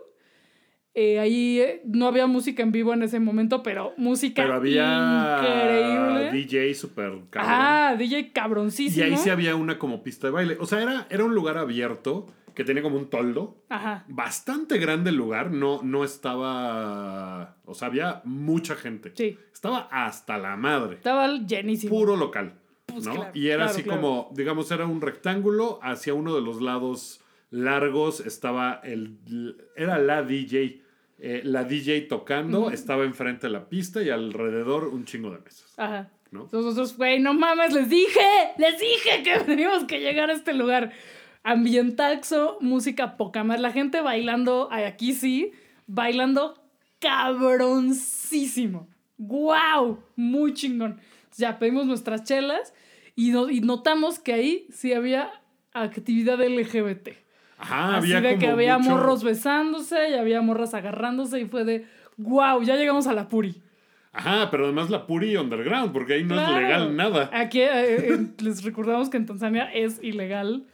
Eh, 1.00 1.20
ahí 1.20 1.60
eh, 1.60 1.80
no 1.84 2.08
había 2.08 2.26
música 2.26 2.60
en 2.60 2.72
vivo 2.72 2.92
en 2.92 3.04
ese 3.04 3.20
momento, 3.20 3.62
pero 3.62 3.94
música 3.96 4.42
Pero 4.42 4.54
había 4.54 5.38
increíble. 5.38 6.32
DJ 6.32 6.74
super 6.74 7.20
cabrón. 7.30 7.52
Ah, 7.54 7.94
DJ 7.96 8.18
y 8.18 8.30
cabroncísimo. 8.30 9.06
ahí 9.06 9.16
sí 9.16 9.30
había 9.30 9.54
una 9.54 9.78
como 9.78 10.02
pista 10.02 10.26
de 10.26 10.32
baile. 10.32 10.56
O 10.58 10.66
sea, 10.66 10.82
era, 10.82 11.06
era 11.08 11.22
un 11.22 11.36
lugar 11.36 11.56
abierto 11.56 12.26
que 12.52 12.64
tenía 12.64 12.82
como 12.82 12.96
un 12.96 13.08
toldo. 13.08 13.62
Ajá. 13.68 14.06
Bastante 14.08 14.78
grande 14.78 15.10
el 15.10 15.16
lugar. 15.16 15.52
No, 15.52 15.80
no 15.84 16.02
estaba... 16.02 17.54
O 17.64 17.74
sea, 17.74 17.86
había 17.86 18.20
mucha 18.24 18.74
gente. 18.74 19.12
Sí. 19.14 19.38
Estaba 19.52 19.88
hasta 19.92 20.36
la 20.36 20.56
madre. 20.56 20.96
Estaba 20.96 21.28
llenísimo. 21.28 21.94
Puro 21.94 22.16
local. 22.16 22.54
Pues 22.86 23.06
¿no? 23.06 23.14
claro, 23.14 23.30
y 23.34 23.46
era 23.46 23.58
claro, 23.58 23.70
así 23.70 23.82
claro. 23.84 24.00
como, 24.00 24.30
digamos, 24.34 24.68
era 24.72 24.84
un 24.84 25.00
rectángulo. 25.00 25.78
Hacia 25.80 26.12
uno 26.14 26.34
de 26.34 26.40
los 26.40 26.60
lados 26.60 27.20
largos 27.50 28.18
estaba 28.18 28.80
el... 28.82 29.56
Era 29.76 29.98
la 30.00 30.24
DJ. 30.24 30.87
Eh, 31.20 31.40
la 31.44 31.64
DJ 31.64 32.02
tocando, 32.02 32.70
estaba 32.70 33.04
enfrente 33.04 33.48
de 33.48 33.52
la 33.52 33.68
pista 33.68 34.02
y 34.02 34.10
alrededor 34.10 34.84
un 34.88 35.04
chingo 35.04 35.30
de 35.30 35.40
mesas. 35.40 35.74
Ajá. 35.76 36.10
¿no? 36.30 36.42
Entonces 36.42 36.64
nosotros, 36.66 36.96
güey, 36.96 37.18
no 37.20 37.34
mames, 37.34 37.72
les 37.72 37.88
dije, 37.88 38.20
les 38.58 38.78
dije 38.78 39.22
que 39.24 39.38
teníamos 39.46 39.84
que 39.84 39.98
llegar 40.00 40.30
a 40.30 40.34
este 40.34 40.52
lugar. 40.54 40.92
Ambientaxo, 41.42 42.58
música 42.60 43.16
poca 43.16 43.42
más. 43.44 43.60
La 43.60 43.72
gente 43.72 44.00
bailando, 44.00 44.68
aquí 44.70 45.12
sí, 45.14 45.52
bailando 45.86 46.62
cabroncísimo. 47.68 48.88
¡Guau! 49.16 49.98
Muy 50.16 50.54
chingón. 50.54 50.92
Entonces 51.24 51.38
ya 51.38 51.58
pedimos 51.58 51.86
nuestras 51.86 52.24
chelas 52.24 52.72
y, 53.16 53.30
no- 53.30 53.50
y 53.50 53.60
notamos 53.60 54.18
que 54.18 54.32
ahí 54.32 54.66
sí 54.72 54.92
había 54.92 55.30
actividad 55.72 56.40
LGBT. 56.40 57.08
Ajá, 57.58 57.96
Así 57.98 58.12
había 58.14 58.20
de 58.20 58.28
como 58.36 58.40
que 58.40 58.46
había 58.48 58.78
mucho- 58.78 58.90
morros 58.90 59.24
besándose 59.24 60.10
y 60.10 60.14
había 60.14 60.40
morras 60.40 60.74
agarrándose 60.74 61.40
y 61.40 61.44
fue 61.46 61.64
de, 61.64 61.86
¡guau! 62.16 62.62
Ya 62.62 62.76
llegamos 62.76 63.06
a 63.06 63.12
la 63.12 63.28
puri. 63.28 63.60
Ajá, 64.12 64.50
pero 64.50 64.64
además 64.64 64.90
la 64.90 65.06
Puri 65.06 65.36
Underground, 65.36 65.92
porque 65.92 66.14
ahí 66.14 66.24
no 66.24 66.34
Claro. 66.34 66.56
es 66.56 66.62
legal 66.62 66.96
nada. 66.96 67.30
Aquí 67.32 67.60
eh, 67.60 67.68
eh, 68.14 68.26
les 68.42 68.64
recordamos 68.64 69.10
que 69.10 69.16
en 69.16 69.26
Tanzania 69.26 69.64
es 69.72 70.02
ilegal. 70.02 70.64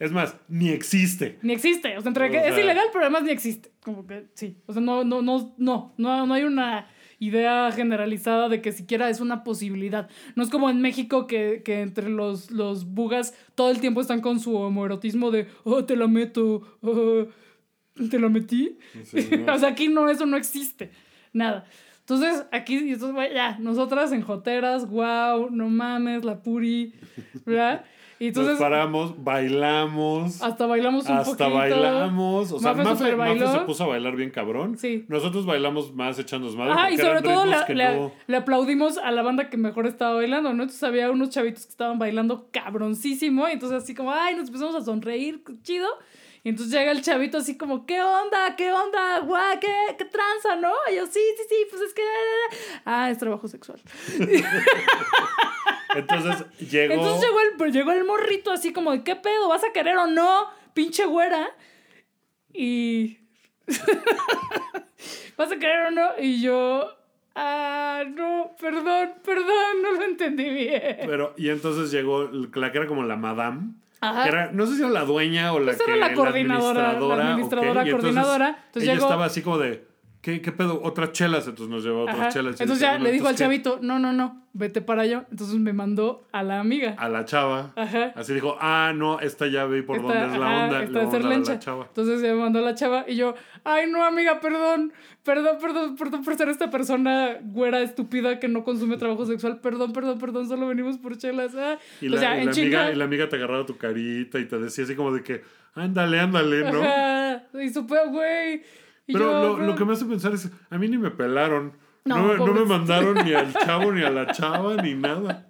Es 0.00 0.10
más, 0.10 0.36
ni 0.48 0.70
existe. 0.70 1.38
Ni 1.42 1.52
existe. 1.52 1.96
O 1.96 2.00
sea, 2.00 2.08
entre 2.08 2.26
O 2.28 2.30
que 2.32 2.38
es 2.38 2.54
sea- 2.54 2.64
ilegal, 2.64 2.86
pero 2.92 3.04
además 3.04 3.22
ni 3.22 3.30
existe. 3.30 3.70
Como 3.84 4.04
que 4.06 4.24
sí. 4.34 4.56
O 4.66 4.72
sea, 4.72 4.82
no, 4.82 5.04
no, 5.04 5.22
no, 5.22 5.54
no, 5.58 5.92
no, 5.96 6.26
no 6.26 6.34
hay 6.34 6.42
una 6.42 6.88
idea 7.22 7.70
generalizada 7.70 8.48
de 8.48 8.60
que 8.60 8.72
siquiera 8.72 9.08
es 9.08 9.20
una 9.20 9.44
posibilidad. 9.44 10.10
No 10.34 10.42
es 10.42 10.50
como 10.50 10.68
en 10.68 10.80
México 10.80 11.28
que, 11.28 11.62
que 11.64 11.80
entre 11.80 12.10
los, 12.10 12.50
los 12.50 12.84
bugas 12.84 13.32
todo 13.54 13.70
el 13.70 13.78
tiempo 13.78 14.00
están 14.00 14.20
con 14.20 14.40
su 14.40 14.56
homoerotismo 14.56 15.30
de, 15.30 15.46
oh, 15.62 15.84
te 15.84 15.94
la 15.94 16.08
meto, 16.08 16.62
oh, 16.80 17.26
te 18.10 18.18
la 18.18 18.28
metí. 18.28 18.76
Sí, 19.04 19.28
no. 19.46 19.54
o 19.54 19.58
sea, 19.58 19.68
aquí 19.68 19.86
no, 19.86 20.08
eso 20.08 20.26
no 20.26 20.36
existe. 20.36 20.90
Nada. 21.32 21.64
Entonces, 22.00 22.44
aquí, 22.50 22.96
ya, 23.32 23.56
nosotras 23.60 24.10
en 24.10 24.22
joteras, 24.22 24.88
wow, 24.90 25.48
no 25.50 25.68
mames, 25.68 26.24
la 26.24 26.42
puri, 26.42 26.92
¿verdad? 27.46 27.84
Y 28.22 28.28
entonces 28.28 28.52
Nos 28.52 28.60
paramos, 28.60 29.24
bailamos. 29.24 30.40
hasta 30.42 30.66
bailamos 30.66 31.06
un 31.06 31.16
Hasta 31.16 31.24
poquito. 31.48 31.50
bailamos. 31.58 32.52
O 32.52 32.58
sea, 32.60 32.72
Mafe 32.72 33.16
Mafe, 33.16 33.46
se 33.48 33.58
puso 33.60 33.82
a 33.82 33.86
bailar 33.88 34.14
bien 34.14 34.30
cabrón. 34.30 34.78
Sí. 34.78 35.04
Nosotros 35.08 35.44
bailamos 35.44 35.92
más 35.92 36.20
echándonos 36.20 36.54
madre. 36.56 36.72
Ajá, 36.72 36.90
y 36.92 36.98
sobre 36.98 37.20
todo 37.22 37.44
que 37.66 37.74
le- 37.74 37.96
no- 37.96 38.12
le 38.28 38.36
aplaudimos 38.36 38.96
a 38.98 39.10
la 39.10 39.22
banda 39.22 39.50
que 39.50 39.56
mejor 39.56 39.88
estaba 39.88 40.14
bailando, 40.14 40.52
¿no? 40.54 40.62
Entonces 40.62 40.84
había 40.84 41.10
unos 41.10 41.30
chavitos 41.30 41.64
que 41.64 41.70
estaban 41.70 41.98
bailando 41.98 42.46
cabroncísimo, 42.52 43.48
y 43.48 43.52
entonces 43.52 43.82
así 43.82 43.92
como, 43.92 44.12
ay, 44.12 44.36
nos 44.36 44.46
empezamos 44.46 44.76
a 44.76 44.82
sonreír, 44.82 45.42
chido. 45.64 45.88
Y 46.44 46.50
entonces 46.50 46.72
llega 46.72 46.92
el 46.92 47.02
chavito 47.02 47.38
así 47.38 47.56
como, 47.56 47.86
¿qué 47.86 48.02
onda? 48.02 48.54
¿Qué 48.56 48.72
onda? 48.72 49.18
Guau, 49.20 49.58
¿qué, 49.60 49.72
qué 49.98 50.04
tranza, 50.04 50.54
no? 50.60 50.72
Y 50.92 50.96
yo, 50.96 51.06
sí, 51.06 51.20
sí, 51.36 51.42
sí, 51.48 51.54
pues 51.70 51.82
es 51.82 51.92
que... 51.94 52.02
Ah, 52.84 53.10
es 53.10 53.18
trabajo 53.18 53.48
sexual. 53.48 53.80
Entonces 55.94 56.46
llegó. 56.70 56.94
Entonces 56.94 57.22
llegó 57.28 57.40
el, 57.40 57.56
pues, 57.58 57.72
llegó 57.72 57.92
el 57.92 58.04
morrito 58.04 58.50
así 58.50 58.72
como, 58.72 58.92
de, 58.92 59.02
¿qué 59.04 59.16
pedo? 59.16 59.48
¿Vas 59.48 59.64
a 59.64 59.72
querer 59.72 59.96
o 59.96 60.06
no? 60.06 60.46
Pinche 60.74 61.04
güera. 61.06 61.50
Y... 62.52 63.18
¿Vas 65.36 65.50
a 65.52 65.56
querer 65.56 65.86
o 65.86 65.90
no? 65.90 66.08
Y 66.20 66.40
yo... 66.42 66.88
Ah, 67.34 68.02
no, 68.14 68.54
perdón, 68.60 69.14
perdón, 69.24 69.82
no 69.82 69.92
lo 69.92 70.02
entendí 70.04 70.44
bien. 70.50 70.98
Pero, 71.06 71.32
y 71.38 71.48
entonces 71.48 71.90
llegó 71.90 72.28
la 72.30 72.70
que 72.70 72.76
era 72.78 72.86
como 72.86 73.04
la 73.04 73.16
madame. 73.16 73.72
Ajá. 74.02 74.24
que 74.24 74.28
era- 74.28 74.52
no 74.52 74.66
sé 74.66 74.74
si 74.74 74.80
era 74.82 74.90
la 74.90 75.04
dueña 75.04 75.52
o 75.54 75.58
la 75.60 75.66
Pues 75.72 75.78
que 75.82 75.92
era 75.92 76.08
la 76.08 76.12
coordinadora, 76.14 76.82
la 76.82 76.88
administradora, 76.90 77.30
administradora, 77.30 77.82
entonces 77.84 78.00
coordinadora. 78.02 78.48
Entonces 78.66 78.82
ella 78.82 78.92
llegó- 78.94 79.06
estaba 79.06 79.24
así 79.24 79.40
como 79.42 79.58
de, 79.58 79.86
¿qué, 80.22 80.40
qué 80.40 80.52
pedo? 80.52 80.80
Otras 80.82 81.12
chelas, 81.12 81.46
entonces 81.46 81.68
nos 81.68 81.84
llevó 81.84 82.02
otras 82.04 82.18
Ajá. 82.18 82.28
chelas. 82.30 82.60
Entonces 82.60 82.80
ya 82.80 82.92
bueno, 82.92 83.04
le 83.04 83.12
dijo 83.12 83.28
al 83.28 83.34
chavito, 83.36 83.78
no, 83.82 83.98
no, 83.98 84.12
no, 84.12 84.42
vete 84.54 84.80
para 84.80 85.02
allá. 85.02 85.26
Entonces 85.30 85.56
me 85.56 85.72
mandó 85.72 86.24
a 86.32 86.42
la 86.42 86.60
amiga. 86.60 86.94
A 86.96 87.08
la 87.08 87.24
chava. 87.24 87.72
Ajá. 87.76 88.12
Así 88.16 88.32
dijo, 88.32 88.56
ah, 88.60 88.92
no, 88.94 89.20
esta 89.20 89.48
ya 89.48 89.66
vi 89.66 89.82
por 89.82 89.96
Esta- 89.96 90.08
dónde 90.08 90.34
es 90.34 90.40
la 90.40 90.64
onda. 90.64 90.82
esta 90.84 91.18
de 91.18 91.38
la 91.44 91.58
chava. 91.58 91.84
Entonces 91.88 92.22
ya 92.22 92.28
me 92.28 92.40
mandó 92.40 92.60
a 92.60 92.62
la 92.62 92.74
chava 92.74 93.04
y 93.06 93.16
yo, 93.16 93.34
ay 93.64 93.90
no 93.90 94.04
amiga, 94.04 94.40
perdón, 94.40 94.92
perdón, 95.24 95.58
perdón, 95.60 95.96
perdón 95.96 96.24
por 96.24 96.36
ser 96.36 96.48
esta 96.48 96.70
persona 96.70 97.38
güera 97.42 97.82
estúpida 97.82 98.38
que 98.38 98.48
no 98.48 98.62
consume 98.64 98.96
trabajo 98.96 99.26
sexual, 99.26 99.60
perdón, 99.60 99.92
perdón, 99.92 100.18
perdón, 100.18 100.48
solo 100.48 100.68
venimos 100.68 100.98
por 100.98 101.18
chelas. 101.18 101.52
Ah. 101.56 101.78
Y 102.00 102.08
la, 102.08 102.36
y 102.38 102.40
en 102.40 102.46
la 102.46 102.52
amiga, 102.52 102.92
y 102.92 102.94
la 102.94 103.04
amiga 103.04 103.28
te 103.28 103.36
agarraba 103.36 103.66
tu 103.66 103.76
carita 103.76 104.38
y 104.38 104.46
te 104.46 104.58
decía 104.58 104.84
así 104.84 104.94
como 104.94 105.12
de 105.12 105.22
que, 105.22 105.42
ándale, 105.74 106.20
ándale, 106.20 106.70
¿no? 106.70 106.80
Ajá, 106.82 107.42
y 107.60 107.68
supe, 107.70 107.96
güey. 108.08 108.62
Pero 109.12 109.30
yo, 109.30 109.58
lo, 109.58 109.66
lo 109.66 109.74
que 109.74 109.84
me 109.84 109.92
hace 109.92 110.04
pensar 110.04 110.32
es, 110.32 110.50
a 110.70 110.78
mí 110.78 110.88
ni 110.88 110.98
me 110.98 111.10
pelaron. 111.10 111.72
No, 112.04 112.16
No, 112.16 112.22
me- 112.22 112.28
no 112.28 112.32
me 112.32 112.38
pobrecito. 112.38 112.66
mandaron 112.66 113.24
ni 113.24 113.32
al 113.32 113.52
chavo, 113.64 113.92
ni 113.92 114.02
a 114.02 114.10
la 114.10 114.32
chava, 114.32 114.76
ni 114.82 114.94
nada. 114.94 115.46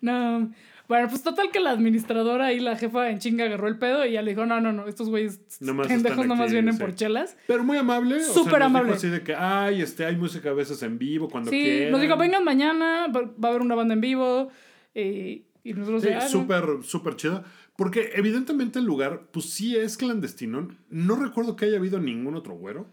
No. 0.00 0.50
Bueno, 0.88 1.08
pues 1.08 1.22
total 1.24 1.50
que 1.50 1.58
la 1.58 1.70
administradora 1.72 2.52
y 2.52 2.60
la 2.60 2.76
jefa 2.76 3.10
en 3.10 3.18
chinga 3.18 3.44
agarró 3.44 3.66
el 3.66 3.76
pedo 3.76 4.06
y 4.06 4.12
ya 4.12 4.22
le 4.22 4.30
dijo, 4.30 4.46
no, 4.46 4.60
no, 4.60 4.72
no, 4.72 4.86
estos 4.86 5.08
güeyes 5.08 5.40
Nomás 5.60 5.88
pendejos 5.88 6.12
están 6.18 6.28
nomás 6.28 6.44
aquí, 6.44 6.52
vienen 6.52 6.74
sí. 6.74 6.80
por 6.80 6.94
chelas. 6.94 7.36
Pero 7.48 7.64
muy 7.64 7.76
amable. 7.76 8.14
o 8.16 8.20
sea, 8.20 8.32
Súper 8.34 8.44
nos 8.44 8.52
dijo 8.52 8.64
amable. 8.78 8.92
así 8.94 9.08
de 9.08 9.22
que, 9.22 9.34
ay, 9.34 9.82
este, 9.82 10.04
hay 10.06 10.14
música 10.14 10.50
a 10.50 10.52
veces 10.52 10.80
en 10.84 10.96
vivo 10.96 11.28
cuando 11.28 11.50
Sí, 11.50 11.60
quieran. 11.60 11.90
nos 11.90 12.00
dijo, 12.00 12.16
vengan 12.16 12.44
mañana, 12.44 13.08
va, 13.08 13.22
a 13.42 13.50
haber 13.50 13.62
una 13.62 13.74
banda 13.74 13.94
en 13.94 14.00
vivo. 14.00 14.48
eh, 14.94 15.42
y 15.64 15.72
nosotros, 15.74 16.02
Sí, 16.04 16.10
súper, 16.28 16.64
súper 16.84 17.16
chida. 17.16 17.42
Porque 17.76 18.12
evidentemente 18.14 18.78
el 18.78 18.84
lugar, 18.86 19.28
pues 19.32 19.50
sí 19.50 19.76
es 19.76 19.96
clandestino. 19.96 20.68
No 20.88 21.16
recuerdo 21.16 21.56
que 21.56 21.66
haya 21.66 21.76
habido 21.78 21.98
ningún 22.00 22.34
otro 22.36 22.54
güero. 22.54 22.86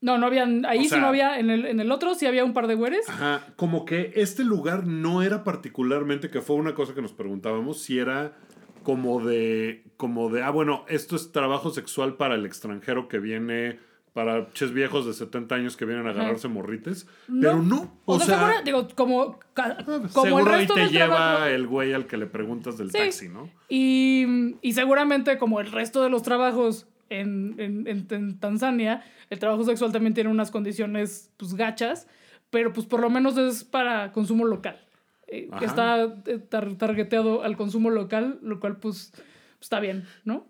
No, 0.00 0.18
no 0.18 0.26
habían, 0.26 0.64
ahí 0.66 0.80
O 0.80 0.82
sí 0.82 0.88
sea- 0.90 1.00
no 1.00 1.06
había, 1.06 1.38
en 1.38 1.50
el, 1.50 1.64
en 1.66 1.78
el 1.80 1.92
otro 1.92 2.14
sí 2.14 2.26
había 2.26 2.44
un 2.44 2.52
par 2.54 2.66
de 2.66 2.74
güeres. 2.74 3.08
Ajá, 3.08 3.46
como 3.56 3.84
que 3.84 4.12
este 4.16 4.42
lugar 4.44 4.86
no 4.86 5.22
era 5.22 5.44
particularmente, 5.44 6.28
que 6.30 6.40
fue 6.40 6.56
una 6.56 6.74
cosa 6.74 6.94
que 6.94 7.02
nos 7.02 7.12
preguntábamos, 7.12 7.80
si 7.82 7.98
era 7.98 8.36
como 8.82 9.24
de, 9.24 9.84
como 9.96 10.28
de, 10.28 10.42
ah, 10.42 10.50
bueno, 10.50 10.84
esto 10.88 11.14
es 11.14 11.30
trabajo 11.30 11.70
sexual 11.70 12.16
para 12.16 12.34
el 12.34 12.44
extranjero 12.46 13.06
que 13.08 13.20
viene, 13.20 13.78
para 14.12 14.50
ches 14.52 14.72
viejos 14.72 15.06
de 15.06 15.14
70 15.14 15.54
años 15.54 15.76
que 15.76 15.84
vienen 15.86 16.06
a 16.06 16.10
agarrarse 16.10 16.46
morrites. 16.48 17.06
Pero 17.26 17.62
no, 17.62 17.98
O, 18.04 18.16
o, 18.16 18.18
sea, 18.18 18.26
sea, 18.26 18.38
seguro, 18.38 18.62
digo, 18.64 18.88
como, 18.94 19.38
como 19.54 19.96
el 20.02 20.10
seguro 20.10 20.52
ahí 20.52 20.58
resto 20.60 20.74
te 20.74 20.80
del 20.80 20.90
lleva 20.90 21.16
trabajo. 21.16 21.44
el 21.46 21.66
güey 21.66 21.92
al 21.94 22.06
que 22.06 22.16
le 22.18 22.26
preguntas 22.26 22.76
del 22.76 22.90
Sí. 22.90 22.98
taxi, 22.98 23.28
¿no? 23.28 23.48
Y, 23.68 24.56
y 24.60 24.72
seguramente 24.74 25.38
como 25.38 25.60
el 25.60 25.72
resto 25.72 26.02
de 26.02 26.10
los 26.10 26.22
trabajos 26.22 26.86
en, 27.08 27.54
en, 27.58 27.86
en- 27.86 28.06
en 28.10 28.38
Tanzania, 28.38 29.02
el 29.30 29.38
trabajo 29.38 29.64
sexual 29.64 29.92
también 29.92 30.14
tiene 30.14 30.28
unas 30.30 30.50
condiciones 30.50 31.30
pues 31.38 31.54
gachas, 31.54 32.06
pero 32.50 32.72
pues 32.72 32.86
por 32.86 33.00
lo 33.00 33.08
menos 33.08 33.36
es 33.38 33.64
para 33.64 34.12
consumo 34.12 34.44
local. 34.44 34.78
Eh, 35.26 35.48
Ajá. 35.50 35.64
está 35.64 36.02
eh, 36.26 36.38
tar- 36.50 36.74
targeteado 36.76 37.42
al 37.42 37.56
consumo 37.56 37.88
local, 37.88 38.38
lo 38.42 38.60
cual 38.60 38.76
pues, 38.76 39.10
pues, 39.14 39.24
está 39.62 39.80
bien, 39.80 40.04
¿no? 40.24 40.46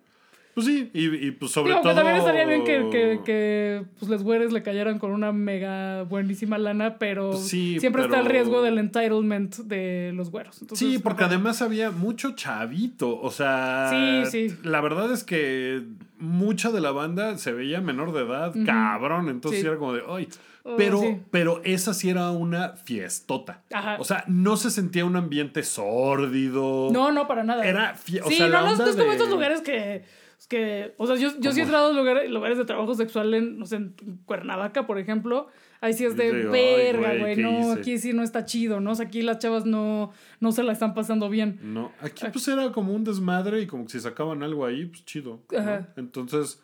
Pues 0.54 0.66
sí, 0.66 0.90
y, 0.92 1.06
y, 1.28 1.30
pues 1.30 1.50
sobre 1.50 1.70
Digo, 1.70 1.80
todo... 1.80 1.92
que 1.92 1.96
también 1.96 2.16
estaría 2.18 2.44
bien 2.44 2.64
que, 2.64 2.88
que, 2.90 3.20
que, 3.24 3.84
pues 3.98 4.10
les 4.10 4.22
güeres 4.22 4.52
le 4.52 4.62
cayeran 4.62 4.98
con 4.98 5.10
una 5.12 5.32
mega 5.32 6.02
buenísima 6.02 6.58
lana, 6.58 6.98
pero 6.98 7.30
Pues 7.30 7.48
sí, 7.48 7.80
siempre 7.80 8.02
está 8.02 8.16
el 8.18 8.22
pero- 8.26 8.32
riesgo 8.34 8.62
del 8.62 8.76
entitlement 8.78 9.56
de 9.56 10.12
los 10.14 10.30
güeros. 10.30 10.60
Entonces, 10.60 10.86
Sí, 10.86 10.98
porque 10.98 11.24
además 11.24 11.62
había 11.62 11.90
mucho 11.90 12.32
chavito. 12.32 13.18
O 13.20 13.30
sea, 13.30 13.88
Sí, 14.30 14.48
sí. 14.50 14.56
la 14.62 14.82
verdad 14.82 15.10
es 15.12 15.24
que 15.24 15.82
mucha 16.18 16.70
de 16.70 16.80
la 16.82 16.90
banda 16.92 17.38
se 17.38 17.52
veía 17.52 17.80
menor 17.80 18.12
de 18.12 18.20
edad, 18.22 18.52
cabrón. 18.66 19.30
Entonces 19.30 19.64
era 19.64 19.76
como 19.78 19.94
de, 19.94 20.02
ay. 20.08 20.28
Oh, 20.64 20.76
Pero, 20.76 21.00
sí. 21.00 21.16
pero 21.32 21.60
esa 21.64 21.92
sí 21.92 22.08
era 22.08 22.30
una 22.30 22.74
fiestota. 22.76 23.62
Ajá. 23.72 23.96
O 23.98 24.04
sea, 24.04 24.22
no 24.28 24.56
se 24.56 24.70
sentía 24.70 25.04
un 25.04 25.16
ambiente 25.16 25.64
sórdido. 25.64 26.88
No, 26.92 27.10
no, 27.10 27.26
para 27.26 27.42
nada. 27.42 27.64
Era 27.66 27.94
o 27.94 28.28
sí, 28.28 28.36
sea, 28.36 28.48
no, 28.48 28.62
no, 28.62 28.72
es 28.72 28.78
como 28.96 29.06
de- 29.06 29.12
estos 29.12 29.28
lugares 29.28 29.60
que, 29.62 30.04
que 30.46 30.94
o 30.96 31.06
sea, 31.06 31.16
yo, 31.16 31.30
yo 31.38 31.52
sí 31.52 31.60
he 31.60 31.62
entrado 31.62 31.90
a 31.90 31.92
lugares, 31.92 32.30
lugares 32.30 32.58
de 32.58 32.64
trabajo 32.64 32.94
sexual 32.94 33.32
en, 33.34 33.58
no 33.58 33.66
sé, 33.66 33.76
en 33.76 33.94
Cuernavaca, 34.24 34.86
por 34.86 34.98
ejemplo. 34.98 35.48
Ahí 35.80 35.94
sí 35.94 36.04
es 36.04 36.16
de 36.16 36.32
digo, 36.32 36.52
verga, 36.52 37.08
güey, 37.08 37.20
güey. 37.20 37.34
¿qué 37.36 37.42
No, 37.42 37.58
hice? 37.60 37.72
aquí 37.72 37.98
sí 37.98 38.12
no 38.12 38.22
está 38.22 38.44
chido, 38.44 38.80
¿no? 38.80 38.92
O 38.92 38.94
sea, 38.94 39.06
aquí 39.06 39.22
las 39.22 39.38
chavas 39.40 39.66
no, 39.66 40.12
no 40.38 40.52
se 40.52 40.62
la 40.62 40.72
están 40.72 40.94
pasando 40.94 41.28
bien. 41.28 41.58
No, 41.62 41.92
aquí 42.00 42.24
pues 42.32 42.46
era 42.46 42.70
como 42.70 42.94
un 42.94 43.02
desmadre 43.02 43.60
y 43.60 43.66
como 43.66 43.84
que 43.84 43.90
si 43.92 44.00
sacaban 44.00 44.42
algo 44.42 44.64
ahí, 44.64 44.86
pues 44.86 45.04
chido. 45.04 45.40
¿no? 45.50 45.58
Ajá. 45.58 45.88
Entonces, 45.96 46.62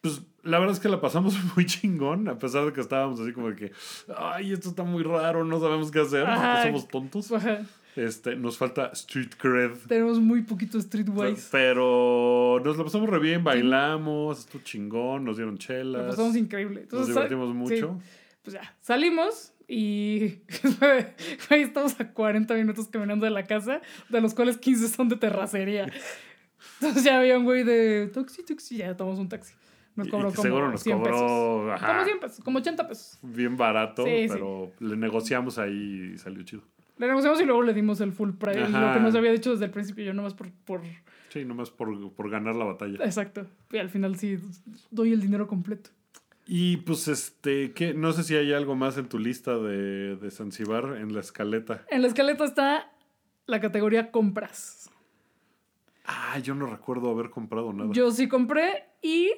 pues 0.00 0.22
la 0.42 0.58
verdad 0.58 0.74
es 0.74 0.80
que 0.80 0.88
la 0.88 1.00
pasamos 1.00 1.34
muy 1.56 1.66
chingón, 1.66 2.28
a 2.28 2.38
pesar 2.38 2.64
de 2.64 2.72
que 2.72 2.80
estábamos 2.80 3.20
así 3.20 3.32
como 3.32 3.50
de 3.50 3.56
que, 3.56 3.72
ay, 4.16 4.52
esto 4.52 4.70
está 4.70 4.82
muy 4.84 5.02
raro, 5.02 5.44
no 5.44 5.60
sabemos 5.60 5.90
qué 5.90 6.00
hacer, 6.00 6.24
porque 6.24 6.62
somos 6.68 6.88
tontos. 6.88 7.32
Ajá. 7.32 7.60
Este, 7.96 8.36
nos 8.36 8.56
falta 8.56 8.90
street 8.94 9.30
cred. 9.36 9.72
Tenemos 9.88 10.20
muy 10.20 10.42
poquito 10.42 10.80
streetwise. 10.80 11.48
Pero 11.50 12.60
nos 12.64 12.76
la 12.78 12.84
pasamos 12.84 13.08
re 13.08 13.18
bien, 13.18 13.42
bailamos, 13.42 14.40
estuvo 14.40 14.62
chingón, 14.62 15.24
nos 15.24 15.36
dieron 15.36 15.54
Lo 15.54 15.58
chelas. 15.58 16.06
pasamos 16.06 16.36
increíble. 16.36 16.86
Nos 16.90 17.08
divertimos 17.08 17.48
sí, 17.48 17.54
mucho. 17.54 17.98
pues 18.42 18.54
ya, 18.54 18.76
salimos 18.80 19.52
y 19.66 20.38
ahí 21.50 21.62
estamos 21.62 21.98
a 22.00 22.12
40 22.12 22.54
minutos 22.54 22.88
caminando 22.88 23.24
de 23.24 23.30
la 23.30 23.44
casa, 23.44 23.80
de 24.08 24.20
los 24.20 24.34
cuales 24.34 24.56
15 24.58 24.88
son 24.88 25.08
de 25.08 25.16
terracería. 25.16 25.86
Entonces 26.80 27.04
ya 27.04 27.18
había 27.18 27.38
un 27.38 27.44
güey 27.44 27.64
de 27.64 28.08
taxi, 28.12 28.42
taxi, 28.44 28.76
ya 28.78 28.96
tomamos 28.96 29.18
un 29.18 29.28
taxi. 29.28 29.54
Nos 29.96 30.08
cobró 30.08 30.28
y 30.28 30.30
que 30.30 30.36
como 30.36 30.42
seguro 30.42 30.70
nos 30.70 30.82
100 30.82 31.02
pesos. 31.02 31.20
cobró, 31.20 31.72
ajá. 31.74 31.86
Como 31.88 32.04
100 32.04 32.20
pesos, 32.20 32.44
como 32.44 32.58
80 32.58 32.88
pesos. 32.88 33.18
Bien 33.22 33.56
barato, 33.56 34.04
Sí, 34.04 34.10
sí. 34.22 34.28
pero 34.28 34.72
le 34.78 34.96
negociamos 34.96 35.58
ahí 35.58 36.12
y 36.14 36.18
salió 36.18 36.42
chido. 36.44 36.62
Le 37.00 37.06
negociamos 37.06 37.40
y 37.40 37.46
luego 37.46 37.62
le 37.62 37.72
dimos 37.72 38.02
el 38.02 38.12
full 38.12 38.32
price, 38.32 38.60
Ajá. 38.60 38.88
lo 38.88 38.92
que 38.92 39.00
nos 39.00 39.14
había 39.14 39.32
dicho 39.32 39.52
desde 39.52 39.64
el 39.64 39.70
principio, 39.70 40.04
yo 40.04 40.12
nomás 40.12 40.34
por... 40.34 40.52
por... 40.66 40.82
Sí, 41.30 41.46
nomás 41.46 41.70
por, 41.70 42.12
por 42.12 42.28
ganar 42.28 42.54
la 42.56 42.66
batalla. 42.66 43.02
Exacto. 43.02 43.46
Y 43.72 43.78
al 43.78 43.88
final 43.88 44.16
sí 44.16 44.38
doy 44.90 45.14
el 45.14 45.22
dinero 45.22 45.46
completo. 45.46 45.88
Y 46.46 46.76
pues 46.78 47.08
este, 47.08 47.72
¿qué? 47.72 47.94
no 47.94 48.12
sé 48.12 48.22
si 48.22 48.36
hay 48.36 48.52
algo 48.52 48.76
más 48.76 48.98
en 48.98 49.08
tu 49.08 49.18
lista 49.18 49.56
de, 49.56 50.16
de 50.16 50.30
Zanzibar 50.30 50.98
en 50.98 51.14
la 51.14 51.20
escaleta. 51.20 51.86
En 51.90 52.02
la 52.02 52.08
escaleta 52.08 52.44
está 52.44 52.92
la 53.46 53.60
categoría 53.60 54.10
compras. 54.10 54.90
Ah, 56.04 56.38
yo 56.40 56.54
no 56.54 56.66
recuerdo 56.66 57.08
haber 57.10 57.30
comprado 57.30 57.72
nada. 57.72 57.92
Yo 57.94 58.10
sí 58.10 58.28
compré 58.28 58.84
y 59.00 59.30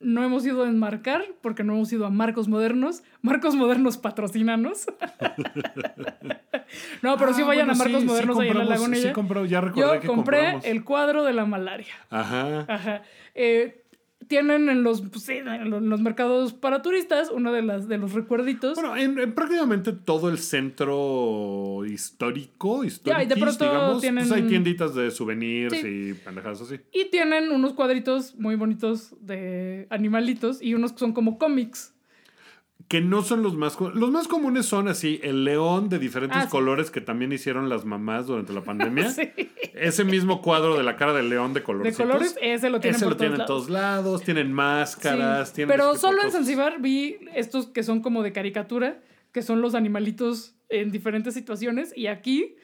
no 0.00 0.22
hemos 0.24 0.44
ido 0.46 0.64
a 0.64 0.68
enmarcar 0.68 1.24
porque 1.40 1.64
no 1.64 1.74
hemos 1.74 1.92
ido 1.92 2.06
a 2.06 2.10
Marcos 2.10 2.48
Modernos. 2.48 3.02
Marcos 3.22 3.54
Modernos 3.56 3.96
patrocínanos. 3.98 4.86
no, 7.02 7.16
pero 7.16 7.32
sí 7.32 7.42
Ah, 7.42 7.46
vayan 7.46 7.66
bueno, 7.66 7.72
a 7.72 7.76
Marcos 7.76 7.92
sí, 7.94 8.00
sí 8.00 8.06
Modernos 8.06 8.38
ahí 8.38 8.48
en 8.48 8.54
la 8.54 8.60
compramos, 8.60 8.80
lagunilla. 8.80 9.08
Sí, 9.08 9.12
compramos, 9.14 9.50
ya 9.50 9.60
recordé 9.60 9.80
Yo 9.94 10.00
que 10.00 10.06
compré 10.06 10.38
compramos. 10.38 10.64
el 10.66 10.84
cuadro 10.84 11.24
de 11.24 11.32
la 11.32 11.44
malaria. 11.46 11.94
Ajá. 12.10 12.64
Ajá. 12.68 13.02
Eh, 13.34 13.82
tienen 14.28 14.68
en 14.68 14.82
los, 14.82 15.00
pues 15.02 15.24
sí, 15.24 15.34
en 15.34 15.70
los- 15.70 16.00
mercados 16.00 16.52
para 16.52 16.82
turistas 16.82 17.30
uno 17.32 17.52
de, 17.52 17.62
las, 17.62 17.88
de 17.88 17.98
los 17.98 18.12
recuerditos. 18.12 18.74
Bueno, 18.74 18.96
en, 18.96 19.18
en 19.18 19.34
prácticamente 19.34 19.92
todo 19.92 20.28
el 20.28 20.38
centro 20.38 21.84
histórico, 21.86 22.84
histórico, 22.84 23.22
y 23.22 23.26
de 23.26 23.36
pronto 23.36 23.64
digamos, 23.64 24.00
tienen- 24.00 24.28
pues 24.28 24.40
hay 24.42 24.48
tienditas 24.48 24.94
de 24.94 25.10
souvenirs 25.10 25.72
Sí. 25.80 25.86
y 26.10 26.14
pendejadas 26.14 26.60
así. 26.62 26.76
Y 26.92 27.06
tienen 27.10 27.50
unos 27.50 27.72
cuadritos 27.72 28.34
muy 28.36 28.56
bonitos 28.56 29.14
de 29.20 29.86
animalitos 29.90 30.60
y 30.62 30.74
unos 30.74 30.92
que 30.92 30.98
son 30.98 31.12
como 31.12 31.38
cómics. 31.38 31.92
Que 32.88 33.00
no 33.00 33.22
son 33.22 33.42
los 33.42 33.56
más 33.56 33.76
los 33.80 34.10
más 34.10 34.28
comunes 34.28 34.66
son 34.66 34.86
así 34.88 35.18
el 35.24 35.44
león 35.44 35.88
de 35.88 35.98
diferentes 35.98 36.38
Ah, 36.38 36.42
sí. 36.44 36.48
colores 36.50 36.90
que 36.92 37.00
también 37.00 37.32
hicieron 37.32 37.68
las 37.68 37.84
mamás 37.84 38.26
durante 38.28 38.52
la 38.52 38.62
pandemia 38.62 39.10
Sí. 39.10 39.28
ese 39.74 40.04
mismo 40.04 40.40
cuadro 40.40 40.76
de 40.76 40.84
la 40.84 40.96
cara 40.96 41.12
del 41.12 41.28
león 41.28 41.52
de 41.52 41.60
De 41.60 41.64
colores 41.64 41.96
colores, 41.96 42.36
ese 42.40 42.70
lo 42.70 42.78
tienen 42.80 42.96
ese 42.96 43.04
por 43.04 43.12
lo 43.14 43.16
tienen 43.18 43.36
todos 43.38 43.48
todos 43.66 43.70
lados 43.70 44.22
tienen 44.22 44.52
máscaras 44.52 45.48
Sí, 45.48 45.54
tienen 45.56 45.74
Pero 45.76 45.92
de 45.94 45.98
solo 45.98 46.22
en. 46.22 46.30
Zanzibar 46.30 46.80
vi 46.80 47.16
estos 47.34 47.66
que 47.66 47.82
son 47.82 48.02
como 48.02 48.22
de 48.22 48.32
caricatura, 48.32 49.00
que 49.32 49.42
son 49.42 49.60
los 49.60 49.74
animalitos 49.74 50.54
en 50.68 50.90
diferentes 50.92 51.34
situaciones, 51.34 51.92
y 51.96 52.06
aquí 52.06 52.56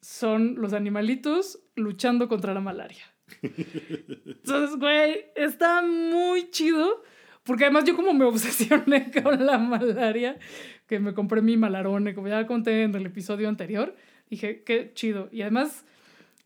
son 0.00 0.54
los 0.56 0.72
animalitos 0.72 1.60
luchando 1.76 2.26
contra 2.28 2.54
la 2.54 2.60
malaria. 2.60 3.04
Entonces, 3.42 4.76
güey, 4.78 5.26
está 5.36 5.82
muy 5.82 6.50
chido, 6.50 7.02
porque 7.44 7.64
además 7.64 7.84
yo 7.84 7.96
como 7.96 8.12
me 8.14 8.24
obsesioné 8.24 9.10
con 9.22 9.44
la 9.46 9.58
malaria, 9.58 10.38
que 10.86 10.98
me 11.00 11.14
compré 11.14 11.42
mi 11.42 11.56
malarone, 11.56 12.14
como 12.14 12.28
ya 12.28 12.46
conté 12.46 12.82
en 12.82 12.94
el 12.94 13.06
episodio 13.06 13.48
anterior, 13.48 13.94
dije, 14.30 14.62
qué 14.64 14.92
chido. 14.94 15.28
Y 15.32 15.42
además... 15.42 15.84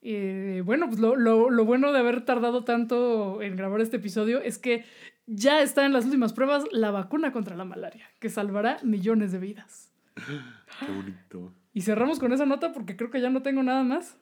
Eh, 0.08 0.62
bueno, 0.64 0.86
pues 0.86 1.00
lo, 1.00 1.16
lo- 1.16 1.50
lo 1.50 1.64
bueno 1.64 1.92
de 1.92 1.98
haber 1.98 2.24
tardado 2.24 2.62
tanto 2.62 3.42
en 3.42 3.56
grabar 3.56 3.80
este 3.80 3.96
episodio 3.96 4.40
es 4.40 4.56
que 4.58 4.84
ya 5.26 5.62
está 5.62 5.84
en 5.84 5.92
las 5.92 6.04
últimas 6.04 6.32
pruebas 6.32 6.62
la 6.70 6.92
vacuna 6.92 7.32
contra 7.32 7.56
la 7.56 7.64
malaria, 7.64 8.08
que 8.20 8.28
salvará 8.28 8.78
millones 8.84 9.32
de 9.32 9.38
vidas. 9.40 9.90
Qué 10.14 10.92
bonito. 10.94 11.52
Y 11.74 11.80
cerramos 11.80 12.20
con 12.20 12.32
esa 12.32 12.46
nota 12.46 12.72
porque 12.72 12.96
creo 12.96 13.10
que 13.10 13.20
ya 13.20 13.30
no 13.30 13.42
tengo 13.42 13.64
nada 13.64 13.82
más. 13.82 14.16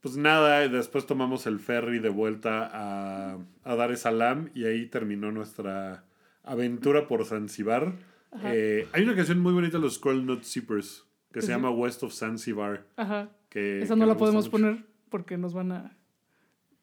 Pues 0.00 0.16
nada, 0.16 0.64
y 0.64 0.68
después 0.68 1.06
tomamos 1.06 1.46
el 1.46 1.58
ferry 1.58 1.98
de 1.98 2.08
vuelta 2.08 2.70
a, 2.72 3.38
a 3.64 3.74
Dar 3.74 3.90
es 3.90 4.00
Salaam 4.00 4.50
y 4.54 4.64
ahí 4.64 4.86
terminó 4.86 5.32
nuestra 5.32 6.04
aventura 6.44 7.08
por 7.08 7.24
Zanzibar. 7.24 7.94
Eh, 8.44 8.86
hay 8.92 9.02
una 9.02 9.16
canción 9.16 9.40
muy 9.40 9.52
bonita 9.52 9.78
de 9.78 9.82
los 9.82 9.94
Squirrel 9.94 10.24
Nut 10.24 10.44
Zippers 10.44 11.04
que 11.32 11.40
se 11.40 11.48
sí. 11.48 11.52
llama 11.52 11.70
West 11.70 12.02
of 12.02 12.12
Zanzibar. 12.12 12.86
Ajá. 12.96 13.30
Que, 13.48 13.82
Esa 13.82 13.96
no 13.96 14.06
la 14.06 14.16
podemos 14.16 14.48
poner 14.48 14.84
porque 15.08 15.36
nos 15.36 15.54
van 15.54 15.72
a. 15.72 15.96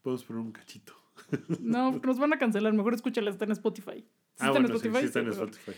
Podemos 0.01 0.23
poner 0.23 0.41
un 0.41 0.51
cachito. 0.51 0.93
No, 1.59 1.91
nos 1.91 2.19
van 2.19 2.33
a 2.33 2.37
cancelar. 2.37 2.73
Mejor 2.73 2.93
escúchala, 2.93 3.31
está 3.31 3.45
en 3.45 3.51
Spotify. 3.51 4.01
¿Sí 4.01 4.05
ah, 4.39 4.47
está 4.47 4.51
bueno, 4.51 4.67
en 4.67 4.73
sí, 4.73 4.87
Spotify? 4.87 4.99
sí 4.99 5.05
está 5.05 5.19
en. 5.19 5.27
Spotify. 5.29 5.71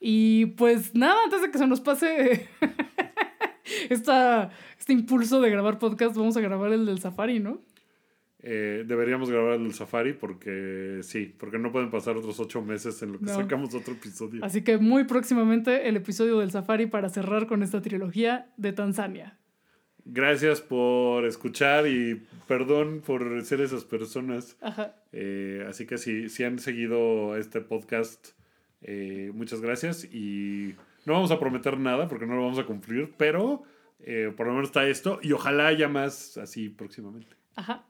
Y 0.00 0.46
pues 0.46 0.94
nada, 0.94 1.16
antes 1.24 1.40
de 1.40 1.50
que 1.50 1.58
se 1.58 1.66
nos 1.66 1.80
pase 1.80 2.48
esta, 3.90 4.50
este 4.78 4.92
impulso 4.92 5.40
de 5.40 5.50
grabar 5.50 5.78
podcast, 5.78 6.16
vamos 6.16 6.36
a 6.36 6.40
grabar 6.40 6.72
el 6.72 6.86
del 6.86 7.00
Safari, 7.00 7.40
¿no? 7.40 7.60
Eh, 8.46 8.84
deberíamos 8.86 9.30
grabar 9.30 9.54
el 9.58 9.72
Safari 9.72 10.12
porque 10.12 10.98
sí, 11.02 11.34
porque 11.38 11.58
no 11.58 11.72
pueden 11.72 11.90
pasar 11.90 12.16
otros 12.18 12.38
ocho 12.40 12.60
meses 12.60 13.02
en 13.02 13.12
lo 13.12 13.18
que 13.18 13.24
No. 13.24 13.34
sacamos 13.36 13.74
otro 13.74 13.94
episodio. 13.94 14.44
Así 14.44 14.62
que 14.62 14.76
muy 14.76 15.04
próximamente 15.04 15.88
el 15.88 15.96
episodio 15.96 16.38
del 16.40 16.50
Safari 16.50 16.86
para 16.86 17.08
cerrar 17.08 17.46
con 17.46 17.62
esta 17.62 17.80
trilogía 17.80 18.52
de 18.58 18.74
Tanzania. 18.74 19.38
Gracias 20.04 20.60
por 20.60 21.24
escuchar 21.24 21.86
y 21.86 22.22
perdón 22.46 23.00
por 23.00 23.42
ser 23.46 23.62
esas 23.62 23.86
personas. 23.86 24.58
Ajá. 24.60 24.94
Eh, 25.12 25.64
así 25.66 25.86
que 25.86 25.96
si, 25.96 26.28
si 26.28 26.44
han 26.44 26.58
seguido 26.58 27.38
este 27.38 27.62
podcast, 27.62 28.32
eh, 28.82 29.30
muchas 29.32 29.62
gracias. 29.62 30.04
Y 30.04 30.74
no 31.06 31.14
vamos 31.14 31.30
a 31.30 31.38
prometer 31.38 31.78
nada 31.78 32.08
porque 32.08 32.26
no 32.26 32.34
lo 32.34 32.42
vamos 32.42 32.58
a 32.58 32.66
cumplir, 32.66 33.14
pero 33.16 33.62
eh, 34.00 34.32
por 34.36 34.46
lo 34.46 34.52
menos 34.52 34.68
está 34.68 34.86
esto 34.86 35.18
y 35.22 35.32
ojalá 35.32 35.68
haya 35.68 35.88
más 35.88 36.36
así 36.36 36.68
próximamente. 36.68 37.36
Ajá. 37.56 37.86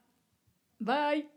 Bye. 0.79 1.34